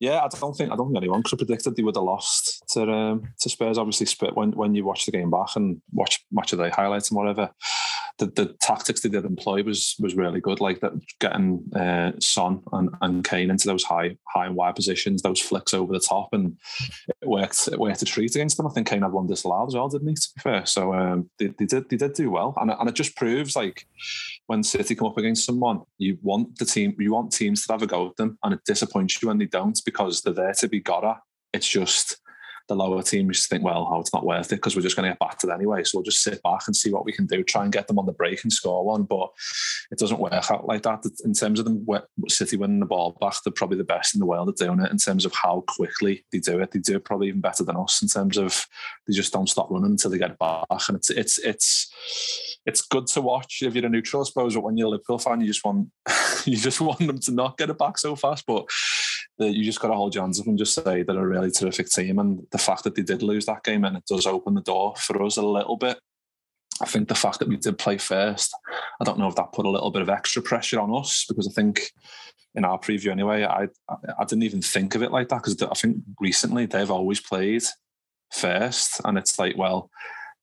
yeah, 0.00 0.20
I 0.24 0.28
don't 0.28 0.56
think 0.56 0.72
I 0.72 0.76
don't 0.76 0.88
think 0.88 0.96
anyone 0.96 1.22
could 1.22 1.32
have 1.32 1.46
predicted 1.46 1.76
they 1.76 1.82
would 1.82 1.96
have 1.96 2.04
lost 2.04 2.64
to 2.70 2.90
um, 2.90 3.28
to 3.40 3.50
Spurs. 3.50 3.76
Obviously, 3.76 4.06
when 4.32 4.52
when 4.52 4.74
you 4.74 4.84
watch 4.84 5.04
the 5.04 5.12
game 5.12 5.30
back 5.30 5.56
and 5.56 5.82
watch 5.92 6.24
match 6.32 6.54
of 6.54 6.58
the 6.58 6.70
highlights 6.70 7.10
and 7.10 7.18
whatever, 7.18 7.50
the, 8.18 8.26
the 8.26 8.56
tactics 8.60 9.00
they 9.00 9.08
did 9.08 9.24
employ 9.24 9.62
was 9.62 9.94
was 9.98 10.14
really 10.14 10.40
good. 10.40 10.60
Like 10.60 10.80
that, 10.80 10.92
getting 11.20 11.62
uh, 11.74 12.12
Son 12.20 12.62
and, 12.72 12.90
and 13.02 13.24
Kane 13.24 13.50
into 13.50 13.66
those 13.66 13.84
high 13.84 14.16
high 14.28 14.46
and 14.46 14.56
wide 14.56 14.74
positions, 14.74 15.22
those 15.22 15.40
flicks 15.40 15.74
over 15.74 15.92
the 15.92 16.00
top, 16.00 16.30
and 16.32 16.56
it 17.08 17.28
worked. 17.28 17.68
It 17.68 17.78
worked 17.78 18.02
a 18.02 18.06
treat 18.06 18.34
against 18.34 18.56
them. 18.56 18.66
I 18.66 18.70
think 18.70 18.88
Kane 18.88 19.02
had 19.02 19.12
one 19.12 19.26
disallowed 19.26 19.68
as 19.68 19.74
well, 19.74 19.88
didn't 19.88 20.08
he? 20.08 20.14
To 20.14 20.28
be 20.34 20.40
fair, 20.40 20.66
so 20.66 20.94
um, 20.94 21.30
they, 21.38 21.48
they 21.48 21.66
did 21.66 21.88
they 21.90 21.96
did 21.96 22.14
do 22.14 22.30
well, 22.30 22.54
and 22.56 22.70
and 22.70 22.88
it 22.88 22.94
just 22.94 23.16
proves 23.16 23.54
like 23.54 23.86
when 24.46 24.62
City 24.62 24.94
come 24.94 25.08
up 25.08 25.18
against 25.18 25.44
someone, 25.44 25.82
you 25.98 26.18
want 26.22 26.58
the 26.58 26.64
team, 26.64 26.94
you 26.98 27.12
want 27.12 27.32
teams 27.32 27.66
to 27.66 27.72
have 27.72 27.82
a 27.82 27.86
go 27.86 28.08
at 28.08 28.16
them, 28.16 28.38
and 28.42 28.54
it 28.54 28.60
disappoints 28.64 29.20
you 29.20 29.28
when 29.28 29.38
they 29.38 29.46
don't 29.46 29.80
because 29.84 30.22
they're 30.22 30.32
there 30.32 30.54
to 30.54 30.68
be 30.68 30.80
got 30.80 31.04
at. 31.04 31.18
It's 31.52 31.68
just 31.68 32.18
the 32.68 32.74
lower 32.74 33.02
teams 33.02 33.46
think, 33.46 33.62
well, 33.62 33.88
oh, 33.90 34.00
it's 34.00 34.12
not 34.12 34.24
worth 34.24 34.52
it 34.52 34.56
because 34.56 34.74
we're 34.74 34.82
just 34.82 34.96
going 34.96 35.04
to 35.04 35.10
get 35.10 35.18
battered 35.18 35.50
anyway. 35.50 35.84
So 35.84 35.98
we'll 35.98 36.04
just 36.04 36.22
sit 36.22 36.42
back 36.42 36.62
and 36.66 36.74
see 36.74 36.90
what 36.90 37.04
we 37.04 37.12
can 37.12 37.26
do, 37.26 37.42
try 37.42 37.62
and 37.62 37.72
get 37.72 37.86
them 37.86 37.98
on 37.98 38.06
the 38.06 38.12
break 38.12 38.42
and 38.42 38.52
score 38.52 38.84
one. 38.84 39.04
But 39.04 39.30
it 39.90 39.98
doesn't 39.98 40.18
work 40.18 40.50
out 40.50 40.66
like 40.66 40.82
that. 40.82 41.04
In 41.24 41.32
terms 41.32 41.58
of 41.58 41.64
them, 41.64 41.86
City 42.28 42.56
winning 42.56 42.80
the 42.80 42.86
ball 42.86 43.16
back, 43.20 43.34
they're 43.44 43.52
probably 43.52 43.78
the 43.78 43.84
best 43.84 44.14
in 44.14 44.18
the 44.18 44.26
world 44.26 44.48
at 44.48 44.56
doing 44.56 44.80
it. 44.80 44.90
In 44.90 44.98
terms 44.98 45.24
of 45.24 45.34
how 45.34 45.64
quickly 45.68 46.24
they 46.32 46.38
do 46.38 46.60
it, 46.60 46.72
they 46.72 46.80
do 46.80 46.96
it 46.96 47.04
probably 47.04 47.28
even 47.28 47.40
better 47.40 47.64
than 47.64 47.76
us. 47.76 48.02
In 48.02 48.08
terms 48.08 48.36
of 48.36 48.66
they 49.06 49.14
just 49.14 49.32
don't 49.32 49.48
stop 49.48 49.70
running 49.70 49.92
until 49.92 50.10
they 50.10 50.18
get 50.18 50.38
back, 50.38 50.66
and 50.88 50.96
it's 50.96 51.10
it's 51.10 51.38
it's 51.38 51.92
it's 52.66 52.82
good 52.82 53.06
to 53.08 53.20
watch 53.20 53.62
if 53.62 53.74
you're 53.74 53.86
a 53.86 53.88
neutral, 53.88 54.22
I 54.22 54.24
suppose. 54.24 54.54
But 54.54 54.64
when 54.64 54.76
you're 54.76 54.88
a 54.88 54.90
Liverpool 54.90 55.18
fan, 55.18 55.40
you 55.40 55.46
just 55.46 55.64
want 55.64 55.88
you 56.44 56.56
just 56.56 56.80
want 56.80 56.98
them 56.98 57.20
to 57.20 57.32
not 57.32 57.58
get 57.58 57.70
it 57.70 57.78
back 57.78 57.98
so 57.98 58.16
fast. 58.16 58.44
But 58.46 58.68
that 59.38 59.54
you 59.54 59.64
just 59.64 59.80
got 59.80 59.88
to 59.88 59.94
hold 59.94 60.14
your 60.14 60.24
hands 60.24 60.40
up 60.40 60.46
and 60.46 60.58
just 60.58 60.74
say 60.74 61.02
they're 61.02 61.18
a 61.18 61.26
really 61.26 61.50
terrific 61.50 61.88
team. 61.88 62.18
And 62.18 62.46
the 62.52 62.58
fact 62.58 62.84
that 62.84 62.94
they 62.94 63.02
did 63.02 63.22
lose 63.22 63.46
that 63.46 63.64
game 63.64 63.84
and 63.84 63.96
it 63.96 64.04
does 64.06 64.26
open 64.26 64.54
the 64.54 64.62
door 64.62 64.94
for 64.96 65.22
us 65.22 65.36
a 65.36 65.42
little 65.42 65.76
bit. 65.76 65.98
I 66.80 66.84
think 66.84 67.08
the 67.08 67.14
fact 67.14 67.38
that 67.38 67.48
we 67.48 67.56
did 67.56 67.78
play 67.78 67.96
first, 67.96 68.54
I 69.00 69.04
don't 69.04 69.18
know 69.18 69.28
if 69.28 69.36
that 69.36 69.52
put 69.52 69.66
a 69.66 69.70
little 69.70 69.90
bit 69.90 70.02
of 70.02 70.10
extra 70.10 70.42
pressure 70.42 70.78
on 70.78 70.94
us 70.94 71.24
because 71.26 71.48
I 71.48 71.52
think 71.52 71.90
in 72.54 72.64
our 72.64 72.78
preview 72.78 73.10
anyway, 73.10 73.44
I 73.44 73.68
I 73.88 74.24
didn't 74.24 74.42
even 74.42 74.62
think 74.62 74.94
of 74.94 75.02
it 75.02 75.12
like 75.12 75.28
that 75.28 75.42
because 75.42 75.62
I 75.62 75.74
think 75.74 75.98
recently 76.20 76.66
they've 76.66 76.90
always 76.90 77.20
played 77.20 77.62
first, 78.32 79.00
and 79.04 79.16
it's 79.16 79.38
like 79.38 79.56
well, 79.56 79.90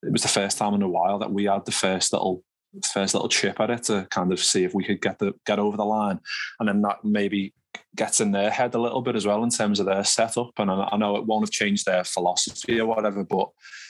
it 0.04 0.12
was 0.12 0.22
the 0.22 0.28
first 0.28 0.58
time 0.58 0.76
in 0.76 0.84
a 0.84 0.88
while 0.88 1.20
that 1.20 1.32
we 1.32 1.46
had 1.46 1.66
the 1.66 1.72
first 1.72 2.14
little 2.14 2.44
first 2.86 3.14
little 3.14 3.30
chip 3.30 3.60
at 3.60 3.70
it 3.70 3.84
to 3.84 4.08
kind 4.10 4.32
of 4.32 4.40
see 4.40 4.64
if 4.64 4.74
we 4.74 4.84
could 4.84 5.02
get 5.02 5.20
the 5.20 5.34
get 5.46 5.60
over 5.60 5.76
the 5.76 5.86
line, 5.86 6.20
and 6.60 6.70
then 6.70 6.82
that 6.84 7.04
maybe 7.04 7.54
gets 7.96 8.22
in 8.22 8.32
their 8.32 8.50
head 8.50 8.74
a 8.76 8.82
little 8.82 9.02
bit 9.02 9.16
as 9.16 9.26
well 9.26 9.44
in 9.44 9.50
terms 9.50 9.80
of 9.80 9.86
their 9.86 10.04
setup. 10.04 10.52
And 10.58 10.72
I, 10.72 10.98
know 10.98 11.16
it 11.16 11.26
won't 11.26 11.46
have 11.46 11.52
changed 11.52 11.86
their 11.86 12.04
philosophy 12.04 12.80
or 12.80 12.88
whatever, 12.88 13.24
but 13.24 13.50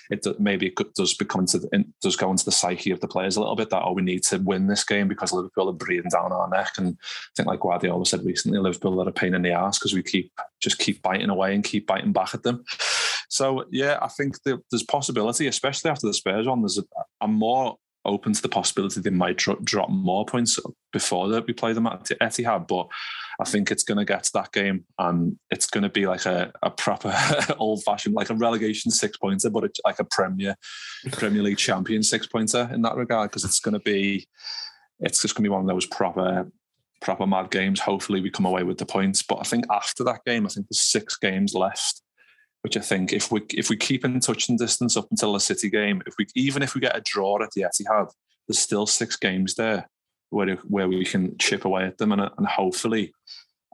it 0.09 0.25
maybe 0.39 0.67
it 0.67 0.93
does 0.95 1.13
become 1.13 1.41
into 1.41 1.59
the, 1.59 1.85
does 2.01 2.15
go 2.15 2.29
into 2.29 2.45
the 2.45 2.51
psyche 2.51 2.91
of 2.91 2.99
the 2.99 3.07
players 3.07 3.35
a 3.35 3.39
little 3.39 3.55
bit 3.55 3.69
that 3.69 3.81
oh 3.83 3.93
we 3.93 4.01
need 4.01 4.23
to 4.23 4.37
win 4.37 4.67
this 4.67 4.83
game 4.83 5.07
because 5.07 5.31
Liverpool 5.31 5.69
are 5.69 5.73
breathing 5.73 6.09
down 6.11 6.31
our 6.31 6.49
neck. 6.49 6.71
And 6.77 6.97
I 6.99 7.31
think 7.35 7.47
like 7.47 7.61
Guardiola 7.61 8.05
said 8.05 8.25
recently, 8.25 8.59
Liverpool 8.59 9.01
are 9.01 9.07
a 9.07 9.13
pain 9.13 9.33
in 9.33 9.41
the 9.41 9.51
ass 9.51 9.79
because 9.79 9.93
we 9.93 10.03
keep 10.03 10.31
just 10.61 10.79
keep 10.79 11.01
biting 11.01 11.29
away 11.29 11.55
and 11.55 11.63
keep 11.63 11.87
biting 11.87 12.11
back 12.11 12.33
at 12.33 12.43
them. 12.43 12.63
So 13.29 13.65
yeah, 13.71 13.97
I 14.01 14.09
think 14.09 14.35
there's 14.43 14.83
possibility, 14.83 15.47
especially 15.47 15.89
after 15.89 16.07
the 16.07 16.13
Spurs 16.13 16.47
one. 16.47 16.61
There's 16.61 16.77
a, 16.77 16.83
I'm 17.21 17.33
more 17.33 17.77
open 18.05 18.33
to 18.33 18.41
the 18.41 18.49
possibility 18.49 18.99
they 18.99 19.09
might 19.09 19.37
drop, 19.37 19.63
drop 19.63 19.89
more 19.89 20.25
points 20.25 20.59
before 20.91 21.29
that 21.29 21.47
we 21.47 21.53
play 21.53 21.73
them 21.73 21.87
at 21.87 22.03
Etihad. 22.21 22.67
But 22.67 22.87
I 23.39 23.45
think 23.45 23.71
it's 23.71 23.83
going 23.83 23.97
to 23.97 24.05
get 24.05 24.23
to 24.23 24.31
that 24.33 24.51
game 24.51 24.85
and 24.99 25.37
it's 25.49 25.67
going 25.67 25.83
to 25.83 25.89
be 25.89 26.05
like 26.05 26.25
a, 26.25 26.51
a 26.61 26.69
proper 26.69 27.15
old 27.57 27.83
fashioned, 27.83 28.15
like 28.15 28.29
a 28.29 28.35
relegation 28.35 28.91
six 28.91 29.17
pointer, 29.17 29.49
but 29.49 29.63
it's 29.63 29.79
like 29.85 29.99
a 29.99 30.05
Premier 30.05 30.55
Premier 31.11 31.43
League 31.43 31.57
champion 31.57 32.03
six 32.03 32.27
pointer 32.27 32.69
in 32.73 32.81
that 32.81 32.95
regard 32.95 33.29
because 33.29 33.43
it's 33.43 33.59
going 33.59 33.73
to 33.73 33.79
be 33.79 34.27
it's 34.99 35.21
just 35.21 35.35
going 35.35 35.43
to 35.43 35.49
be 35.49 35.53
one 35.53 35.61
of 35.61 35.67
those 35.67 35.85
proper 35.85 36.51
proper 37.01 37.27
mad 37.27 37.51
games. 37.51 37.79
Hopefully, 37.79 38.21
we 38.21 38.31
come 38.31 38.45
away 38.45 38.63
with 38.63 38.77
the 38.77 38.85
points. 38.85 39.21
But 39.21 39.39
I 39.39 39.43
think 39.43 39.65
after 39.69 40.03
that 40.05 40.23
game, 40.25 40.45
I 40.45 40.49
think 40.49 40.67
there's 40.69 40.81
six 40.81 41.17
games 41.17 41.53
left 41.53 42.02
which 42.63 42.77
I 42.77 42.79
think 42.79 43.11
if 43.11 43.29
we 43.31 43.41
if 43.49 43.69
we 43.69 43.75
keep 43.75 44.05
in 44.05 44.19
touch 44.21 44.47
and 44.47 44.57
distance 44.57 44.95
up 44.95 45.07
until 45.11 45.33
the 45.33 45.39
City 45.39 45.69
game, 45.69 46.01
if 46.07 46.15
we 46.17 46.25
even 46.33 46.63
if 46.63 46.73
we 46.73 46.81
get 46.81 46.97
a 46.97 47.01
draw 47.01 47.41
at 47.43 47.51
the 47.51 47.61
Etihad, 47.63 48.09
there's 48.47 48.59
still 48.59 48.87
six 48.87 49.17
games 49.17 49.55
there 49.55 49.89
where 50.29 50.55
where 50.67 50.87
we 50.87 51.03
can 51.03 51.37
chip 51.37 51.65
away 51.65 51.85
at 51.85 51.97
them, 51.97 52.13
and, 52.13 52.21
and 52.21 52.47
hopefully 52.47 53.13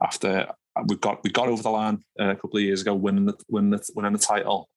after 0.02 0.48
we 0.86 0.96
got 0.96 1.22
we 1.22 1.30
got 1.30 1.48
over 1.48 1.62
the 1.62 1.70
line 1.70 2.02
a 2.18 2.34
couple 2.34 2.56
of 2.56 2.64
years 2.64 2.82
ago, 2.82 2.94
winning 2.94 3.26
the 3.26 3.34
winning 3.48 3.70
the, 3.70 3.88
winning 3.94 4.12
the 4.12 4.18
title. 4.18 4.68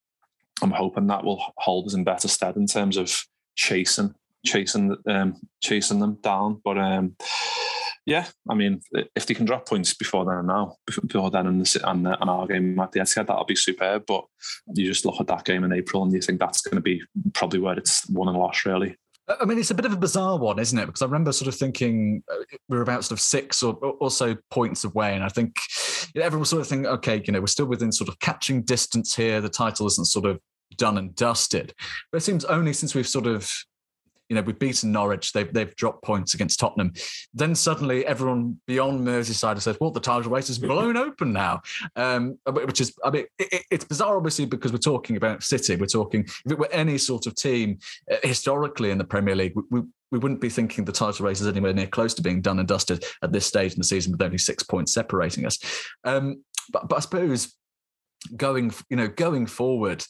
I'm 0.61 0.71
hoping 0.71 1.07
that 1.07 1.23
will 1.23 1.43
hold 1.57 1.87
us 1.87 1.95
in 1.95 2.03
better 2.03 2.27
stead 2.27 2.55
in 2.55 2.67
terms 2.67 2.97
of 2.97 3.11
chasing 3.55 4.13
chasing 4.45 4.95
um, 5.07 5.41
chasing 5.61 5.99
them 5.99 6.19
down, 6.21 6.61
but. 6.63 6.77
Um, 6.77 7.15
yeah, 8.05 8.27
I 8.49 8.53
mean, 8.53 8.81
if 9.15 9.25
they 9.25 9.33
can 9.33 9.45
drop 9.45 9.67
points 9.67 9.93
before 9.93 10.25
then 10.25 10.35
and 10.35 10.47
now, 10.47 10.75
before 10.85 11.31
then 11.31 11.47
and, 11.47 11.75
and, 11.83 12.07
and 12.07 12.29
our 12.29 12.47
game 12.47 12.77
at 12.79 12.91
the 12.91 12.99
Etihad, 12.99 13.27
that'll 13.27 13.45
be 13.45 13.55
superb. 13.55 14.03
But 14.05 14.25
you 14.73 14.85
just 14.85 15.05
look 15.05 15.19
at 15.21 15.27
that 15.27 15.45
game 15.45 15.63
in 15.63 15.71
April 15.71 16.03
and 16.03 16.11
you 16.11 16.21
think 16.21 16.39
that's 16.39 16.61
going 16.61 16.75
to 16.75 16.81
be 16.81 17.01
probably 17.33 17.59
where 17.59 17.77
it's 17.77 18.07
won 18.09 18.27
and 18.27 18.37
lost, 18.37 18.65
really. 18.65 18.97
I 19.27 19.45
mean, 19.45 19.57
it's 19.57 19.71
a 19.71 19.75
bit 19.75 19.85
of 19.85 19.93
a 19.93 19.97
bizarre 19.97 20.37
one, 20.37 20.59
isn't 20.59 20.77
it? 20.77 20.85
Because 20.85 21.01
I 21.01 21.05
remember 21.05 21.31
sort 21.31 21.47
of 21.47 21.55
thinking 21.55 22.23
uh, 22.29 22.43
we 22.67 22.77
are 22.77 22.81
about 22.81 23.05
sort 23.05 23.17
of 23.17 23.21
six 23.21 23.63
or, 23.63 23.75
or 23.75 24.11
so 24.11 24.35
points 24.51 24.83
away, 24.83 25.15
and 25.15 25.23
I 25.23 25.29
think 25.29 25.55
you 26.13 26.19
know, 26.19 26.25
everyone 26.25 26.45
sort 26.45 26.61
of 26.61 26.67
think, 26.67 26.85
okay, 26.85 27.21
you 27.25 27.31
know, 27.31 27.39
we're 27.39 27.47
still 27.47 27.65
within 27.65 27.93
sort 27.93 28.09
of 28.09 28.19
catching 28.19 28.63
distance 28.63 29.15
here. 29.15 29.39
The 29.39 29.47
title 29.47 29.87
isn't 29.87 30.07
sort 30.07 30.25
of 30.25 30.39
done 30.75 30.97
and 30.97 31.15
dusted. 31.15 31.73
But 32.11 32.17
it 32.17 32.21
seems 32.21 32.43
only 32.45 32.73
since 32.73 32.95
we've 32.95 33.07
sort 33.07 33.27
of 33.27 33.49
you 34.29 34.35
know, 34.35 34.41
we've 34.41 34.57
beaten 34.59 34.91
Norwich, 34.91 35.33
they've, 35.33 35.51
they've 35.53 35.75
dropped 35.75 36.03
points 36.03 36.33
against 36.33 36.59
Tottenham. 36.59 36.93
Then 37.33 37.55
suddenly 37.55 38.05
everyone 38.05 38.59
beyond 38.67 39.05
Merseyside 39.05 39.61
says, 39.61 39.77
well, 39.79 39.91
the 39.91 39.99
title 39.99 40.31
race 40.31 40.49
is 40.49 40.59
blown 40.59 40.97
open 40.97 41.33
now, 41.33 41.61
um, 41.95 42.37
which 42.47 42.81
is, 42.81 42.93
I 43.03 43.11
mean, 43.11 43.25
it, 43.37 43.63
it's 43.69 43.85
bizarre, 43.85 44.17
obviously, 44.17 44.45
because 44.45 44.71
we're 44.71 44.77
talking 44.77 45.17
about 45.17 45.43
City. 45.43 45.75
We're 45.75 45.85
talking, 45.87 46.23
if 46.45 46.51
it 46.51 46.57
were 46.57 46.71
any 46.71 46.97
sort 46.97 47.27
of 47.27 47.35
team 47.35 47.79
uh, 48.11 48.15
historically 48.23 48.91
in 48.91 48.97
the 48.97 49.03
Premier 49.03 49.35
League, 49.35 49.53
we, 49.55 49.63
we, 49.69 49.81
we 50.11 50.19
wouldn't 50.19 50.41
be 50.41 50.49
thinking 50.49 50.85
the 50.85 50.91
title 50.91 51.25
race 51.25 51.41
is 51.41 51.47
anywhere 51.47 51.73
near 51.73 51.87
close 51.87 52.13
to 52.13 52.21
being 52.21 52.41
done 52.41 52.59
and 52.59 52.67
dusted 52.67 53.03
at 53.23 53.31
this 53.31 53.45
stage 53.45 53.73
in 53.73 53.79
the 53.79 53.83
season 53.83 54.11
with 54.11 54.21
only 54.21 54.37
six 54.37 54.63
points 54.63 54.93
separating 54.93 55.45
us. 55.45 55.59
Um, 56.03 56.43
but, 56.71 56.87
but 56.87 56.95
I 56.97 56.99
suppose 56.99 57.55
going, 58.37 58.71
you 58.89 58.97
know, 58.97 59.07
going 59.07 59.47
forward, 59.47 60.05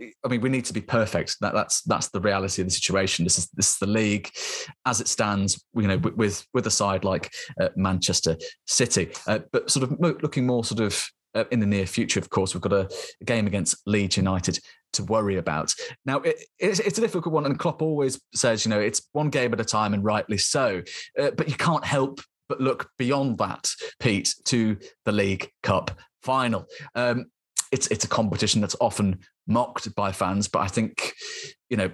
I 0.00 0.28
mean, 0.28 0.40
we 0.40 0.48
need 0.48 0.64
to 0.66 0.74
be 0.74 0.80
perfect. 0.80 1.36
That, 1.40 1.54
that's 1.54 1.82
that's 1.82 2.08
the 2.08 2.20
reality 2.20 2.62
of 2.62 2.68
the 2.68 2.72
situation. 2.72 3.24
This 3.24 3.38
is 3.38 3.48
this 3.54 3.70
is 3.70 3.78
the 3.78 3.86
league 3.86 4.30
as 4.84 5.00
it 5.00 5.08
stands. 5.08 5.64
You 5.74 5.88
know, 5.88 5.98
with 5.98 6.46
with 6.52 6.66
a 6.66 6.70
side 6.70 7.04
like 7.04 7.32
uh, 7.60 7.68
Manchester 7.76 8.36
City, 8.66 9.10
uh, 9.26 9.40
but 9.52 9.70
sort 9.70 9.90
of 9.90 9.98
looking 10.00 10.46
more 10.46 10.64
sort 10.64 10.80
of 10.80 11.02
uh, 11.34 11.44
in 11.50 11.60
the 11.60 11.66
near 11.66 11.86
future. 11.86 12.20
Of 12.20 12.30
course, 12.30 12.54
we've 12.54 12.60
got 12.60 12.72
a, 12.72 12.90
a 13.20 13.24
game 13.24 13.46
against 13.46 13.76
Leeds 13.86 14.16
United 14.16 14.58
to 14.94 15.04
worry 15.04 15.36
about. 15.36 15.74
Now, 16.04 16.18
it, 16.20 16.42
it's, 16.58 16.80
it's, 16.80 16.98
a 16.98 17.02
difficult 17.02 17.34
one, 17.34 17.44
and 17.44 17.58
Klopp 17.58 17.82
always 17.82 18.20
says, 18.34 18.64
you 18.64 18.70
know, 18.70 18.80
it's 18.80 19.02
one 19.12 19.28
game 19.28 19.52
at 19.52 19.60
a 19.60 19.64
time, 19.64 19.94
and 19.94 20.02
rightly 20.02 20.38
so. 20.38 20.82
Uh, 21.18 21.30
but 21.32 21.48
you 21.48 21.54
can't 21.54 21.84
help 21.84 22.20
but 22.48 22.60
look 22.60 22.88
beyond 22.98 23.38
that, 23.38 23.70
Pete, 24.00 24.34
to 24.46 24.76
the 25.04 25.12
League 25.12 25.50
Cup 25.62 25.90
final. 26.22 26.66
Um, 26.94 27.26
it's 27.72 27.88
it's 27.88 28.04
a 28.04 28.08
competition 28.08 28.60
that's 28.60 28.76
often 28.80 29.18
mocked 29.46 29.94
by 29.94 30.12
fans, 30.12 30.48
but 30.48 30.60
I 30.60 30.68
think 30.68 31.14
you 31.68 31.76
know 31.76 31.90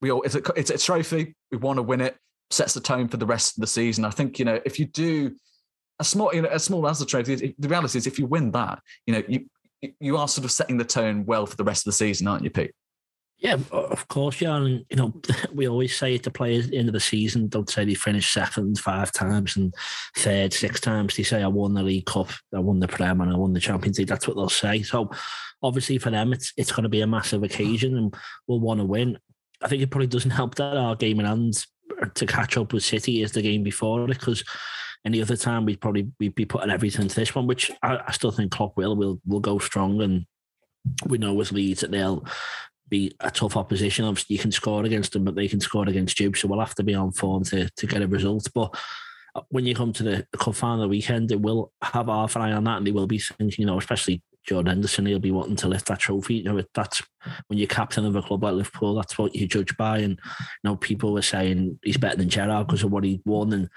we 0.00 0.10
all 0.10 0.22
it's 0.22 0.34
a 0.34 0.42
it's 0.56 0.70
a 0.70 0.78
trophy. 0.78 1.34
We 1.50 1.58
want 1.58 1.78
to 1.78 1.82
win 1.82 2.00
it. 2.00 2.16
Sets 2.50 2.74
the 2.74 2.80
tone 2.80 3.08
for 3.08 3.16
the 3.16 3.26
rest 3.26 3.56
of 3.56 3.60
the 3.60 3.66
season. 3.66 4.04
I 4.04 4.10
think 4.10 4.38
you 4.38 4.44
know 4.44 4.60
if 4.64 4.78
you 4.78 4.86
do 4.86 5.36
a 5.98 6.04
small 6.04 6.34
you 6.34 6.42
know 6.42 6.48
as 6.48 6.64
small 6.64 6.86
as 6.88 6.98
the 6.98 7.06
trophy, 7.06 7.54
the 7.58 7.68
reality 7.68 7.98
is 7.98 8.06
if 8.06 8.18
you 8.18 8.26
win 8.26 8.50
that, 8.52 8.80
you 9.06 9.14
know 9.14 9.22
you 9.28 9.46
you 10.00 10.16
are 10.16 10.28
sort 10.28 10.44
of 10.44 10.52
setting 10.52 10.76
the 10.76 10.84
tone 10.84 11.24
well 11.24 11.46
for 11.46 11.56
the 11.56 11.64
rest 11.64 11.86
of 11.86 11.90
the 11.90 11.96
season, 11.96 12.26
aren't 12.28 12.44
you, 12.44 12.50
Pete? 12.50 12.72
Yeah, 13.40 13.56
of 13.72 14.06
course, 14.08 14.40
yeah. 14.42 14.56
And, 14.56 14.84
you 14.90 14.96
know, 14.96 15.14
we 15.54 15.66
always 15.66 15.96
say 15.96 16.14
it 16.14 16.22
to 16.24 16.30
players 16.30 16.66
at 16.66 16.72
the 16.72 16.78
end 16.78 16.88
of 16.88 16.92
the 16.92 17.00
season, 17.00 17.48
don't 17.48 17.70
say 17.70 17.84
they 17.84 17.94
finished 17.94 18.32
second 18.32 18.78
five 18.78 19.12
times 19.12 19.56
and 19.56 19.74
third 20.16 20.52
six 20.52 20.78
times. 20.78 21.16
They 21.16 21.22
say, 21.22 21.42
I 21.42 21.46
won 21.46 21.72
the 21.72 21.82
League 21.82 22.04
Cup, 22.04 22.30
I 22.54 22.58
won 22.58 22.80
the 22.80 22.88
Prem, 22.88 23.20
and 23.22 23.32
I 23.32 23.36
won 23.36 23.54
the 23.54 23.60
Champions 23.60 23.98
League. 23.98 24.08
That's 24.08 24.28
what 24.28 24.36
they'll 24.36 24.50
say. 24.50 24.82
So, 24.82 25.10
obviously, 25.62 25.98
for 25.98 26.10
them, 26.10 26.32
it's 26.32 26.52
it's 26.56 26.72
going 26.72 26.84
to 26.84 26.88
be 26.88 27.00
a 27.00 27.06
massive 27.06 27.42
occasion 27.42 27.96
and 27.96 28.14
we'll 28.46 28.60
want 28.60 28.80
to 28.80 28.86
win. 28.86 29.18
I 29.62 29.68
think 29.68 29.82
it 29.82 29.90
probably 29.90 30.06
doesn't 30.06 30.30
help 30.30 30.54
that 30.56 30.76
our 30.76 30.96
game 30.96 31.20
in 31.20 31.26
hands 31.26 31.66
to 32.14 32.26
catch 32.26 32.56
up 32.56 32.72
with 32.72 32.84
City 32.84 33.22
is 33.22 33.32
the 33.32 33.42
game 33.42 33.62
before 33.62 34.04
it 34.04 34.08
because 34.08 34.42
any 35.04 35.20
other 35.20 35.36
time 35.36 35.64
we'd 35.64 35.80
probably 35.80 36.10
we'd 36.18 36.34
be 36.34 36.44
putting 36.44 36.70
everything 36.70 37.08
to 37.08 37.14
this 37.14 37.34
one, 37.34 37.46
which 37.46 37.70
I, 37.82 37.98
I 38.06 38.12
still 38.12 38.30
think 38.30 38.52
Klopp 38.52 38.76
will 38.76 38.96
will 38.96 39.20
will 39.26 39.40
go 39.40 39.58
strong 39.58 40.00
and 40.02 40.26
we 41.06 41.18
know 41.18 41.34
with 41.34 41.52
Leeds 41.52 41.80
that 41.80 41.90
they'll 41.90 42.24
be 42.88 43.14
a 43.20 43.30
tough 43.30 43.56
opposition. 43.56 44.04
Obviously, 44.04 44.36
you 44.36 44.42
can 44.42 44.52
score 44.52 44.84
against 44.84 45.12
them, 45.12 45.24
but 45.24 45.34
they 45.34 45.48
can 45.48 45.60
score 45.60 45.88
against 45.88 46.18
you. 46.20 46.34
So 46.34 46.48
we'll 46.48 46.60
have 46.60 46.74
to 46.76 46.82
be 46.82 46.94
on 46.94 47.12
form 47.12 47.44
to, 47.44 47.68
to 47.68 47.86
get 47.86 48.02
a 48.02 48.08
result. 48.08 48.48
But 48.54 48.74
uh, 49.34 49.42
when 49.48 49.64
you 49.64 49.74
come 49.74 49.92
to 49.94 50.02
the 50.02 50.26
cup 50.38 50.54
final 50.54 50.88
weekend, 50.88 51.28
they 51.28 51.36
will 51.36 51.72
have 51.82 52.06
half 52.06 52.36
an 52.36 52.42
eye 52.42 52.52
on 52.52 52.64
that, 52.64 52.78
and 52.78 52.86
they 52.86 52.90
will 52.90 53.06
be 53.06 53.18
thinking, 53.18 53.62
you 53.62 53.66
know, 53.66 53.78
especially 53.78 54.22
Jordan 54.46 54.70
Henderson, 54.70 55.06
he'll 55.06 55.18
be 55.18 55.30
wanting 55.30 55.56
to 55.56 55.68
lift 55.68 55.86
that 55.86 55.98
trophy. 55.98 56.36
You 56.36 56.44
know, 56.44 56.62
that's 56.74 57.02
when 57.48 57.58
you're 57.58 57.68
captain 57.68 58.06
of 58.06 58.16
a 58.16 58.22
club 58.22 58.42
like 58.42 58.54
Liverpool, 58.54 58.94
that's 58.94 59.18
what 59.18 59.34
you 59.34 59.46
judge 59.46 59.76
by. 59.76 59.98
And 59.98 60.18
you 60.38 60.46
know, 60.64 60.76
people 60.76 61.12
were 61.12 61.22
saying 61.22 61.78
he's 61.82 61.96
better 61.96 62.16
than 62.16 62.28
Gerrard 62.28 62.66
because 62.66 62.82
of 62.82 62.90
what 62.90 63.04
he 63.04 63.20
won. 63.24 63.52
And 63.52 63.68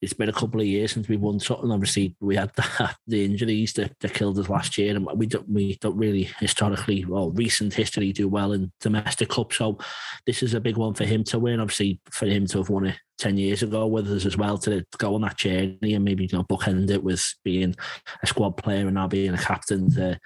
it's 0.00 0.14
been 0.14 0.28
a 0.28 0.32
couple 0.32 0.60
of 0.60 0.66
years 0.66 0.92
since 0.92 1.08
we 1.08 1.16
won 1.16 1.38
something. 1.40 1.70
Obviously, 1.70 2.16
we 2.20 2.36
had 2.36 2.52
the, 2.54 2.94
the 3.06 3.24
injuries 3.24 3.74
that, 3.74 3.98
that 4.00 4.14
killed 4.14 4.38
us 4.38 4.48
last 4.48 4.78
year, 4.78 4.96
and 4.96 5.06
we 5.14 5.26
don't 5.26 5.48
we 5.48 5.76
don't 5.80 5.96
really 5.96 6.30
historically, 6.40 7.04
well, 7.04 7.30
recent 7.32 7.74
history 7.74 8.12
do 8.12 8.28
well 8.28 8.52
in 8.52 8.72
domestic 8.80 9.28
cup. 9.28 9.52
So 9.52 9.78
this 10.26 10.42
is 10.42 10.54
a 10.54 10.60
big 10.60 10.76
one 10.76 10.94
for 10.94 11.04
him 11.04 11.24
to 11.24 11.38
win. 11.38 11.60
Obviously, 11.60 12.00
for 12.10 12.26
him 12.26 12.46
to 12.46 12.58
have 12.58 12.70
won 12.70 12.86
it 12.86 12.96
10 13.18 13.36
years 13.36 13.62
ago 13.62 13.86
with 13.86 14.10
us 14.10 14.24
as 14.24 14.36
well 14.36 14.56
to 14.58 14.84
go 14.98 15.14
on 15.14 15.22
that 15.22 15.36
journey 15.36 15.94
and 15.94 16.04
maybe 16.04 16.24
you 16.24 16.36
know 16.36 16.44
bookend 16.44 16.90
it 16.90 17.02
with 17.02 17.24
being 17.44 17.74
a 18.22 18.26
squad 18.26 18.56
player 18.56 18.86
and 18.86 18.94
now 18.94 19.08
being 19.08 19.34
a 19.34 19.38
captain 19.38 19.90
to 19.90 20.18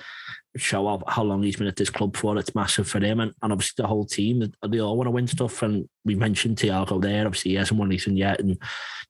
show 0.57 0.87
off 0.87 1.03
how 1.09 1.23
long 1.23 1.43
he's 1.43 1.57
been 1.57 1.67
at 1.67 1.77
this 1.77 1.91
club 1.91 2.17
for. 2.17 2.37
It's 2.37 2.55
massive 2.55 2.89
for 2.89 3.01
him 3.01 3.21
and, 3.21 3.33
and 3.43 3.53
obviously 3.53 3.83
the 3.83 3.89
whole 3.89 4.05
team. 4.05 4.53
They 4.67 4.81
all 4.81 4.97
want 4.97 5.07
to 5.07 5.13
win 5.13 5.27
stuff. 5.27 5.63
And 5.63 5.89
we 6.05 6.15
mentioned 6.15 6.59
Thiago 6.59 7.01
there. 7.01 7.27
Obviously, 7.27 7.53
he 7.53 7.57
hasn't 7.57 7.79
won 7.79 7.89
anything 7.89 8.17
yet. 8.17 8.41
And 8.41 8.59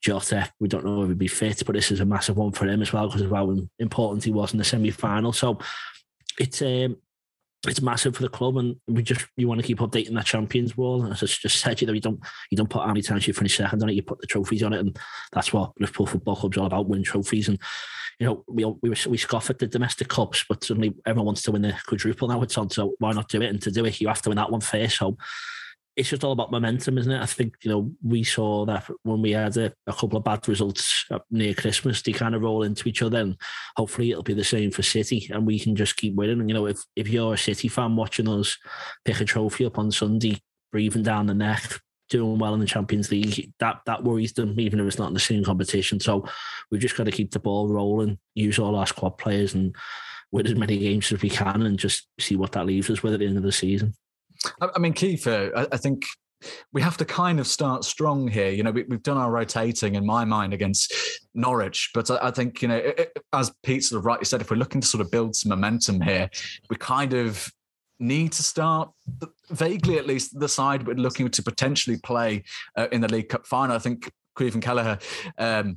Jota, 0.00 0.48
we 0.60 0.68
don't 0.68 0.84
know 0.84 1.02
if 1.02 1.08
he'd 1.08 1.18
be 1.18 1.28
fit, 1.28 1.62
but 1.66 1.74
this 1.74 1.90
is 1.90 2.00
a 2.00 2.04
massive 2.04 2.36
one 2.36 2.52
for 2.52 2.66
him 2.66 2.82
as 2.82 2.92
well 2.92 3.08
because 3.08 3.22
of 3.22 3.30
how 3.30 3.56
important 3.78 4.24
he 4.24 4.30
was 4.30 4.52
in 4.52 4.58
the 4.58 4.64
semi 4.64 4.90
final. 4.90 5.32
So 5.32 5.58
it's 6.38 6.62
um, 6.62 6.96
it's 7.68 7.80
massive 7.80 8.16
for 8.16 8.22
the 8.22 8.28
club, 8.28 8.56
and 8.56 8.76
we 8.88 9.02
just 9.02 9.26
you 9.36 9.46
want 9.46 9.60
to 9.60 9.66
keep 9.66 9.78
updating 9.78 10.14
that 10.14 10.26
champions 10.26 10.76
wall. 10.76 11.06
As 11.06 11.22
I 11.22 11.26
just 11.26 11.60
said, 11.60 11.80
you 11.80 11.86
know, 11.86 11.92
you 11.92 12.00
don't 12.00 12.20
you 12.50 12.56
don't 12.56 12.68
put 12.68 12.82
how 12.82 12.88
many 12.88 13.02
times 13.02 13.26
you 13.26 13.34
finish 13.34 13.56
second 13.56 13.82
on 13.82 13.88
it, 13.88 13.94
you 13.94 14.02
put 14.02 14.20
the 14.20 14.26
trophies 14.26 14.62
on 14.62 14.72
it, 14.72 14.80
and 14.80 14.98
that's 15.32 15.52
what 15.52 15.72
Liverpool 15.78 16.06
Football 16.06 16.36
Club's 16.36 16.58
all 16.58 16.66
about: 16.66 16.88
win 16.88 17.04
trophies. 17.04 17.48
And 17.48 17.58
you 18.18 18.26
know, 18.26 18.44
we 18.48 18.64
we 18.64 18.94
we 19.08 19.16
scoff 19.16 19.48
at 19.48 19.60
the 19.60 19.68
domestic 19.68 20.08
cups, 20.08 20.44
but 20.48 20.64
suddenly 20.64 20.94
everyone 21.06 21.26
wants 21.26 21.42
to 21.42 21.52
win 21.52 21.62
the 21.62 21.74
quadruple 21.86 22.28
now. 22.28 22.42
It's 22.42 22.58
on, 22.58 22.68
so 22.70 22.94
why 22.98 23.12
not 23.12 23.28
do 23.28 23.42
it? 23.42 23.50
And 23.50 23.62
to 23.62 23.70
do 23.70 23.84
it, 23.84 24.00
you 24.00 24.08
have 24.08 24.22
to 24.22 24.30
win 24.30 24.36
that 24.36 24.50
one 24.50 24.60
first. 24.60 24.98
So 24.98 25.16
it's 25.95 26.09
just 26.09 26.24
all 26.24 26.32
about 26.32 26.51
momentum, 26.51 26.97
isn't 26.97 27.12
it? 27.12 27.20
I 27.20 27.26
think 27.26 27.55
you 27.62 27.70
know 27.70 27.93
we 28.03 28.24
saw 28.24 28.64
that 28.66 28.88
when 29.03 29.20
we 29.20 29.32
had 29.32 29.57
a, 29.57 29.72
a, 29.86 29.93
couple 29.93 30.16
of 30.16 30.24
bad 30.24 30.49
results 30.49 31.07
near 31.30 31.55
Christmas, 31.55 32.01
they 32.01 32.12
kind 32.12 32.34
of 32.34 32.43
roll 32.43 32.62
into 32.62 32.88
each 32.88 33.03
other, 33.03 33.20
and 33.20 33.36
hopefully 33.76 34.11
it'll 34.11 34.22
be 34.22 34.34
the 34.34 34.45
same 34.45 34.70
for 34.70 34.82
City, 34.82 35.28
and 35.32 35.47
we 35.47 35.59
can 35.59 35.76
just 35.76 35.97
keep 35.97 36.14
winning. 36.14 36.40
And 36.40 36.49
you 36.49 36.55
know, 36.55 36.66
if 36.66 36.82
if 36.97 37.09
you're 37.09 37.34
a 37.34 37.38
City 37.38 37.68
fan 37.68 37.95
watching 37.97 38.28
us 38.28 38.57
pick 39.05 39.20
a 39.20 39.24
trophy 39.24 39.66
up 39.66 39.78
on 39.78 39.90
Sunday, 39.90 40.40
breathing 40.70 41.03
down 41.03 41.26
the 41.26 41.34
neck, 41.34 41.80
doing 42.09 42.38
well 42.38 42.55
in 42.55 42.61
the 42.61 42.66
Champions 42.66 43.11
League, 43.11 43.53
that 43.59 43.80
that 43.84 44.03
worries 44.03 44.32
them, 44.32 44.59
even 44.59 44.80
if 44.80 44.86
it's 44.86 44.99
not 44.99 45.09
in 45.09 45.14
the 45.14 45.20
same 45.20 45.45
competition. 45.45 46.01
So 46.01 46.26
we've 46.70 46.80
just 46.80 46.97
got 46.97 47.05
to 47.05 47.12
keep 47.12 47.32
the 47.32 47.38
ball 47.38 47.68
rolling, 47.68 48.18
use 48.34 48.59
all 48.59 48.76
our 48.76 48.86
squad 48.86 49.18
players, 49.18 49.55
and 49.55 49.76
win 50.30 50.47
as 50.47 50.55
many 50.55 50.78
games 50.78 51.12
as 51.12 51.20
we 51.20 51.28
can, 51.28 51.62
and 51.62 51.78
just 51.78 52.09
see 52.18 52.36
what 52.36 52.53
that 52.53 52.64
leaves 52.64 52.88
us 52.88 53.03
with 53.03 53.12
at 53.12 53.20
the 53.20 53.26
end 53.26 53.36
of 53.36 53.43
the 53.43 53.53
season. 53.53 53.95
I 54.61 54.78
mean, 54.78 54.95
Kiefer, 54.95 55.68
I 55.72 55.76
think 55.76 56.05
we 56.72 56.82
have 56.82 56.97
to 56.97 57.05
kind 57.05 57.38
of 57.40 57.47
start 57.47 57.84
strong 57.84 58.28
here. 58.28 58.51
You 58.51 58.62
know, 58.62 58.70
we, 58.70 58.84
have 58.90 59.03
done 59.03 59.16
our 59.16 59.30
rotating 59.30 59.95
in 59.95 60.05
my 60.05 60.24
mind 60.24 60.53
against 60.53 60.93
Norwich, 61.34 61.90
but 61.95 62.11
I, 62.11 62.30
think 62.30 62.62
you 62.62 62.68
know, 62.68 62.93
as 63.32 63.53
Pete 63.62 63.84
sort 63.84 64.01
of 64.01 64.07
rightly 64.07 64.24
said, 64.24 64.40
if 64.40 64.51
we're 64.51 64.57
looking 64.57 64.80
to 64.80 64.86
sort 64.86 65.01
of 65.01 65.11
build 65.11 65.36
some 65.36 65.51
momentum 65.51 66.01
here, 66.01 66.28
we 66.70 66.76
kind 66.76 67.14
of 67.14 67.51
need 67.99 68.32
to 68.32 68.43
start 68.43 68.90
vaguely, 69.51 69.99
at 69.99 70.07
least, 70.07 70.38
the 70.38 70.49
side 70.49 70.86
we're 70.86 70.95
looking 70.95 71.30
to 71.30 71.43
potentially 71.43 71.99
play 71.99 72.43
uh, 72.76 72.88
in 72.93 73.01
the 73.01 73.09
League 73.09 73.28
Cup 73.28 73.47
final. 73.47 73.76
I 73.76 73.78
think 73.78 74.11
Caoimhin 74.36 74.62
Kelleher 74.62 74.99
um, 75.38 75.76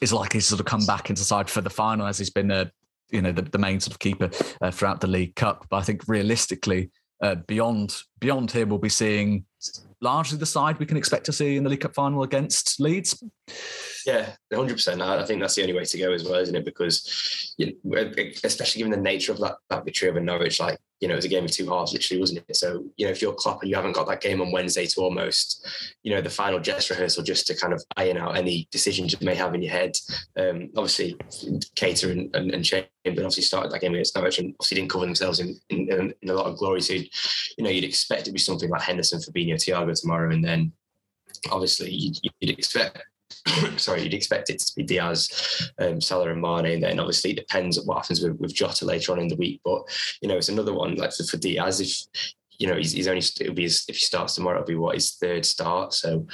is 0.00 0.12
likely 0.12 0.40
to 0.40 0.46
sort 0.46 0.60
of 0.60 0.66
come 0.66 0.84
back 0.86 1.08
into 1.08 1.22
side 1.22 1.48
for 1.48 1.60
the 1.62 1.70
final, 1.70 2.06
as 2.06 2.18
he's 2.18 2.30
been, 2.30 2.50
uh, 2.50 2.66
you 3.10 3.22
know, 3.22 3.32
the, 3.32 3.42
the, 3.42 3.58
main 3.58 3.80
sort 3.80 3.94
of 3.94 3.98
keeper 4.00 4.30
uh, 4.60 4.70
throughout 4.70 5.00
the 5.00 5.06
League 5.06 5.34
Cup. 5.36 5.66
But 5.70 5.78
I 5.78 5.82
think 5.82 6.02
realistically 6.08 6.90
uh, 7.22 7.36
beyond 7.46 7.96
beyond 8.18 8.50
him, 8.50 8.68
we'll 8.68 8.78
be 8.78 8.88
seeing 8.88 9.44
largely 10.00 10.38
the 10.38 10.46
side 10.46 10.78
we 10.78 10.86
can 10.86 10.96
expect 10.96 11.26
to 11.26 11.32
see 11.32 11.56
in 11.56 11.64
the 11.64 11.70
League 11.70 11.80
Cup 11.80 11.94
final 11.94 12.22
against 12.22 12.80
Leeds. 12.80 13.22
Yeah, 14.06 14.30
100%. 14.52 15.00
I 15.00 15.24
think 15.24 15.40
that's 15.40 15.56
the 15.56 15.62
only 15.62 15.74
way 15.74 15.84
to 15.84 15.98
go 15.98 16.12
as 16.12 16.24
well, 16.24 16.34
isn't 16.34 16.54
it? 16.54 16.64
Because, 16.64 17.54
you 17.58 17.74
know, 17.82 18.12
especially 18.44 18.78
given 18.78 18.92
the 18.92 18.98
nature 18.98 19.32
of 19.32 19.38
that, 19.38 19.56
that 19.68 19.84
victory 19.84 20.08
over 20.08 20.20
Norwich, 20.20 20.60
like, 20.60 20.78
you 21.00 21.08
know, 21.08 21.14
it 21.14 21.16
was 21.16 21.24
a 21.26 21.28
game 21.28 21.44
of 21.44 21.50
two 21.50 21.68
halves, 21.68 21.92
literally, 21.92 22.20
wasn't 22.20 22.44
it? 22.48 22.56
So, 22.56 22.84
you 22.96 23.04
know, 23.04 23.12
if 23.12 23.20
you're 23.20 23.34
Klopp 23.34 23.60
and 23.60 23.68
you 23.68 23.76
haven't 23.76 23.92
got 23.92 24.06
that 24.08 24.22
game 24.22 24.40
on 24.40 24.50
Wednesday 24.50 24.86
to 24.86 25.00
almost, 25.02 25.66
you 26.02 26.14
know, 26.14 26.22
the 26.22 26.30
final 26.30 26.58
dress 26.58 26.88
rehearsal 26.88 27.22
just 27.22 27.46
to 27.48 27.56
kind 27.56 27.74
of 27.74 27.82
iron 27.96 28.16
out 28.16 28.36
any 28.36 28.66
decisions 28.70 29.12
you 29.12 29.18
may 29.24 29.34
have 29.34 29.54
in 29.54 29.62
your 29.62 29.72
head. 29.72 29.94
Um, 30.38 30.70
obviously, 30.76 31.14
Keita 31.76 32.10
and, 32.10 32.34
and, 32.34 32.50
and 32.52 32.64
Chamberlain 32.64 32.88
obviously 33.04 33.42
started 33.42 33.72
that 33.72 33.80
game 33.80 33.92
against 33.92 34.16
Norwich 34.16 34.38
and 34.38 34.54
obviously 34.54 34.76
didn't 34.76 34.90
cover 34.90 35.04
themselves 35.04 35.40
in, 35.40 35.58
in, 35.68 36.14
in 36.22 36.30
a 36.30 36.34
lot 36.34 36.46
of 36.46 36.56
glory. 36.56 36.80
So, 36.80 36.94
you 36.94 37.06
know, 37.58 37.70
you'd 37.70 37.84
expect 37.84 38.22
it 38.22 38.24
to 38.26 38.32
be 38.32 38.38
something 38.38 38.70
like 38.70 38.82
Henderson, 38.82 39.20
Fabinho, 39.20 39.54
Thiago 39.54 40.00
tomorrow. 40.00 40.32
And 40.32 40.42
then 40.42 40.72
obviously 41.50 41.90
you'd, 41.90 42.18
you'd 42.40 42.58
expect 42.58 43.02
sorry, 43.76 44.02
you'd 44.02 44.14
expect 44.14 44.50
it 44.50 44.58
to 44.58 44.72
be 44.76 44.82
Diaz, 44.82 45.70
um, 45.78 46.00
Salah, 46.00 46.30
and 46.30 46.40
Mane. 46.40 46.66
And 46.66 46.82
then 46.82 47.00
obviously 47.00 47.32
it 47.32 47.36
depends 47.36 47.78
on 47.78 47.86
what 47.86 47.98
happens 47.98 48.22
with, 48.22 48.38
with 48.38 48.54
Jota 48.54 48.84
later 48.84 49.12
on 49.12 49.20
in 49.20 49.28
the 49.28 49.36
week. 49.36 49.60
But 49.64 49.82
you 50.20 50.28
know, 50.28 50.36
it's 50.36 50.48
another 50.48 50.74
one 50.74 50.94
like 50.96 51.12
for, 51.12 51.24
for 51.24 51.36
Diaz. 51.36 51.80
If 51.80 52.26
you 52.58 52.66
know, 52.66 52.76
he's, 52.76 52.92
he's 52.92 53.08
only 53.08 53.22
it'll 53.40 53.54
be 53.54 53.64
his, 53.64 53.84
if 53.88 53.96
he 53.96 54.04
starts 54.04 54.34
tomorrow, 54.34 54.58
it'll 54.58 54.66
be 54.66 54.74
what 54.74 54.94
his 54.94 55.12
third 55.12 55.44
start. 55.44 55.92
So 55.92 56.26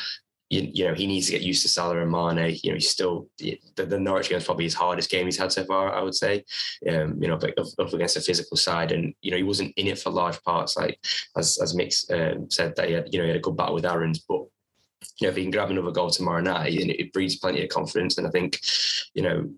you, 0.53 0.71
you 0.71 0.87
know, 0.87 0.93
he 0.93 1.07
needs 1.07 1.27
to 1.27 1.33
get 1.33 1.41
used 1.41 1.63
to 1.63 1.69
Salah 1.69 2.03
and 2.03 2.11
Mane. 2.11 2.59
You 2.63 2.71
know, 2.71 2.77
he's 2.77 2.91
still 2.91 3.27
the, 3.39 3.59
the 3.75 3.99
Norwich 3.99 4.29
game 4.29 4.37
is 4.37 4.45
probably 4.45 4.65
his 4.65 4.75
hardest 4.75 5.11
game 5.11 5.25
he's 5.25 5.39
had 5.39 5.51
so 5.51 5.65
far. 5.65 5.95
I 5.95 6.03
would 6.03 6.15
say, 6.15 6.45
um, 6.91 7.17
you 7.21 7.29
know, 7.29 7.37
up, 7.37 7.43
up, 7.79 7.93
against 7.93 8.19
a 8.19 8.21
physical 8.21 8.59
side, 8.59 8.93
and 8.93 9.15
you 9.23 9.31
know, 9.31 9.39
he 9.39 9.43
wasn't 9.43 9.73
in 9.79 9.87
it 9.87 9.99
for 9.99 10.11
large 10.11 10.43
parts. 10.43 10.77
Like 10.77 10.99
as 11.39 11.59
as 11.63 11.75
Mick 11.75 11.95
um, 12.13 12.51
said, 12.51 12.77
that 12.77 12.89
he 12.89 12.95
had, 12.95 13.09
you 13.11 13.19
know, 13.19 13.25
he 13.25 13.31
had 13.31 13.39
a 13.39 13.41
good 13.43 13.57
battle 13.57 13.75
with 13.75 13.87
Aarons, 13.87 14.23
but 14.29 14.43
you 15.21 15.27
know, 15.27 15.31
if 15.31 15.37
he 15.37 15.43
can 15.43 15.51
grab 15.51 15.71
another 15.71 15.91
goal 15.91 16.11
tomorrow 16.11 16.41
night, 16.41 16.79
and 16.79 16.91
it 16.91 17.13
breeds 17.13 17.37
plenty 17.37 17.63
of 17.63 17.69
confidence. 17.69 18.19
And 18.19 18.27
I 18.27 18.31
think, 18.31 18.61
you 19.15 19.23
know, 19.23 19.51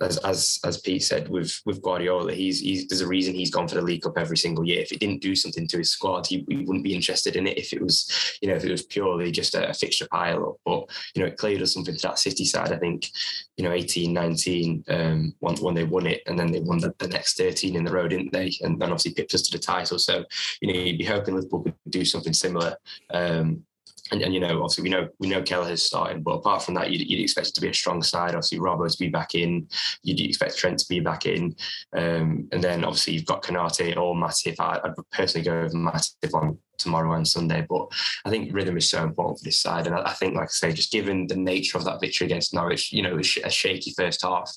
as 0.00 0.18
as 0.18 0.58
as 0.64 0.80
Pete 0.80 1.02
said 1.02 1.28
with 1.28 1.60
with 1.64 1.82
Guardiola, 1.82 2.32
he's 2.32 2.60
he's 2.60 2.86
there's 2.86 3.00
a 3.00 3.06
reason 3.06 3.34
he's 3.34 3.50
gone 3.50 3.68
for 3.68 3.74
the 3.74 3.82
League 3.82 4.02
Cup 4.02 4.16
every 4.16 4.36
single 4.36 4.64
year. 4.64 4.80
If 4.80 4.92
it 4.92 5.00
didn't 5.00 5.22
do 5.22 5.34
something 5.34 5.66
to 5.68 5.78
his 5.78 5.90
squad, 5.90 6.26
he, 6.26 6.44
he 6.48 6.58
wouldn't 6.58 6.84
be 6.84 6.94
interested 6.94 7.36
in 7.36 7.46
it. 7.46 7.58
If 7.58 7.72
it 7.72 7.82
was, 7.82 8.38
you 8.40 8.48
know, 8.48 8.54
if 8.54 8.64
it 8.64 8.70
was 8.70 8.82
purely 8.82 9.30
just 9.30 9.54
a, 9.54 9.70
a 9.70 9.74
fixture 9.74 10.06
pile 10.10 10.44
up, 10.44 10.56
but 10.64 10.90
you 11.14 11.22
know, 11.22 11.28
it 11.28 11.36
clearly 11.36 11.58
does 11.58 11.72
something 11.72 11.96
to 11.96 12.02
that 12.02 12.18
City 12.18 12.44
side. 12.44 12.72
I 12.72 12.78
think, 12.78 13.08
you 13.56 13.64
know, 13.64 13.72
18, 13.72 14.12
19, 14.12 14.84
um, 14.88 15.34
when, 15.40 15.56
when 15.56 15.74
they 15.74 15.84
won 15.84 16.06
it, 16.06 16.22
and 16.26 16.38
then 16.38 16.52
they 16.52 16.60
won 16.60 16.78
the, 16.78 16.94
the 16.98 17.08
next 17.08 17.36
13 17.36 17.76
in 17.76 17.84
the 17.84 17.92
row, 17.92 18.08
didn't 18.08 18.32
they? 18.32 18.52
And 18.60 18.80
then 18.80 18.90
obviously 18.90 19.14
pipped 19.14 19.34
us 19.34 19.42
to 19.42 19.56
the 19.56 19.62
title. 19.62 19.98
So, 19.98 20.24
you 20.60 20.72
know, 20.72 20.78
you'd 20.78 20.98
be 20.98 21.04
hoping 21.04 21.34
Liverpool 21.34 21.62
could 21.62 21.74
do 21.88 22.04
something 22.04 22.32
similar. 22.32 22.76
Um, 23.10 23.64
and, 24.12 24.22
and, 24.22 24.34
you 24.34 24.40
know, 24.40 24.62
obviously 24.62 24.82
we 24.82 24.90
know 24.90 25.08
we 25.18 25.28
know 25.28 25.42
Kelleher's 25.42 25.82
starting, 25.82 26.22
but 26.22 26.32
apart 26.32 26.62
from 26.62 26.74
that, 26.74 26.90
you'd, 26.90 27.08
you'd, 27.08 27.20
expect 27.20 27.48
it 27.48 27.54
to 27.54 27.60
be 27.60 27.68
a 27.68 27.74
strong 27.74 28.02
side. 28.02 28.30
Obviously, 28.30 28.58
Robbo 28.58 28.90
to 28.90 28.98
be 28.98 29.08
back 29.08 29.34
in. 29.34 29.68
You'd 30.02 30.20
expect 30.20 30.56
Trent 30.56 30.78
to 30.78 30.88
be 30.88 31.00
back 31.00 31.26
in, 31.26 31.54
um, 31.96 32.48
and 32.52 32.62
then 32.62 32.84
obviously 32.84 33.14
you've 33.14 33.26
got 33.26 33.42
Konate 33.42 33.96
or 33.96 34.14
Matip. 34.14 34.56
I, 34.58 34.80
would 34.84 35.10
personally 35.10 35.44
go 35.44 35.62
with 35.62 35.74
Matip 35.74 36.34
on 36.34 36.58
tomorrow 36.78 37.12
and 37.14 37.26
Sunday, 37.26 37.66
but 37.68 37.88
I 38.24 38.30
think 38.30 38.54
rhythm 38.54 38.76
is 38.76 38.88
so 38.88 39.02
important 39.02 39.38
for 39.38 39.44
this 39.44 39.58
side, 39.58 39.86
and 39.86 39.94
I, 39.94 40.02
I, 40.02 40.12
think, 40.12 40.34
like 40.34 40.44
I 40.44 40.52
say, 40.52 40.72
just 40.72 40.92
given 40.92 41.26
the 41.26 41.36
nature 41.36 41.76
of 41.76 41.84
that 41.84 42.00
victory 42.00 42.26
against 42.26 42.54
Norwich, 42.54 42.92
you 42.92 43.02
know, 43.02 43.18
a, 43.18 43.22
sh- 43.22 43.38
a 43.44 43.50
shaky 43.50 43.92
first 43.96 44.22
half, 44.22 44.50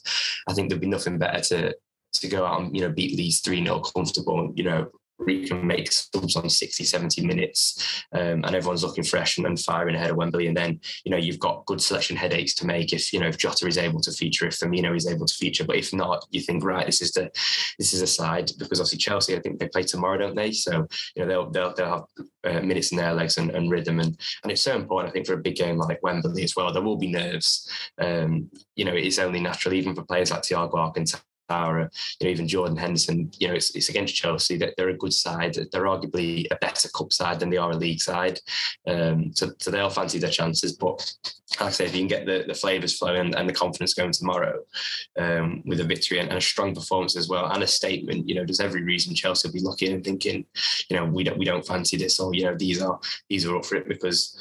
I 0.48 0.54
think 0.54 0.70
there'd 0.70 0.82
be 0.82 0.88
nothing 0.88 1.18
better 1.18 1.42
to 1.42 1.76
to 2.14 2.28
go 2.28 2.46
out 2.46 2.62
and 2.62 2.76
you 2.76 2.82
know 2.82 2.92
beat 2.92 3.18
Leeds 3.18 3.40
3 3.40 3.64
0 3.64 3.80
comfortable 3.80 4.52
you 4.56 4.66
know 4.66 4.92
we 5.26 5.48
can 5.48 5.66
make 5.66 5.92
subs 5.92 6.36
on 6.36 6.50
60, 6.50 6.84
70 6.84 7.26
minutes 7.26 8.04
um, 8.14 8.44
and 8.44 8.56
everyone's 8.56 8.84
looking 8.84 9.04
fresh 9.04 9.38
and, 9.38 9.46
and 9.46 9.60
firing 9.60 9.96
ahead 9.96 10.12
of 10.12 10.18
Wembley. 10.18 10.48
And 10.48 10.58
then, 10.58 10.80
you 11.04 11.12
know, 11.12 11.18
you've 11.18 11.40
got 11.40 11.66
good 11.66 11.82
selection 11.82 12.16
headaches 12.16 12.54
to 12.56 12.66
make 12.66 12.94
if, 12.94 13.14
you 13.14 13.20
know, 13.20 13.28
if 13.28 13.38
Jota 13.38 13.68
is 13.68 13.78
able 13.78 14.02
to 14.02 14.12
feature, 14.12 14.48
if 14.48 14.58
Firmino 14.58 14.96
is 14.96 15.08
able 15.08 15.26
to 15.26 15.34
feature. 15.34 15.64
But 15.64 15.78
if 15.78 15.94
not, 15.94 16.26
you 16.32 16.42
think, 16.42 16.64
right, 16.64 16.86
this 16.86 17.02
is 17.02 17.12
the 17.12 17.30
this 17.78 17.94
is 17.94 18.02
a 18.02 18.08
side 18.08 18.52
because 18.58 18.80
obviously 18.80 18.98
Chelsea, 19.00 19.36
I 19.36 19.40
think 19.40 19.60
they 19.60 19.68
play 19.68 19.84
tomorrow, 19.84 20.18
don't 20.18 20.36
they? 20.36 20.52
So, 20.52 20.88
you 21.16 21.26
know, 21.26 21.28
they'll 21.28 21.52
they'll, 21.52 21.74
they'll 21.74 22.08
have 22.46 22.56
uh, 22.56 22.62
minutes 22.62 22.92
in 22.92 22.98
their 22.98 23.14
legs 23.14 23.38
and, 23.38 23.52
and, 23.52 23.72
rhythm. 23.72 24.00
And 24.00 24.18
and 24.44 24.52
it's 24.52 24.62
so 24.62 24.76
important, 24.76 25.12
I 25.12 25.14
think, 25.14 25.28
for 25.28 25.34
a 25.34 25.38
big 25.38 25.56
game 25.56 25.78
like 25.78 26.02
Wembley 26.04 26.44
as 26.44 26.56
well. 26.56 26.72
There 26.74 26.82
will 26.82 26.98
be 26.98 27.12
nerves. 27.12 27.70
Um, 28.00 28.50
you 28.76 28.86
know, 28.86 28.94
it's 28.94 29.20
only 29.20 29.40
natural, 29.40 29.74
even 29.74 29.96
for 29.96 30.04
players 30.04 30.32
like 30.32 30.42
Thiago 30.42 30.76
You 31.52 31.90
know, 32.26 32.32
even 32.32 32.48
Jordan 32.48 32.78
Henderson, 32.78 33.32
you 33.40 33.48
know, 33.48 33.54
it's, 33.54 33.76
it's 33.76 33.90
against 33.90 34.16
Chelsea 34.16 34.58
that 34.58 34.76
they're 34.78 34.90
a 34.90 34.98
good 34.98 35.14
side. 35.14 35.56
They're 35.56 35.84
arguably 35.84 36.48
a 36.52 36.56
better 36.56 36.90
cup 36.90 37.12
side 37.14 37.40
than 37.40 37.50
they 37.50 37.58
are 37.58 37.72
a 37.72 37.76
league 37.76 38.02
side. 38.02 38.40
Um, 38.88 39.32
so, 39.34 39.52
so 39.60 39.72
they'll 39.72 39.90
fancy 39.90 40.20
their 40.20 40.30
chances. 40.30 40.74
But 40.74 41.14
like 41.60 41.70
I 41.70 41.72
say, 41.72 41.86
if 41.86 41.94
you 41.94 42.02
can 42.02 42.08
get 42.08 42.26
the, 42.26 42.46
the 42.48 42.54
flavours 42.54 42.98
flowing 42.98 43.36
and 43.36 43.48
the 43.48 43.54
confidence 43.54 43.94
going 43.94 44.12
tomorrow 44.12 44.60
um, 45.20 45.62
with 45.66 45.82
a 45.82 45.84
victory 45.84 46.20
and, 46.20 46.30
and, 46.30 46.38
a 46.38 46.42
strong 46.42 46.74
performance 46.74 47.18
as 47.18 47.28
well 47.28 47.46
and 47.52 47.64
a 47.64 47.68
statement, 47.68 48.28
you 48.28 48.36
know, 48.36 48.46
there's 48.46 48.60
every 48.60 48.84
reason 48.84 49.14
Chelsea 49.14 49.48
will 49.48 49.54
be 49.54 49.60
looking 49.60 49.94
and 49.94 50.04
thinking, 50.04 50.46
you 50.90 50.96
know, 50.96 51.06
we 51.06 51.24
don't 51.24 51.38
we 51.38 51.46
don't 51.46 51.66
fancy 51.66 51.98
this 51.98 52.20
or 52.20 52.34
you 52.34 52.46
know 52.46 52.56
these 52.56 52.82
are 52.82 53.00
these 53.30 53.46
are 53.46 53.58
up 53.58 53.66
for 53.66 53.76
it 53.76 53.88
because 53.88 54.38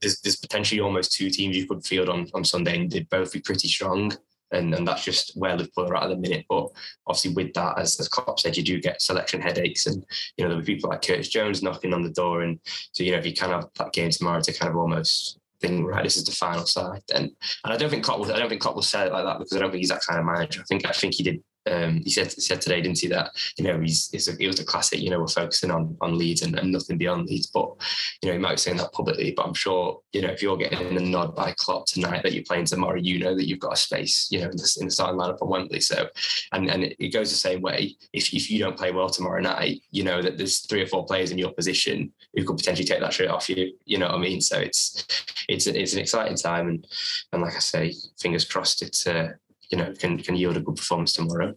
there's, 0.00 0.20
there's 0.20 0.36
potentially 0.36 0.80
almost 0.80 1.12
two 1.12 1.30
teams 1.30 1.56
you 1.56 1.66
could 1.66 1.84
field 1.84 2.08
on 2.08 2.28
on 2.34 2.44
Sunday 2.44 2.78
and 2.78 2.90
they'd 2.90 3.10
both 3.10 3.32
be 3.32 3.40
pretty 3.40 3.68
strong. 3.68 4.12
And, 4.54 4.74
and 4.74 4.86
that's 4.86 5.04
just 5.04 5.32
where 5.36 5.56
Liverpool 5.56 5.88
are 5.88 5.96
at 5.96 6.04
at 6.04 6.08
the 6.10 6.16
minute. 6.16 6.46
But 6.48 6.68
obviously, 7.06 7.34
with 7.34 7.52
that, 7.54 7.78
as, 7.78 7.98
as 8.00 8.08
Klopp 8.08 8.40
said, 8.40 8.56
you 8.56 8.62
do 8.62 8.80
get 8.80 9.02
selection 9.02 9.40
headaches, 9.40 9.86
and 9.86 10.04
you 10.36 10.44
know 10.44 10.50
there'll 10.50 10.64
be 10.64 10.74
people 10.74 10.90
like 10.90 11.02
Curtis 11.02 11.28
Jones 11.28 11.62
knocking 11.62 11.92
on 11.92 12.02
the 12.02 12.10
door, 12.10 12.42
and 12.42 12.58
so 12.92 13.02
you 13.02 13.12
know 13.12 13.18
if 13.18 13.26
you 13.26 13.34
can 13.34 13.50
have 13.50 13.68
that 13.78 13.92
game 13.92 14.10
tomorrow 14.10 14.40
to 14.40 14.52
kind 14.52 14.70
of 14.70 14.76
almost 14.76 15.38
think 15.60 15.86
right, 15.86 16.04
this 16.04 16.16
is 16.16 16.24
the 16.24 16.32
final 16.32 16.66
side, 16.66 17.02
then 17.08 17.24
and 17.64 17.72
I 17.72 17.76
don't 17.76 17.90
think 17.90 18.04
Klopp 18.04 18.20
will, 18.20 18.32
I 18.32 18.38
don't 18.38 18.48
think 18.48 18.60
Klopp 18.60 18.74
will 18.74 18.82
say 18.82 19.06
it 19.06 19.12
like 19.12 19.24
that 19.24 19.38
because 19.38 19.56
I 19.56 19.60
don't 19.60 19.70
think 19.70 19.80
he's 19.80 19.90
that 19.90 20.04
kind 20.06 20.18
of 20.18 20.26
manager. 20.26 20.60
I 20.60 20.64
think 20.64 20.86
I 20.86 20.92
think 20.92 21.14
he 21.14 21.22
did 21.22 21.42
um, 21.70 22.02
he 22.04 22.10
said 22.10 22.30
said 22.30 22.60
today, 22.60 22.80
didn't 22.80 22.98
he, 22.98 23.08
that 23.08 23.30
you 23.56 23.64
know 23.64 23.80
he's 23.80 24.28
a, 24.28 24.42
it 24.42 24.46
was 24.46 24.60
a 24.60 24.64
classic. 24.64 25.00
You 25.00 25.10
know, 25.10 25.20
we're 25.20 25.28
focusing 25.28 25.70
on 25.70 25.96
on 26.00 26.18
Leeds 26.18 26.42
and, 26.42 26.58
and, 26.58 26.72
nothing 26.72 26.98
beyond 26.98 27.26
Leeds. 27.26 27.46
But 27.46 27.70
you 28.22 28.28
know, 28.28 28.32
he 28.34 28.38
might 28.38 28.52
be 28.52 28.56
saying 28.58 28.76
that 28.78 28.92
publicly. 28.92 29.32
But 29.36 29.46
I'm 29.46 29.54
sure 29.54 30.00
you 30.12 30.22
know 30.22 30.28
if 30.28 30.42
you're 30.42 30.56
getting 30.56 30.96
a 30.96 31.00
nod 31.00 31.34
by 31.34 31.54
Klopp 31.56 31.86
tonight 31.86 32.22
that 32.22 32.34
you're 32.34 32.44
playing 32.44 32.66
tomorrow, 32.66 32.98
you 32.98 33.18
know 33.18 33.34
that 33.34 33.48
you've 33.48 33.60
got 33.60 33.74
a 33.74 33.76
space. 33.76 34.28
You 34.30 34.40
know, 34.40 34.50
in 34.50 34.56
the, 34.56 34.76
in 34.80 34.86
the 34.86 34.92
starting 34.92 35.18
lineup 35.18 35.40
on 35.40 35.48
Wembley. 35.48 35.80
So, 35.80 36.08
and 36.52 36.70
and 36.70 36.94
it 36.98 37.12
goes 37.12 37.30
the 37.30 37.36
same 37.36 37.62
way. 37.62 37.96
If 38.12 38.34
if 38.34 38.50
you 38.50 38.58
don't 38.58 38.76
play 38.76 38.92
well 38.92 39.08
tomorrow 39.08 39.40
night, 39.40 39.82
you 39.90 40.04
know 40.04 40.20
that 40.20 40.36
there's 40.36 40.60
three 40.60 40.82
or 40.82 40.86
four 40.86 41.06
players 41.06 41.30
in 41.30 41.38
your 41.38 41.52
position 41.52 42.12
who 42.34 42.44
could 42.44 42.58
potentially 42.58 42.86
take 42.86 43.00
that 43.00 43.12
shirt 43.12 43.28
off 43.28 43.48
you. 43.48 43.72
You 43.84 43.98
know 43.98 44.06
what 44.06 44.16
I 44.16 44.18
mean? 44.18 44.40
So 44.40 44.58
it's 44.58 45.06
it's 45.48 45.66
it's 45.66 45.94
an 45.94 46.00
exciting 46.00 46.36
time, 46.36 46.68
and 46.68 46.86
and 47.32 47.42
like 47.42 47.56
I 47.56 47.60
say, 47.60 47.94
fingers 48.18 48.44
crossed, 48.44 48.82
it's 48.82 49.06
uh, 49.06 49.32
you 49.70 49.78
know 49.78 49.92
can 49.92 50.18
can 50.18 50.36
yield 50.36 50.56
a 50.56 50.60
good 50.60 50.76
performance 50.76 51.12
tomorrow. 51.12 51.54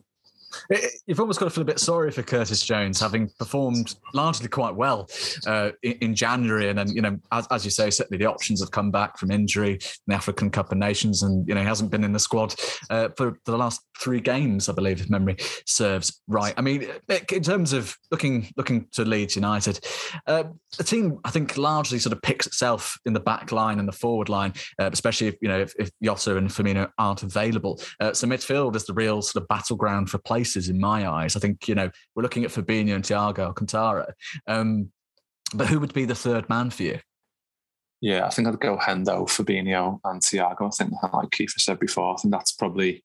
You've 1.06 1.20
almost 1.20 1.39
got 1.39 1.45
to 1.45 1.52
feel 1.52 1.62
a 1.62 1.66
bit 1.66 1.80
sorry 1.80 2.12
for 2.12 2.24
Curtis 2.24 2.64
Jones, 2.64 3.00
having 3.00 3.30
performed 3.39 3.95
largely 4.14 4.48
quite 4.48 4.76
well 4.76 5.10
uh, 5.45 5.72
in, 5.84 5.93
in, 6.02 6.16
January, 6.16 6.70
and 6.70 6.78
then 6.78 6.89
you 6.89 7.02
know, 7.02 7.18
as, 7.32 7.48
as, 7.52 7.66
you 7.66 7.72
say, 7.72 7.89
certainly 7.89 8.18
the 8.18 8.30
options 8.30 8.62
have 8.62 8.72
come 8.72 8.91
back 8.91 9.18
from 9.18 9.32
injury 9.32 9.74
in 9.74 9.80
the 10.08 10.16
African 10.16 10.50
Cup 10.50 10.72
of 10.72 10.78
Nations, 10.78 11.24
and 11.24 11.48
you 11.48 11.56
know, 11.56 11.62
he 11.62 11.68
hasn't 11.68 11.91
been 11.91 12.04
in 12.04 12.14
the 12.14 12.20
squad 12.20 12.56
uh, 12.89 13.10
for, 13.16 13.38
the 13.45 13.58
last 13.58 13.82
three 14.00 14.20
games, 14.20 14.70
I 14.70 14.74
believe, 14.74 15.02
if 15.02 15.10
memory 15.10 15.38
serves 15.66 16.22
right. 16.28 16.54
I 16.58 16.62
mean, 16.62 16.88
in 17.10 17.43
terms 17.43 17.74
of 17.74 17.95
looking 18.12 18.52
looking 18.58 18.88
to 18.93 19.06
Leeds 19.06 19.36
United, 19.36 19.80
uh, 20.28 20.45
the 20.78 20.84
team 20.84 21.20
I 21.24 21.30
think 21.30 21.58
largely 21.58 22.00
sort 22.00 22.14
of 22.14 22.22
picks 22.22 22.48
itself 22.48 22.98
in 23.06 23.14
the 23.14 23.20
back 23.20 23.52
line 23.52 23.80
and 23.80 23.88
the 23.88 23.93
forward 23.93 24.30
line, 24.30 24.54
uh, 24.80 24.89
especially 24.91 25.28
if 25.28 25.36
you 25.41 25.48
know 25.48 25.60
if, 25.60 25.74
if 25.80 25.91
Jota 26.04 26.38
and 26.38 26.50
Firmino 26.50 26.89
aren't 26.98 27.24
available. 27.24 27.80
Uh, 28.00 28.14
so 28.14 28.28
midfield 28.28 28.76
is 28.76 28.86
the 28.86 28.93
real 28.93 29.22
sort 29.22 29.43
of 29.43 29.48
battleground 29.48 30.10
for 30.10 30.18
play 30.20 30.37
places 30.38 30.70
in 30.70 30.80
my 30.80 31.10
eyes. 31.10 31.36
I 31.36 31.40
think, 31.40 31.68
you 31.68 31.74
know, 31.74 31.90
we're 32.14 32.22
looking 32.22 32.46
at 32.46 32.52
Fabinho 32.52 32.94
and 32.94 33.04
Thiago 33.04 33.40
Alcantara. 33.40 34.14
Um, 34.48 34.92
but 35.56 35.66
who 35.68 35.80
would 35.80 35.94
be 35.94 36.06
the 36.06 36.14
third 36.14 36.48
man 36.48 36.70
for 36.70 36.84
you? 36.84 37.00
Yeah, 38.02 38.28
I 38.28 38.30
think 38.30 38.48
I'd 38.48 38.60
go 38.60 38.78
Hendo, 38.78 39.26
Fabinho, 39.28 40.00
and 40.04 40.22
Thiago. 40.22 40.68
I 40.68 40.70
think, 40.70 40.92
like 41.02 41.30
Kiefer 41.32 41.60
said 41.60 41.80
before, 41.80 42.14
I 42.14 42.22
think 42.22 42.32
that's 42.32 42.52
probably 42.52 43.04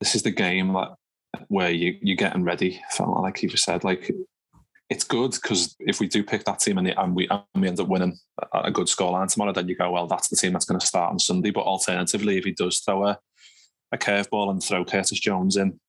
this 0.00 0.14
is 0.14 0.22
the 0.22 0.30
game 0.30 0.72
that 0.74 0.94
where 1.48 1.70
you 1.70 1.98
you're 2.00 2.16
getting 2.16 2.44
ready. 2.44 2.80
Like 3.00 3.38
Kiefer 3.38 3.58
said, 3.58 3.82
like 3.82 4.08
it's 4.88 5.02
good 5.02 5.32
because 5.32 5.74
if 5.80 5.98
we 5.98 6.06
do 6.06 6.22
pick 6.22 6.44
that 6.44 6.60
team 6.60 6.78
and, 6.78 6.86
and 6.86 7.16
we 7.16 7.26
and 7.28 7.42
we 7.56 7.66
end 7.66 7.80
up 7.80 7.88
winning 7.88 8.16
a 8.52 8.70
good 8.70 8.86
scoreline 8.86 9.32
tomorrow, 9.32 9.52
then 9.52 9.66
you 9.68 9.74
go, 9.74 9.90
well, 9.90 10.06
that's 10.06 10.28
the 10.28 10.36
team 10.36 10.52
that's 10.52 10.66
going 10.66 10.78
to 10.78 10.86
start 10.86 11.10
on 11.10 11.18
Sunday. 11.18 11.50
But 11.50 11.64
alternatively, 11.64 12.38
if 12.38 12.44
he 12.44 12.52
does 12.52 12.78
throw 12.78 13.08
a, 13.08 13.18
a 13.90 13.98
curveball 13.98 14.50
and 14.50 14.62
throw 14.62 14.84
Curtis 14.84 15.18
Jones 15.18 15.56
in, 15.56 15.80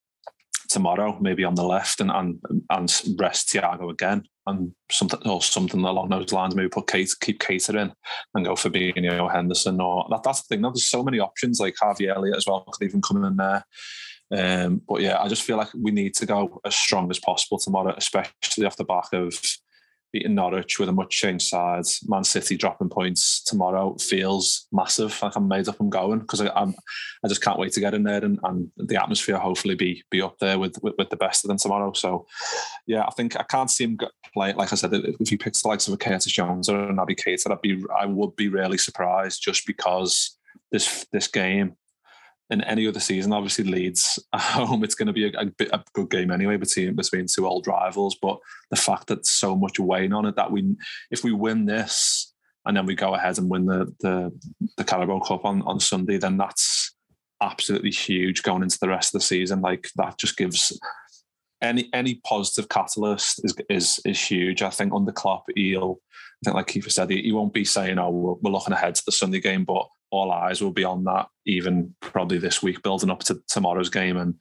tomorrow, 0.68 1.16
maybe 1.20 1.44
on 1.44 1.54
the 1.54 1.64
left, 1.64 2.00
and 2.00 2.10
and, 2.10 2.40
and 2.70 3.02
rest 3.18 3.48
Thiago 3.48 3.90
again, 3.90 4.24
and 4.46 4.72
something 4.90 5.20
or 5.26 5.42
something 5.42 5.82
along 5.84 6.10
those 6.10 6.32
lines. 6.32 6.54
Maybe 6.54 6.68
put 6.68 6.86
Kate, 6.86 7.10
keep 7.20 7.40
Keita 7.40 7.80
in, 7.80 7.92
and 8.34 8.44
go 8.44 8.56
for 8.56 8.70
Fabinho, 8.70 9.32
Henderson, 9.32 9.80
or 9.80 10.06
that, 10.10 10.22
that's 10.22 10.42
the 10.42 10.54
thing. 10.54 10.62
Now, 10.62 10.70
there's 10.70 10.88
so 10.88 11.02
many 11.02 11.18
options. 11.18 11.60
Like 11.60 11.76
Harvey 11.80 12.08
Elliott 12.08 12.36
as 12.36 12.46
well 12.46 12.64
could 12.70 12.86
even 12.86 13.02
come 13.02 13.24
in 13.24 13.36
there. 13.36 13.64
Um, 14.30 14.82
but 14.86 15.00
yeah, 15.00 15.20
I 15.20 15.28
just 15.28 15.42
feel 15.42 15.56
like 15.56 15.70
we 15.74 15.90
need 15.90 16.14
to 16.16 16.26
go 16.26 16.60
as 16.64 16.74
strong 16.74 17.10
as 17.10 17.18
possible 17.18 17.58
tomorrow, 17.58 17.94
especially 17.96 18.66
off 18.66 18.76
the 18.76 18.84
back 18.84 19.12
of 19.12 19.40
beating 20.12 20.34
Norwich 20.34 20.78
with 20.78 20.88
a 20.88 20.92
much 20.92 21.10
changed 21.10 21.48
side. 21.48 21.84
Man 22.06 22.24
City 22.24 22.56
dropping 22.56 22.88
points 22.88 23.42
tomorrow 23.42 23.96
feels 23.98 24.66
massive. 24.72 25.18
Like 25.22 25.36
I'm 25.36 25.48
made 25.48 25.68
up 25.68 25.80
I'm 25.80 25.90
going 25.90 26.20
because 26.20 26.40
I'm 26.40 26.74
I 27.24 27.28
just 27.28 27.42
can't 27.42 27.58
wait 27.58 27.72
to 27.72 27.80
get 27.80 27.94
in 27.94 28.04
there 28.04 28.24
and, 28.24 28.38
and 28.44 28.70
the 28.76 29.00
atmosphere 29.00 29.38
hopefully 29.38 29.74
be 29.74 30.02
be 30.10 30.22
up 30.22 30.38
there 30.38 30.58
with, 30.58 30.76
with, 30.82 30.94
with 30.98 31.10
the 31.10 31.16
best 31.16 31.44
of 31.44 31.48
them 31.48 31.58
tomorrow. 31.58 31.92
So 31.92 32.26
yeah, 32.86 33.02
I 33.02 33.10
think 33.10 33.38
I 33.38 33.42
can't 33.42 33.70
see 33.70 33.84
him 33.84 33.98
play. 34.32 34.52
Like 34.52 34.72
I 34.72 34.76
said, 34.76 34.92
if 34.92 35.28
he 35.28 35.36
picks 35.36 35.62
the 35.62 35.68
likes 35.68 35.88
of 35.88 35.94
a 35.94 35.98
Curtis 35.98 36.32
Jones 36.32 36.68
or 36.68 36.88
a 36.88 36.92
Naby 36.92 37.18
Keita, 37.18 37.50
I'd 37.50 37.62
be 37.62 37.84
I 37.98 38.06
would 38.06 38.36
be 38.36 38.48
really 38.48 38.78
surprised 38.78 39.42
just 39.42 39.66
because 39.66 40.36
this 40.72 41.06
this 41.12 41.28
game 41.28 41.76
in 42.50 42.62
any 42.62 42.86
other 42.86 43.00
season. 43.00 43.32
Obviously, 43.32 43.64
Leeds 43.64 44.18
at 44.32 44.40
home, 44.40 44.84
it's 44.84 44.94
going 44.94 45.06
to 45.06 45.12
be 45.12 45.26
a, 45.26 45.32
a, 45.38 45.78
a, 45.78 45.84
good 45.92 46.10
game 46.10 46.30
anyway 46.30 46.56
between 46.56 46.94
between 46.94 47.26
two 47.26 47.46
old 47.46 47.66
rivals. 47.66 48.16
But 48.20 48.38
the 48.70 48.76
fact 48.76 49.08
that 49.08 49.26
so 49.26 49.56
much 49.56 49.78
weighing 49.78 50.12
on 50.12 50.26
it 50.26 50.36
that 50.36 50.50
we, 50.50 50.76
if 51.10 51.24
we 51.24 51.32
win 51.32 51.66
this 51.66 52.32
and 52.64 52.76
then 52.76 52.86
we 52.86 52.94
go 52.94 53.14
ahead 53.14 53.38
and 53.38 53.50
win 53.50 53.66
the 53.66 53.92
the, 54.00 54.32
the 54.76 54.84
Carabao 54.84 55.20
Cup 55.20 55.44
on 55.44 55.62
on 55.62 55.80
Sunday, 55.80 56.18
then 56.18 56.36
that's 56.36 56.94
absolutely 57.40 57.90
huge 57.90 58.42
going 58.42 58.62
into 58.62 58.78
the 58.80 58.88
rest 58.88 59.14
of 59.14 59.20
the 59.20 59.26
season. 59.26 59.60
Like 59.60 59.88
that 59.96 60.18
just 60.18 60.36
gives 60.36 60.78
any 61.60 61.88
any 61.92 62.20
positive 62.26 62.68
catalyst 62.68 63.40
is 63.44 63.54
is 63.68 64.00
is 64.04 64.20
huge. 64.20 64.62
I 64.62 64.70
think 64.70 64.92
under 64.92 65.12
Klopp, 65.12 65.44
he'll 65.54 66.00
I 66.12 66.44
think 66.44 66.54
like 66.54 66.66
Kiefer 66.66 66.90
said, 66.90 67.10
he, 67.10 67.22
he 67.22 67.32
won't 67.32 67.52
be 67.52 67.64
saying, 67.64 67.98
"Oh, 67.98 68.10
we're, 68.10 68.34
we're 68.34 68.52
looking 68.52 68.72
ahead 68.72 68.94
to 68.94 69.02
the 69.04 69.12
Sunday 69.12 69.40
game," 69.40 69.64
but 69.64 69.88
all 70.10 70.32
eyes 70.32 70.62
will 70.62 70.72
be 70.72 70.84
on 70.84 71.04
that 71.04 71.26
even 71.46 71.94
probably 72.00 72.38
this 72.38 72.62
week 72.62 72.82
building 72.82 73.10
up 73.10 73.20
to 73.20 73.40
tomorrow's 73.48 73.90
game 73.90 74.16
and 74.16 74.34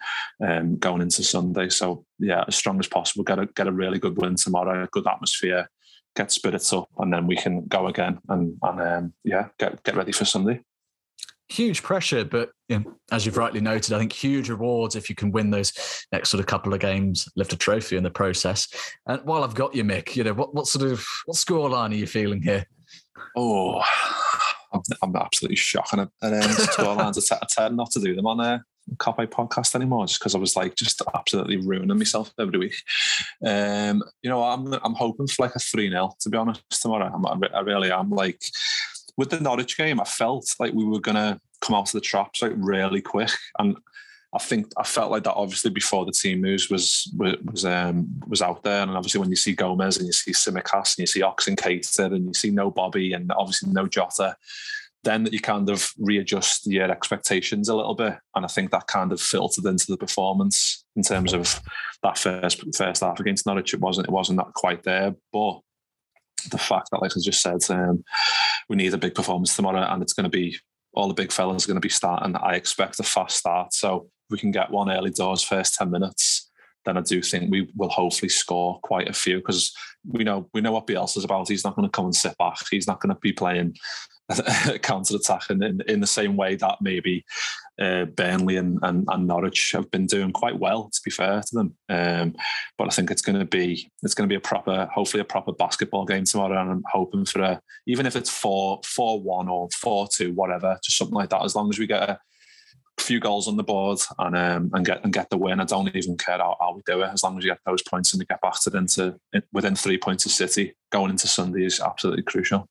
um, 0.46 0.78
going 0.78 1.02
into 1.02 1.24
Sunday. 1.24 1.70
So 1.70 2.06
yeah, 2.20 2.44
as 2.48 2.56
strong 2.56 2.80
as 2.80 2.88
possible, 2.88 3.24
get 3.24 3.40
a 3.40 3.46
get 3.48 3.68
a 3.68 3.72
really 3.72 4.00
good 4.00 4.18
win 4.18 4.36
tomorrow, 4.36 4.84
a 4.84 4.88
good 4.88 5.08
atmosphere, 5.08 5.70
get 6.16 6.32
spirits 6.32 6.72
up, 6.74 6.90
and 7.00 7.12
then 7.12 7.28
we 7.28 7.36
can 7.36 7.66
go 7.68 7.88
again 7.88 8.20
and 8.30 8.58
and 8.62 8.82
um, 8.82 9.14
yeah, 9.24 9.48
get 9.60 9.84
get 9.84 9.96
ready 9.96 10.12
for 10.12 10.26
Sunday. 10.26 10.62
Huge 11.50 11.82
pressure, 11.82 12.26
but 12.26 12.50
you 12.68 12.80
know, 12.80 12.94
as 13.12 13.26
you've 13.26 13.38
rightly 13.38 13.62
noted, 13.62 13.94
I 13.94 14.00
think 14.00 14.12
huge 14.12 14.50
rewards 14.50 14.98
if 14.98 15.10
you 15.10 15.16
can 15.16 15.32
win 15.32 15.50
those 15.50 15.72
next 16.12 16.30
sort 16.30 16.42
of 16.42 16.46
couple 16.46 16.74
of 16.74 16.82
games, 16.82 17.30
lift 17.38 17.54
a 17.54 17.58
trophy 17.58 17.96
in 17.96 18.04
the 18.04 18.12
process. 18.12 18.68
And 19.06 19.22
while 19.24 19.46
I've 19.46 19.56
got 19.56 19.74
you, 19.74 19.86
Mick, 19.86 20.18
you 20.18 20.26
know 20.26 20.34
what 20.34 20.54
what 20.54 20.68
sort 20.68 20.92
of 20.92 21.06
what 21.26 21.38
scoreline 21.38 21.92
are 21.92 21.96
you 21.96 22.08
feeling 22.08 22.42
here? 22.42 22.66
Oh, 23.38 23.82
I'm, 24.74 24.82
I'm 25.02 25.16
absolutely 25.16 25.56
shocking 25.56 26.00
at, 26.00 26.10
at 26.22 26.34
um, 26.34 26.50
scorelines. 26.52 27.32
I 27.32 27.46
tend 27.50 27.78
not 27.78 27.92
to 27.92 28.00
do 28.00 28.16
them 28.16 28.28
on 28.28 28.40
a 28.40 28.64
Kopite 28.96 29.28
podcast 29.28 29.76
anymore, 29.76 30.06
just 30.08 30.20
because 30.20 30.34
I 30.34 30.38
was 30.40 30.56
like 30.56 30.76
just 30.76 31.02
absolutely 31.14 31.58
ruining 31.58 31.98
myself 31.98 32.32
every 32.40 32.58
week. 32.58 32.76
Um, 33.46 34.02
you 34.22 34.30
know, 34.30 34.44
I'm 34.44 34.74
I'm 34.74 34.96
hoping 34.96 35.28
for 35.28 35.44
like 35.44 35.56
a 35.56 35.60
three 35.60 35.90
0 35.90 36.14
to 36.22 36.30
be 36.30 36.38
honest 36.38 36.64
tomorrow. 36.82 37.12
I'm, 37.14 37.44
I 37.54 37.60
really 37.62 37.92
am. 37.92 38.10
Like 38.10 38.42
with 39.18 39.30
the 39.30 39.40
Norwich 39.40 39.78
game, 39.78 40.00
I 40.00 40.06
felt 40.06 40.48
like 40.60 40.74
we 40.74 40.86
were 40.86 41.02
gonna 41.02 41.40
come 41.62 41.76
out 41.76 41.90
of 41.90 41.94
the 41.94 42.02
traps 42.02 42.42
like 42.42 42.54
really 42.56 43.02
quick, 43.02 43.32
and 43.60 43.76
I 44.34 44.40
think 44.40 44.68
I 44.78 44.84
felt 44.84 45.10
like 45.10 45.24
that 45.24 45.34
obviously 45.34 45.72
before 45.72 46.06
the 46.06 46.12
team 46.12 46.42
moves 46.42 46.70
was 46.70 47.12
was 47.16 47.66
um, 47.66 48.08
was 48.28 48.42
out 48.42 48.64
there, 48.64 48.82
and 48.82 48.92
obviously 48.92 49.22
when 49.22 49.30
you 49.30 49.38
see 49.38 49.54
Gomez 49.54 49.98
and 49.98 50.06
you 50.06 50.12
see 50.12 50.32
Tsimikas 50.32 50.98
and 50.98 51.00
you 51.00 51.08
see 51.08 51.22
Ox 51.22 51.48
and 51.48 51.60
and 51.66 52.26
you 52.28 52.34
see 52.34 52.52
no 52.52 52.70
Bobby 52.70 53.14
and 53.14 53.32
obviously 53.32 53.72
no 53.72 53.88
Jota, 53.88 54.36
then 55.06 55.24
that 55.24 55.32
you 55.32 55.40
kind 55.40 55.70
of 55.70 55.92
readjust 55.98 56.68
your 56.68 56.92
expectations 56.92 57.70
a 57.70 57.76
little 57.76 57.96
bit, 57.96 58.16
and 58.36 58.44
I 58.44 58.50
think 58.50 58.72
that 58.72 58.88
kind 58.88 59.14
of 59.14 59.22
filtered 59.22 59.66
into 59.66 59.86
the 59.88 59.98
performance 59.98 60.84
in 60.98 61.04
terms 61.04 61.34
of 61.34 61.62
that 62.04 62.18
first 62.18 62.64
first 62.76 63.02
half 63.02 63.20
against 63.22 63.46
Norwich. 63.46 63.74
It 63.74 63.80
wasn't 63.80 64.08
it 64.08 64.14
wasn't 64.14 64.40
that 64.40 64.54
quite 64.54 64.84
there, 64.84 65.16
but 65.32 65.62
the 66.52 66.58
fact 66.58 66.90
that, 66.92 67.02
like 67.02 67.12
I 67.16 67.20
just 67.22 67.42
said, 67.42 67.60
um, 67.70 68.04
we 68.68 68.76
need 68.76 68.94
a 68.94 68.98
big 68.98 69.16
performance 69.16 69.56
tomorrow, 69.56 69.82
and 69.90 70.04
it's 70.04 70.14
going 70.14 70.26
to 70.26 70.30
be 70.30 70.58
all 70.94 71.08
the 71.08 71.14
big 71.14 71.32
fellas 71.32 71.64
are 71.64 71.68
going 71.68 71.76
to 71.76 71.82
be 71.82 71.90
starting. 71.90 72.36
I 72.36 72.56
expect 72.56 73.00
a 73.00 73.04
fast 73.04 73.38
start, 73.38 73.74
so 73.74 74.10
we 74.30 74.38
can 74.38 74.52
get 74.52 74.72
one 74.72 74.92
early 74.92 75.12
doors 75.12 75.44
first 75.44 75.76
10 75.76 75.92
minutes, 75.92 76.50
then 76.86 76.98
I 76.98 77.02
do 77.02 77.22
think 77.22 77.52
we 77.52 77.70
will 77.76 77.90
hopefully 77.90 78.30
score 78.30 78.80
quite 78.82 79.10
a 79.10 79.14
few 79.14 79.38
because 79.38 79.76
we 80.10 80.24
know 80.24 80.50
we 80.54 80.62
know 80.62 80.72
what 80.72 80.88
Bielsa's 80.88 81.26
about. 81.26 81.50
He's 81.50 81.66
not 81.66 81.76
going 81.76 81.88
to 81.88 81.92
come 81.92 82.06
and 82.06 82.16
sit 82.16 82.38
back. 82.38 82.58
He's 82.72 82.88
not 82.88 83.02
going 83.02 83.14
to 83.14 83.20
be 83.22 83.34
playing 83.34 83.76
counter 84.82 85.16
attack 85.16 85.50
in, 85.50 85.64
in, 85.64 85.82
in, 85.88 86.00
the 86.02 86.08
same 86.08 86.36
way 86.36 86.56
that 86.56 86.78
maybe 86.82 87.24
uh, 87.80 88.06
Burnley 88.06 88.58
and, 88.58 88.78
and, 88.82 89.06
and, 89.08 89.26
Norwich 89.26 89.72
have 89.72 89.90
been 89.92 90.06
doing 90.06 90.34
quite 90.34 90.60
well. 90.60 90.90
To 90.92 91.02
be 91.04 91.12
fair 91.12 91.42
to 91.42 91.56
them, 91.56 91.76
um, 91.90 92.36
but 92.78 92.88
I 92.88 92.92
think 92.92 93.12
it's 93.12 93.22
going 93.22 93.40
to 93.40 93.46
be 93.46 93.90
it's 94.04 94.14
going 94.14 94.28
to 94.28 94.32
be 94.32 94.38
a 94.38 94.42
proper, 94.42 94.90
hopefully 94.94 95.22
a 95.22 95.26
proper 95.26 95.54
basketball 95.54 96.06
game 96.06 96.26
tomorrow, 96.26 96.60
and 96.60 96.72
I'm 96.72 96.84
hoping 96.92 97.26
for 97.26 97.42
a 97.42 97.62
even 97.86 98.06
if 98.06 98.16
it's 98.16 98.30
four 98.30 98.82
four 98.86 99.22
one 99.22 99.48
or 99.50 99.70
four 99.76 100.08
two, 100.12 100.34
whatever, 100.34 100.78
just 100.84 100.98
something 100.98 101.16
like 101.16 101.30
that. 101.30 101.44
As 101.44 101.56
long 101.56 101.70
as 101.70 101.80
we 101.80 101.88
get 101.88 102.10
a 102.10 102.20
few 103.08 103.20
goals 103.20 103.48
on 103.48 103.56
the 103.56 103.64
board 103.64 104.00
and 104.20 104.36
um, 104.36 104.70
and 104.74 104.86
get 104.86 105.04
and 105.04 105.14
get 105.14 105.30
the 105.30 105.38
win. 105.38 105.60
I 105.60 105.66
don't 105.66 105.94
even 105.96 106.18
care 106.18 106.38
how, 106.38 106.58
how 106.60 106.74
we 106.74 106.82
do 106.86 107.02
it 107.02 107.10
as 107.12 107.24
long 107.24 107.38
as 107.38 107.44
you 107.44 107.52
get 107.52 107.60
those 107.66 107.82
points 107.82 108.14
and 108.14 108.20
we 108.20 108.26
get 108.26 108.42
battered 108.42 108.76
into 108.76 109.20
within 109.54 109.76
three 109.76 109.98
points 109.98 110.26
of 110.26 110.32
City. 110.32 110.76
Going 110.92 111.10
into 111.10 111.28
Sunday 111.28 111.66
is 111.66 111.80
absolutely 111.80 112.24
crucial. 112.24 112.68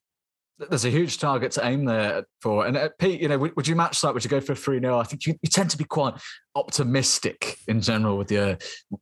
there's 0.69 0.85
a 0.85 0.89
huge 0.89 1.17
target 1.17 1.51
to 1.53 1.65
aim 1.65 1.85
there 1.85 2.25
for. 2.41 2.65
And 2.65 2.77
uh, 2.77 2.89
Pete, 2.99 3.21
you 3.21 3.27
know, 3.27 3.37
would, 3.37 3.55
would, 3.55 3.67
you 3.67 3.75
match 3.75 4.01
that? 4.01 4.13
Would 4.13 4.23
you 4.23 4.29
go 4.29 4.41
for 4.41 4.53
a 4.53 4.55
3 4.55 4.79
0? 4.79 4.97
I 4.97 5.03
think 5.03 5.25
you, 5.25 5.35
you, 5.41 5.49
tend 5.49 5.69
to 5.71 5.77
be 5.77 5.83
quite 5.83 6.15
optimistic 6.55 7.57
in 7.67 7.81
general 7.81 8.17
with 8.17 8.31
your 8.31 8.57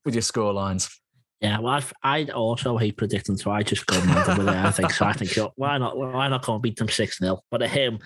with 0.05 0.15
your 0.15 0.21
score 0.21 0.53
lines. 0.53 0.89
Yeah, 1.41 1.59
well, 1.59 1.83
i 2.01 2.23
also 2.25 2.77
hate 2.77 2.97
predicting, 2.97 3.37
so 3.37 3.51
I 3.51 3.61
just 3.61 3.85
go 3.85 4.03
mad 4.05 4.37
with 4.37 4.47
it. 4.47 4.55
I 4.55 4.71
think 4.71 4.89
so. 4.91 5.05
I 5.05 5.13
think 5.13 5.31
why 5.55 5.77
not? 5.77 5.97
Why 5.97 6.27
not 6.29 6.45
go 6.45 6.53
and 6.53 6.61
beat 6.61 6.77
them 6.77 6.89
six 6.89 7.19
0 7.19 7.39
But 7.51 7.61
at 7.61 7.69
him, 7.69 7.99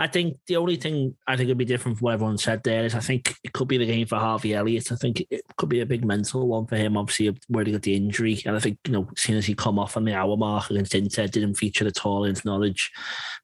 I 0.00 0.06
think 0.06 0.38
the 0.46 0.56
only 0.56 0.76
thing 0.76 1.14
I 1.26 1.36
think 1.36 1.48
would 1.48 1.58
be 1.58 1.66
different 1.66 1.98
from 1.98 2.06
what 2.06 2.14
everyone 2.14 2.38
said 2.38 2.62
there 2.62 2.86
is 2.86 2.94
I 2.94 3.00
think 3.00 3.34
it 3.44 3.52
could 3.52 3.68
be 3.68 3.76
the 3.76 3.84
game 3.84 4.06
for 4.06 4.16
Harvey 4.16 4.54
Elliott. 4.54 4.90
I 4.90 4.94
think 4.94 5.22
it 5.28 5.42
could 5.58 5.68
be 5.68 5.80
a 5.80 5.86
big 5.86 6.06
mental 6.06 6.48
one 6.48 6.66
for 6.66 6.76
him. 6.76 6.96
Obviously, 6.96 7.38
where 7.48 7.66
he 7.66 7.72
got 7.72 7.82
the 7.82 7.94
injury, 7.94 8.40
and 8.46 8.56
I 8.56 8.60
think 8.60 8.78
you 8.86 8.94
know, 8.94 9.10
seeing 9.14 9.36
as 9.36 9.44
he 9.44 9.54
come 9.54 9.78
off 9.78 9.98
on 9.98 10.06
the 10.06 10.14
hour 10.14 10.38
mark 10.38 10.70
against 10.70 10.94
Inter, 10.94 11.26
didn't 11.26 11.56
feature 11.56 11.86
at 11.86 12.06
all 12.06 12.24
against 12.24 12.46
Norwich, 12.46 12.90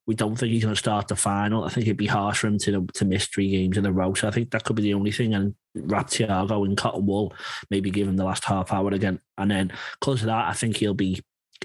We 0.06 0.14
don't 0.14 0.34
think 0.34 0.50
he's 0.50 0.62
going 0.62 0.74
to 0.74 0.78
start 0.78 1.08
the 1.08 1.16
final. 1.16 1.64
I 1.64 1.68
think 1.68 1.88
it'd 1.88 1.98
be 1.98 2.06
harsh 2.06 2.38
for 2.38 2.46
him 2.46 2.58
to 2.60 2.86
to 2.86 3.04
miss 3.04 3.26
three 3.26 3.50
games 3.50 3.76
in 3.76 3.84
a 3.84 3.92
row. 3.92 4.14
So 4.14 4.26
I 4.26 4.30
think 4.30 4.50
that 4.52 4.64
could 4.64 4.76
be 4.76 4.82
the 4.82 4.94
only 4.94 5.12
thing. 5.12 5.34
And 5.34 5.54
wrap 5.74 6.08
Thiago 6.08 6.64
in 6.64 6.74
cotton 6.74 7.04
wool, 7.04 7.34
maybe 7.70 7.90
give 7.90 8.08
him 8.08 8.16
the 8.16 8.24
last 8.24 8.46
half 8.46 8.72
hour 8.72 8.92
again, 8.92 9.20
and 9.36 9.50
then 9.50 9.72
close 10.00 10.20
to 10.20 10.26
that, 10.26 10.48
I 10.48 10.54
think 10.54 10.78
he'll 10.78 10.94
be 10.94 11.20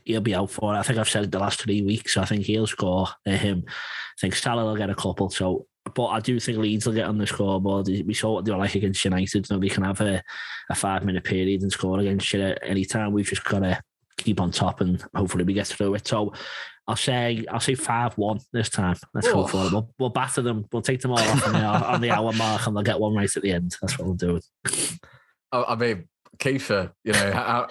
he'll 0.06 0.22
be 0.22 0.36
out 0.36 0.50
for 0.50 0.74
it. 0.74 0.78
I 0.78 0.84
think 0.84 1.00
I've 1.00 1.10
said 1.10 1.24
it 1.24 1.32
the 1.32 1.40
last 1.40 1.62
three 1.62 1.82
weeks. 1.82 2.14
So 2.14 2.22
I 2.22 2.26
think 2.26 2.46
he'll 2.46 2.68
score. 2.68 3.08
Uh, 3.26 3.32
him, 3.32 3.64
I 3.68 3.72
think 4.20 4.36
Salah 4.36 4.66
will 4.66 4.76
get 4.76 4.90
a 4.90 4.96
couple. 4.96 5.30
So, 5.30 5.66
but 5.96 6.08
I 6.08 6.20
do 6.20 6.40
think 6.40 6.58
Leeds 6.58 6.86
will 6.86 6.94
get 6.94 7.08
on 7.08 7.18
the 7.18 7.28
scoreboard. 7.28 7.88
We 7.88 8.14
saw 8.14 8.34
what 8.34 8.46
they 8.46 8.52
were 8.52 8.58
like 8.58 8.76
against 8.76 9.04
United. 9.04 9.50
You 9.50 9.56
know, 9.56 9.60
they 9.60 9.70
can 9.70 9.84
have 9.84 10.02
a, 10.02 10.22
a 10.70 10.76
five 10.76 11.04
minute 11.04 11.24
period 11.24 11.62
and 11.62 11.72
score 11.72 12.00
against 12.00 12.32
you 12.34 12.42
at 12.42 12.60
any 12.64 12.86
time. 12.86 13.14
We've 13.14 13.26
just 13.26 13.44
got 13.44 13.60
to 13.60 13.82
keep 14.18 14.40
on 14.40 14.52
top 14.52 14.82
and 14.82 15.04
hopefully 15.16 15.44
we 15.44 15.54
get 15.54 15.68
through 15.68 15.96
it. 15.96 16.08
So 16.08 16.34
I'll 16.88 16.96
say 16.96 17.46
I'll 17.50 17.60
say 17.60 17.76
five 17.76 18.18
one 18.18 18.40
this 18.52 18.70
time. 18.70 18.96
Let's 19.14 19.32
go 19.32 19.48
for 19.48 19.66
it. 19.66 19.72
We'll, 19.72 19.90
we'll 20.00 20.10
batter 20.10 20.42
them. 20.42 20.66
We'll 20.72 20.82
take 20.82 21.02
them 21.02 21.12
all 21.12 21.20
off 21.20 21.48
on 21.48 21.54
the, 21.54 21.60
on 21.60 22.02
the 22.02 22.12
hour 22.12 22.34
mark 22.34 22.68
and 22.68 22.76
they'll 22.76 22.84
get 22.84 23.00
one 23.00 23.16
right 23.16 23.36
at 23.36 23.42
the 23.42 23.52
end. 23.52 23.76
That's 23.82 23.98
what 23.98 24.08
we'll 24.08 24.16
do. 24.16 24.40
I 25.52 25.76
mean, 25.76 26.08
Kiefer, 26.38 26.92
you 27.04 27.14
know, 27.14 27.32
how, 27.32 27.68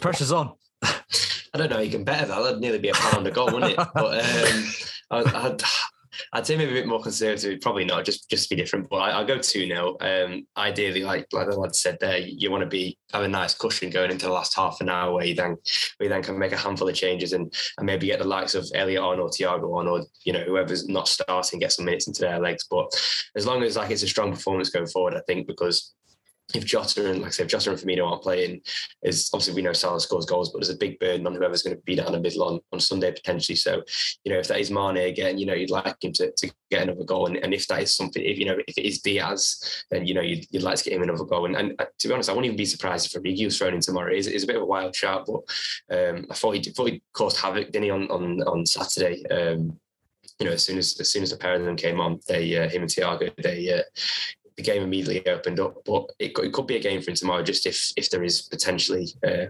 pressure's 0.00 0.32
on. 0.32 0.52
I 1.54 1.58
don't 1.58 1.70
know. 1.70 1.80
You 1.80 1.90
can 1.90 2.04
better 2.04 2.26
that. 2.26 2.42
That'd 2.42 2.60
nearly 2.60 2.78
be 2.78 2.88
a 2.88 2.94
pound 2.94 3.26
a 3.26 3.30
goal, 3.30 3.52
wouldn't 3.52 3.72
it? 3.72 3.88
But 3.94 3.96
um, 4.50 4.64
I, 5.10 5.48
I'd, 5.48 5.62
I'd 6.32 6.46
say 6.46 6.56
maybe 6.56 6.72
a 6.72 6.74
bit 6.74 6.86
more 6.86 7.02
conservative. 7.02 7.60
Probably 7.60 7.84
not. 7.84 8.04
Just 8.04 8.28
just 8.30 8.48
to 8.48 8.54
be 8.54 8.60
different. 8.60 8.88
But 8.88 8.96
I, 8.96 9.18
will 9.18 9.26
go 9.26 9.38
two 9.38 9.66
0 9.66 9.96
um, 10.00 10.46
Ideally, 10.56 11.02
like 11.02 11.26
like 11.32 11.48
the 11.48 11.58
lad 11.58 11.74
said 11.74 11.98
there, 12.00 12.18
you 12.18 12.50
want 12.50 12.62
to 12.62 12.68
be 12.68 12.98
have 13.12 13.22
a 13.22 13.28
nice 13.28 13.54
cushion 13.54 13.90
going 13.90 14.10
into 14.10 14.26
the 14.26 14.32
last 14.32 14.56
half 14.56 14.80
an 14.80 14.88
hour 14.88 15.12
where 15.12 15.24
you 15.24 15.34
then 15.34 15.56
where 15.96 16.04
you 16.04 16.08
then 16.08 16.22
can 16.22 16.38
make 16.38 16.52
a 16.52 16.56
handful 16.56 16.88
of 16.88 16.94
changes 16.94 17.32
and 17.32 17.52
and 17.78 17.86
maybe 17.86 18.06
get 18.06 18.18
the 18.18 18.24
likes 18.24 18.54
of 18.54 18.66
Elliott 18.74 19.02
on 19.02 19.20
or 19.20 19.28
Thiago 19.28 19.76
on 19.76 19.88
or 19.88 20.04
you 20.24 20.32
know 20.32 20.44
whoever's 20.44 20.88
not 20.88 21.08
starting 21.08 21.60
get 21.60 21.72
some 21.72 21.84
minutes 21.84 22.06
into 22.06 22.22
their 22.22 22.40
legs. 22.40 22.66
But 22.70 22.92
as 23.36 23.46
long 23.46 23.62
as 23.62 23.76
like 23.76 23.90
it's 23.90 24.02
a 24.02 24.08
strong 24.08 24.32
performance 24.32 24.70
going 24.70 24.86
forward, 24.86 25.14
I 25.14 25.20
think 25.26 25.46
because 25.46 25.92
if 26.54 26.64
Jota 26.64 27.08
and 27.10 27.20
like 27.20 27.28
I 27.28 27.30
say, 27.30 27.44
if 27.44 27.50
Jota 27.50 27.70
and 27.70 27.78
Firmino 27.78 28.08
aren't 28.08 28.22
playing, 28.22 28.60
is 29.02 29.30
obviously 29.32 29.54
we 29.54 29.62
know 29.62 29.72
Salah 29.72 30.00
scores 30.00 30.26
goals, 30.26 30.50
but 30.50 30.58
there's 30.58 30.74
a 30.74 30.76
big 30.76 30.98
burden 30.98 31.26
on 31.26 31.34
whoever's 31.34 31.62
going 31.62 31.76
to 31.76 31.82
be 31.82 31.94
down 31.94 32.12
the 32.12 32.20
middle 32.20 32.44
on, 32.44 32.60
on 32.72 32.80
Sunday 32.80 33.12
potentially. 33.12 33.56
So, 33.56 33.82
you 34.24 34.32
know, 34.32 34.38
if 34.38 34.48
that 34.48 34.60
is 34.60 34.70
Mane 34.70 34.96
again, 34.98 35.38
you 35.38 35.46
know, 35.46 35.54
you'd 35.54 35.70
like 35.70 36.02
him 36.02 36.12
to, 36.14 36.32
to 36.32 36.52
get 36.70 36.82
another 36.82 37.04
goal. 37.04 37.26
And, 37.26 37.36
and 37.38 37.54
if 37.54 37.66
that 37.68 37.82
is 37.82 37.94
something, 37.94 38.22
if 38.22 38.38
you 38.38 38.44
know, 38.44 38.58
if 38.66 38.76
it 38.76 38.84
is 38.84 39.00
Diaz, 39.00 39.84
then 39.90 40.06
you 40.06 40.14
know 40.14 40.20
you'd, 40.20 40.46
you'd 40.50 40.62
like 40.62 40.78
to 40.78 40.84
get 40.84 40.94
him 40.94 41.02
another 41.02 41.24
goal. 41.24 41.46
And, 41.46 41.56
and 41.56 41.80
uh, 41.80 41.86
to 41.98 42.08
be 42.08 42.14
honest, 42.14 42.28
I 42.28 42.32
wouldn't 42.32 42.46
even 42.46 42.56
be 42.56 42.66
surprised 42.66 43.06
if 43.06 43.22
Origi 43.22 43.44
was 43.44 43.58
thrown 43.58 43.74
in 43.74 43.80
tomorrow. 43.80 44.12
It's, 44.12 44.26
it's 44.26 44.44
a 44.44 44.46
bit 44.46 44.56
of 44.56 44.62
a 44.62 44.66
wild 44.66 44.94
shot, 44.94 45.26
but 45.26 45.96
um, 45.96 46.26
I 46.30 46.34
thought 46.34 46.56
he 46.56 46.62
thought 46.62 46.90
he 46.90 47.02
caused 47.12 47.38
havoc, 47.38 47.70
didn't 47.70 47.84
he, 47.84 47.90
on 47.90 48.10
on 48.10 48.42
on 48.42 48.66
Saturday. 48.66 49.24
Um, 49.26 49.78
you 50.38 50.46
know, 50.46 50.52
as 50.52 50.64
soon 50.64 50.78
as 50.78 50.98
as 51.00 51.10
soon 51.10 51.22
as 51.22 51.30
the 51.30 51.36
pair 51.36 51.54
of 51.54 51.64
them 51.64 51.76
came 51.76 52.00
on, 52.00 52.20
they 52.28 52.56
uh, 52.56 52.68
him 52.68 52.82
and 52.82 52.90
Thiago, 52.90 53.32
they 53.42 53.72
uh, 53.72 53.82
the 54.56 54.62
game 54.62 54.82
immediately 54.82 55.26
opened 55.30 55.60
up. 55.60 55.84
But 55.84 56.10
it, 56.18 56.32
it 56.38 56.52
could 56.52 56.66
be 56.66 56.76
a 56.76 56.82
game 56.82 57.00
for 57.02 57.10
him 57.10 57.16
tomorrow, 57.16 57.42
just 57.42 57.66
if 57.66 57.92
if 57.96 58.10
there 58.10 58.24
is 58.24 58.42
potentially. 58.42 59.08
Uh, 59.26 59.46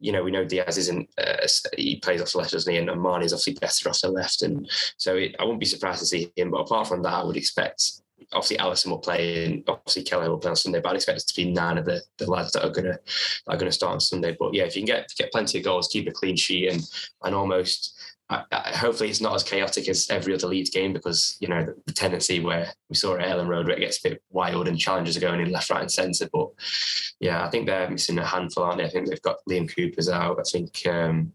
you 0.00 0.12
know, 0.12 0.22
we 0.22 0.30
know 0.30 0.44
Diaz 0.44 0.78
isn't, 0.78 1.10
uh, 1.18 1.46
he 1.76 1.96
plays 1.96 2.22
off 2.22 2.32
the 2.32 2.38
left, 2.38 2.52
doesn't 2.52 2.72
he? 2.72 2.78
And 2.78 2.86
Mane 3.02 3.22
is 3.22 3.32
obviously 3.32 3.54
better 3.54 3.88
off 3.88 4.00
the 4.00 4.08
left. 4.08 4.42
And 4.42 4.70
so 4.96 5.16
it, 5.16 5.34
I 5.38 5.44
wouldn't 5.44 5.60
be 5.60 5.66
surprised 5.66 6.00
to 6.00 6.06
see 6.06 6.32
him. 6.36 6.52
But 6.52 6.60
apart 6.60 6.86
from 6.86 7.02
that, 7.02 7.14
I 7.14 7.24
would 7.24 7.36
expect, 7.36 8.02
obviously, 8.32 8.58
Alisson 8.58 8.90
will 8.90 8.98
play 8.98 9.44
and 9.46 9.64
obviously 9.68 10.04
Kelly 10.04 10.28
will 10.28 10.38
play 10.38 10.50
on 10.50 10.56
Sunday. 10.56 10.80
But 10.80 10.90
I'd 10.90 10.96
expect 10.96 11.18
it 11.18 11.26
to 11.26 11.34
be 11.34 11.50
nine 11.50 11.78
of 11.78 11.84
the, 11.84 12.00
the 12.18 12.30
lads 12.30 12.52
that 12.52 12.64
are 12.64 12.70
going 12.70 12.84
to 12.84 13.00
are 13.48 13.56
to 13.56 13.72
start 13.72 13.94
on 13.94 14.00
Sunday. 14.00 14.36
But 14.38 14.54
yeah, 14.54 14.64
if 14.64 14.76
you 14.76 14.82
can 14.82 14.86
get 14.86 15.12
get 15.18 15.32
plenty 15.32 15.58
of 15.58 15.64
goals, 15.64 15.88
keep 15.88 16.06
a 16.06 16.12
clean 16.12 16.36
sheet 16.36 16.68
and, 16.68 16.82
and 17.24 17.34
almost 17.34 17.97
I, 18.30 18.44
I, 18.52 18.76
hopefully 18.76 19.08
it's 19.08 19.20
not 19.20 19.34
as 19.34 19.42
chaotic 19.42 19.88
as 19.88 20.08
every 20.10 20.34
other 20.34 20.46
Leeds 20.46 20.70
game 20.70 20.92
because 20.92 21.36
you 21.40 21.48
know 21.48 21.64
the, 21.64 21.74
the 21.86 21.92
tendency 21.92 22.40
where 22.40 22.72
we 22.88 22.96
saw 22.96 23.16
at 23.16 23.26
Elland 23.26 23.48
Road 23.48 23.66
where 23.66 23.76
it 23.76 23.80
gets 23.80 24.04
a 24.04 24.10
bit 24.10 24.22
wild 24.30 24.68
and 24.68 24.78
challenges 24.78 25.16
are 25.16 25.20
going 25.20 25.40
in 25.40 25.50
left, 25.50 25.70
right, 25.70 25.80
and 25.80 25.90
centre. 25.90 26.28
But 26.32 26.48
yeah, 27.20 27.44
I 27.44 27.50
think 27.50 27.66
they're 27.66 27.90
missing 27.90 28.18
a 28.18 28.24
handful, 28.24 28.64
aren't 28.64 28.78
they? 28.78 28.84
I 28.84 28.90
think 28.90 29.08
they've 29.08 29.22
got 29.22 29.38
Liam 29.48 29.74
Cooper's 29.74 30.08
out. 30.08 30.38
I 30.38 30.42
think 30.42 30.86
um, 30.86 31.32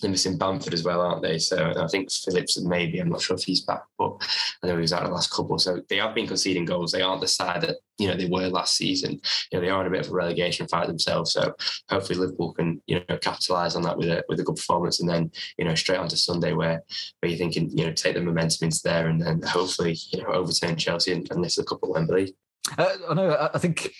they're 0.00 0.10
missing 0.10 0.38
Bamford 0.38 0.74
as 0.74 0.82
well, 0.82 1.00
aren't 1.00 1.22
they? 1.22 1.38
So 1.38 1.72
I 1.76 1.86
think 1.88 2.10
Phillips 2.10 2.60
maybe. 2.60 2.98
I'm 2.98 3.08
not 3.08 3.22
sure 3.22 3.36
if 3.36 3.44
he's 3.44 3.62
back, 3.62 3.82
but 3.98 4.16
I 4.62 4.66
know 4.66 4.74
he 4.74 4.82
was 4.82 4.92
out 4.92 5.04
the 5.04 5.10
last 5.10 5.32
couple. 5.32 5.58
So 5.58 5.80
they 5.88 5.96
have 5.96 6.14
been 6.14 6.26
conceding 6.26 6.64
goals. 6.64 6.92
They 6.92 7.02
aren't 7.02 7.20
the 7.20 7.28
side 7.28 7.62
that 7.62 7.76
you 7.98 8.08
know 8.08 8.16
they 8.16 8.26
were 8.26 8.48
last 8.48 8.76
season. 8.76 9.20
You 9.50 9.58
know 9.58 9.60
they 9.60 9.70
are 9.70 9.80
in 9.80 9.86
a 9.86 9.90
bit 9.90 10.06
of 10.06 10.12
a 10.12 10.14
relegation 10.14 10.68
fight 10.68 10.86
themselves. 10.86 11.32
So 11.32 11.54
hopefully 11.88 12.18
Liverpool 12.18 12.52
can 12.52 12.80
you 12.86 13.02
know 13.08 13.16
capitalise 13.18 13.76
on 13.76 13.82
that 13.82 13.96
with 13.96 14.08
a 14.08 14.24
with 14.28 14.40
a 14.40 14.44
good 14.44 14.56
performance, 14.56 15.00
and 15.00 15.08
then 15.08 15.30
you 15.58 15.64
know 15.64 15.74
straight 15.74 15.98
on 15.98 16.08
to 16.08 16.16
Sunday 16.16 16.52
where 16.52 16.82
where 17.20 17.30
you're 17.30 17.38
thinking 17.38 17.70
you 17.76 17.86
know 17.86 17.92
take 17.92 18.14
the 18.14 18.20
momentum 18.20 18.66
into 18.66 18.80
there, 18.84 19.08
and 19.08 19.20
then 19.20 19.42
hopefully 19.42 19.96
you 20.10 20.22
know 20.22 20.28
overturn 20.28 20.76
Chelsea 20.76 21.12
and, 21.12 21.30
and 21.30 21.40
lift 21.40 21.56
the 21.56 21.64
cup 21.64 21.80
at 21.82 21.88
Wembley. 21.88 22.34
Uh, 22.76 22.96
I 23.08 23.14
know. 23.14 23.50
I 23.54 23.58
think 23.58 23.92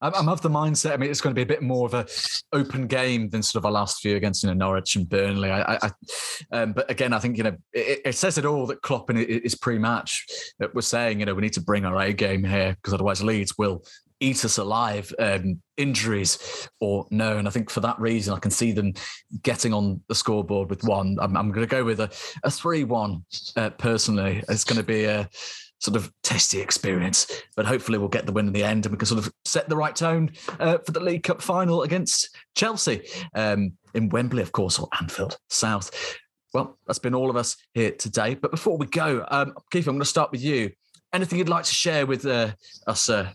I'm 0.00 0.28
of 0.28 0.42
the 0.42 0.48
mindset. 0.48 0.92
I 0.92 0.96
mean, 0.96 1.10
it's 1.10 1.20
going 1.20 1.34
to 1.34 1.38
be 1.38 1.42
a 1.42 1.46
bit 1.46 1.62
more 1.62 1.86
of 1.86 1.94
a 1.94 2.06
open 2.52 2.86
game 2.86 3.28
than 3.30 3.42
sort 3.42 3.60
of 3.60 3.66
our 3.66 3.72
last 3.72 4.00
few 4.00 4.16
against 4.16 4.42
you 4.42 4.48
know 4.48 4.54
Norwich 4.54 4.96
and 4.96 5.08
Burnley. 5.08 5.50
I, 5.50 5.78
I 5.82 5.90
um, 6.52 6.72
but 6.72 6.90
again, 6.90 7.12
I 7.12 7.18
think 7.18 7.36
you 7.36 7.44
know 7.44 7.56
it, 7.72 8.00
it, 8.04 8.14
says 8.14 8.38
it 8.38 8.44
all 8.44 8.66
that 8.66 8.82
Klopp 8.82 9.10
in 9.10 9.16
his 9.16 9.54
pre-match 9.54 10.26
that 10.58 10.74
was 10.74 10.86
saying 10.86 11.20
you 11.20 11.26
know 11.26 11.34
we 11.34 11.42
need 11.42 11.52
to 11.54 11.60
bring 11.60 11.84
our 11.84 12.00
A 12.00 12.12
game 12.12 12.44
here 12.44 12.76
because 12.76 12.94
otherwise 12.94 13.22
Leeds 13.22 13.58
will 13.58 13.82
eat 14.22 14.44
us 14.44 14.56
alive, 14.56 15.12
um, 15.18 15.60
injuries 15.76 16.68
or 16.80 17.06
no. 17.10 17.38
And 17.38 17.48
I 17.48 17.50
think 17.50 17.68
for 17.68 17.80
that 17.80 17.98
reason, 17.98 18.32
I 18.32 18.38
can 18.38 18.52
see 18.52 18.70
them 18.70 18.92
getting 19.42 19.74
on 19.74 20.00
the 20.08 20.14
scoreboard 20.14 20.70
with 20.70 20.84
one. 20.84 21.18
I'm, 21.20 21.36
I'm 21.36 21.50
going 21.50 21.66
to 21.66 21.70
go 21.70 21.84
with 21.84 22.00
a, 22.00 22.10
a 22.44 22.50
3 22.50 22.84
1 22.84 23.24
uh, 23.56 23.70
personally. 23.70 24.42
It's 24.48 24.64
going 24.64 24.80
to 24.80 24.86
be 24.86 25.04
a 25.04 25.28
sort 25.82 25.96
of 25.96 26.12
testy 26.22 26.60
experience. 26.60 27.26
But 27.56 27.66
hopefully, 27.66 27.98
we'll 27.98 28.08
get 28.08 28.24
the 28.24 28.32
win 28.32 28.46
in 28.46 28.52
the 28.52 28.64
end, 28.64 28.86
and 28.86 28.92
we 28.92 28.98
can 28.98 29.06
sort 29.06 29.24
of 29.24 29.32
set 29.44 29.68
the 29.68 29.76
right 29.76 29.94
tone 29.94 30.30
uh, 30.60 30.78
for 30.78 30.92
the 30.92 31.00
League 31.00 31.24
Cup 31.24 31.42
final 31.42 31.82
against 31.82 32.36
Chelsea 32.54 33.02
um, 33.34 33.72
in 33.94 34.08
Wembley, 34.08 34.42
of 34.42 34.52
course, 34.52 34.78
or 34.78 34.88
Anfield 35.00 35.36
South. 35.50 35.90
Well, 36.54 36.78
that's 36.86 36.98
been 36.98 37.14
all 37.14 37.30
of 37.30 37.36
us 37.36 37.56
here 37.74 37.92
today. 37.92 38.34
But 38.34 38.50
before 38.50 38.76
we 38.76 38.86
go, 38.86 39.26
um, 39.30 39.54
Keith, 39.70 39.86
I'm 39.86 39.94
going 39.94 40.00
to 40.00 40.06
start 40.06 40.30
with 40.30 40.42
you. 40.42 40.70
Anything 41.12 41.38
you'd 41.38 41.48
like 41.48 41.64
to 41.64 41.74
share 41.74 42.06
with 42.06 42.24
uh, 42.26 42.52
us 42.86 43.08
uh, 43.08 43.30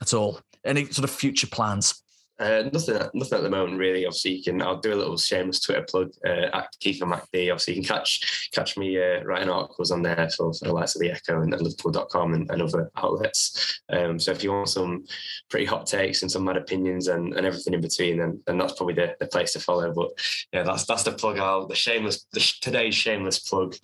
at 0.00 0.14
all? 0.14 0.40
Any 0.64 0.84
sort 0.86 1.04
of 1.04 1.10
future 1.10 1.46
plans? 1.46 2.02
Uh, 2.38 2.70
nothing, 2.72 2.98
nothing 3.14 3.38
at 3.38 3.42
the 3.42 3.50
moment 3.50 3.78
really. 3.78 4.06
Obviously, 4.06 4.34
you 4.34 4.42
can. 4.42 4.62
I'll 4.62 4.80
do 4.80 4.94
a 4.94 4.96
little 4.96 5.16
shameless 5.16 5.60
Twitter 5.60 5.84
plug 5.88 6.12
uh, 6.24 6.48
at 6.52 6.68
Keith 6.80 7.02
and 7.02 7.12
MacD. 7.12 7.50
Obviously, 7.50 7.74
you 7.74 7.82
can 7.82 7.96
catch 7.96 8.50
catch 8.54 8.76
me 8.76 8.96
uh, 8.98 9.22
writing 9.24 9.50
articles 9.50 9.90
on 9.90 10.02
there 10.02 10.28
for, 10.36 10.52
for 10.54 10.66
the 10.66 10.72
likes 10.72 10.94
of 10.94 11.00
the 11.00 11.10
Echo 11.10 11.40
and, 11.40 11.52
and 11.52 11.62
Liverpool.com 11.62 12.34
and, 12.34 12.50
and 12.50 12.62
other 12.62 12.90
outlets. 12.96 13.80
Um, 13.88 14.18
so 14.18 14.30
if 14.30 14.44
you 14.44 14.52
want 14.52 14.68
some 14.68 15.04
pretty 15.50 15.66
hot 15.66 15.86
takes 15.86 16.22
and 16.22 16.30
some 16.30 16.44
mad 16.44 16.56
opinions 16.56 17.08
and, 17.08 17.34
and 17.34 17.46
everything 17.46 17.74
in 17.74 17.80
between, 17.80 18.18
then, 18.18 18.40
then 18.46 18.58
that's 18.58 18.74
probably 18.74 18.94
the, 18.94 19.16
the 19.18 19.26
place 19.26 19.52
to 19.54 19.60
follow. 19.60 19.92
But 19.92 20.10
yeah, 20.52 20.62
that's 20.62 20.84
that's 20.84 21.02
the 21.02 21.12
plug. 21.12 21.38
I'll 21.38 21.66
the 21.66 21.74
shameless 21.74 22.26
the, 22.32 22.40
today's 22.60 22.94
shameless 22.94 23.40
plug. 23.40 23.74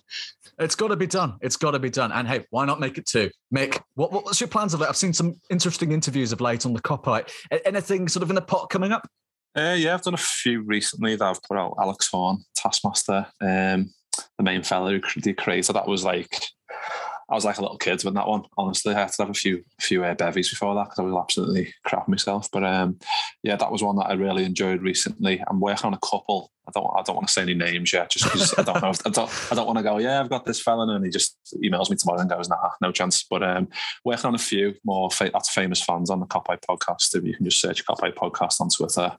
It's 0.57 0.75
got 0.75 0.87
to 0.87 0.95
be 0.95 1.07
done. 1.07 1.35
It's 1.41 1.57
got 1.57 1.71
to 1.71 1.79
be 1.79 1.89
done. 1.89 2.13
And 2.13 2.27
hey, 2.27 2.45
why 2.49 2.65
not 2.65 2.79
make 2.79 2.97
it 2.97 3.05
two? 3.05 3.29
Mick, 3.53 3.81
what 3.95 4.11
what's 4.11 4.39
your 4.39 4.47
plans 4.47 4.73
of 4.73 4.81
it? 4.81 4.87
I've 4.87 4.95
seen 4.95 5.13
some 5.13 5.35
interesting 5.49 5.91
interviews 5.91 6.31
of 6.31 6.39
late 6.39 6.65
on 6.65 6.73
the 6.73 6.81
Kopite. 6.81 7.29
Anything 7.65 8.07
sort 8.07 8.23
of 8.23 8.29
in 8.29 8.35
the 8.35 8.41
pot 8.47 8.69
coming 8.69 8.91
up? 8.91 9.07
Uh, 9.55 9.75
yeah, 9.77 9.93
I've 9.93 10.01
done 10.01 10.13
a 10.13 10.17
few 10.17 10.61
recently 10.61 11.15
that 11.15 11.25
I've 11.25 11.43
put 11.43 11.57
out. 11.57 11.75
Alex 11.79 12.09
Horne, 12.11 12.43
Taskmaster, 12.55 13.25
um, 13.41 13.89
the 14.37 14.43
main 14.43 14.63
fella 14.63 14.91
who 14.91 15.21
did 15.21 15.37
Creator. 15.37 15.73
That 15.73 15.87
was 15.87 16.03
like, 16.03 16.47
I 17.29 17.35
was 17.35 17.45
like 17.45 17.57
a 17.57 17.61
little 17.61 17.77
kid 17.77 18.03
when 18.03 18.15
that 18.15 18.27
one. 18.27 18.43
Honestly, 18.57 18.93
I 18.93 18.99
had 18.99 19.13
to 19.13 19.23
have 19.23 19.29
a 19.29 19.33
few 19.33 19.63
few 19.79 20.03
uh, 20.03 20.13
bevies 20.13 20.49
before 20.49 20.75
that 20.75 20.85
because 20.85 20.99
I 20.99 21.03
was 21.03 21.15
absolutely 21.15 21.73
crap 21.85 22.07
myself. 22.07 22.49
But 22.51 22.65
um, 22.65 22.99
yeah, 23.43 23.55
that 23.55 23.71
was 23.71 23.81
one 23.81 23.95
that 23.95 24.09
I 24.09 24.13
really 24.13 24.43
enjoyed 24.43 24.81
recently. 24.81 25.41
I'm 25.47 25.61
working 25.61 25.87
on 25.87 25.93
a 25.93 25.99
couple 25.99 26.51
I 26.67 26.71
don't 26.73 26.89
I 26.95 27.01
don't 27.03 27.15
want 27.15 27.27
to 27.27 27.33
say 27.33 27.41
any 27.41 27.53
names 27.53 27.93
yet, 27.93 28.09
just 28.09 28.25
because 28.25 28.53
I 28.57 28.63
don't 28.63 28.81
know. 28.81 28.89
If, 28.89 29.05
I 29.05 29.09
don't 29.09 29.29
I 29.51 29.55
don't 29.55 29.67
want 29.67 29.77
to 29.77 29.83
go. 29.83 29.97
Yeah, 29.97 30.19
I've 30.19 30.29
got 30.29 30.45
this 30.45 30.61
fella, 30.61 30.87
and 30.93 31.05
he 31.05 31.11
just 31.11 31.37
emails 31.63 31.89
me 31.89 31.95
tomorrow 31.95 32.21
and 32.21 32.29
goes, 32.29 32.49
Nah, 32.49 32.69
no 32.81 32.91
chance. 32.91 33.23
But 33.23 33.43
um, 33.43 33.67
working 34.03 34.27
on 34.27 34.35
a 34.35 34.39
few 34.39 34.75
more 34.83 35.09
fa- 35.11 35.31
that's 35.31 35.49
famous 35.49 35.81
fans 35.81 36.09
on 36.09 36.19
the 36.19 36.25
Kopite 36.25 36.63
podcast. 36.69 37.13
You 37.23 37.35
can 37.35 37.45
just 37.45 37.61
search 37.61 37.85
Kopite 37.85 38.15
podcast 38.15 38.61
on 38.61 38.69
Twitter 38.69 39.17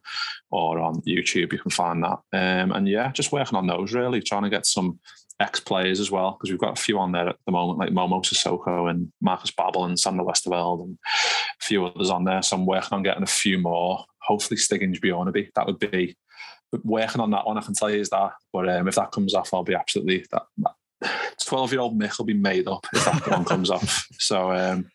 or 0.50 0.78
on 0.78 1.02
YouTube, 1.02 1.52
you 1.52 1.58
can 1.58 1.70
find 1.70 2.02
that. 2.04 2.18
Um, 2.32 2.72
and 2.72 2.88
yeah, 2.88 3.12
just 3.12 3.32
working 3.32 3.56
on 3.56 3.66
those 3.66 3.92
really, 3.92 4.20
trying 4.20 4.44
to 4.44 4.50
get 4.50 4.66
some 4.66 4.98
ex 5.40 5.60
players 5.60 6.00
as 6.00 6.10
well, 6.10 6.32
because 6.32 6.50
we've 6.50 6.60
got 6.60 6.78
a 6.78 6.82
few 6.82 6.98
on 6.98 7.12
there 7.12 7.28
at 7.28 7.36
the 7.46 7.52
moment, 7.52 7.78
like 7.78 7.90
Momo 7.90 8.24
Sissoko 8.24 8.90
and 8.90 9.12
Marcus 9.20 9.50
Babbel 9.50 9.84
and 9.84 9.98
Sander 9.98 10.24
Westerveld 10.24 10.84
and 10.84 10.98
a 11.60 11.64
few 11.64 11.84
others 11.84 12.10
on 12.10 12.24
there. 12.24 12.42
So 12.42 12.56
I'm 12.56 12.66
working 12.66 12.96
on 12.96 13.02
getting 13.02 13.22
a 13.22 13.26
few 13.26 13.58
more. 13.58 14.04
Hopefully, 14.22 14.56
Stig 14.56 14.82
Inge 14.82 15.00
Bjørnebye. 15.00 15.50
That 15.54 15.66
would 15.66 15.78
be 15.78 16.16
working 16.82 17.20
on 17.20 17.30
that 17.30 17.46
one. 17.46 17.58
I 17.58 17.62
can 17.62 17.74
tell 17.74 17.90
you 17.90 18.00
is 18.00 18.10
that. 18.10 18.32
But 18.52 18.68
um, 18.68 18.88
if 18.88 18.94
that 18.96 19.12
comes 19.12 19.34
off, 19.34 19.52
I'll 19.52 19.64
be 19.64 19.74
absolutely 19.74 20.26
that. 20.30 20.42
12 21.44 21.72
year 21.72 21.80
old 21.80 21.98
Mick 21.98 22.18
will 22.18 22.24
be 22.24 22.34
made 22.34 22.66
up 22.68 22.86
if 22.92 23.04
that 23.04 23.26
one 23.28 23.44
comes 23.44 23.70
off. 23.70 24.06
So, 24.18 24.50
um, 24.50 24.90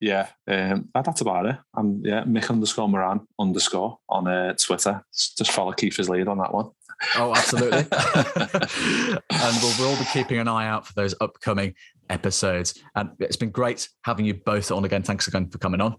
yeah, 0.00 0.28
um, 0.48 0.88
that's 0.94 1.20
about 1.20 1.46
it. 1.46 1.56
And 1.74 2.04
yeah, 2.04 2.24
Mick 2.24 2.50
underscore 2.50 2.88
Moran 2.88 3.26
underscore 3.38 3.98
on 4.08 4.26
uh, 4.26 4.54
Twitter. 4.54 5.02
Just 5.12 5.52
follow 5.52 5.72
Keith's 5.72 6.08
lead 6.08 6.28
on 6.28 6.38
that 6.38 6.52
one. 6.52 6.70
Oh, 7.16 7.34
absolutely. 7.34 7.78
and 9.30 9.56
we'll, 9.62 9.74
we'll 9.78 9.90
all 9.90 9.98
be 9.98 10.04
keeping 10.12 10.38
an 10.38 10.48
eye 10.48 10.66
out 10.66 10.86
for 10.86 10.92
those 10.94 11.14
upcoming 11.20 11.74
episodes. 12.08 12.80
And 12.94 13.10
it's 13.20 13.36
been 13.36 13.50
great 13.50 13.88
having 14.04 14.26
you 14.26 14.34
both 14.34 14.70
on 14.70 14.84
again. 14.84 15.02
Thanks 15.02 15.28
again 15.28 15.48
for 15.48 15.58
coming 15.58 15.80
on. 15.80 15.96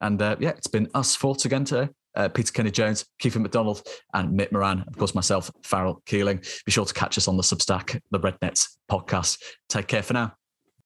And 0.00 0.20
uh, 0.22 0.36
yeah, 0.38 0.50
it's 0.50 0.66
been 0.66 0.88
us 0.94 1.16
four 1.16 1.36
again 1.44 1.64
today. 1.64 1.90
Uh, 2.18 2.28
Peter 2.28 2.52
Kenny 2.52 2.70
Jones, 2.70 3.06
Kiefer 3.22 3.40
McDonald, 3.40 3.82
and 4.12 4.38
Mick 4.38 4.50
Moran. 4.50 4.84
Of 4.88 4.98
course, 4.98 5.14
myself, 5.14 5.50
Farrell 5.62 6.02
Keeling. 6.04 6.42
Be 6.66 6.72
sure 6.72 6.84
to 6.84 6.92
catch 6.92 7.16
us 7.16 7.28
on 7.28 7.36
the 7.36 7.42
Substack, 7.44 8.00
the 8.10 8.18
Red 8.18 8.36
Nets 8.42 8.76
podcast. 8.90 9.38
Take 9.68 9.86
care 9.86 10.02
for 10.02 10.14
now. 10.14 10.34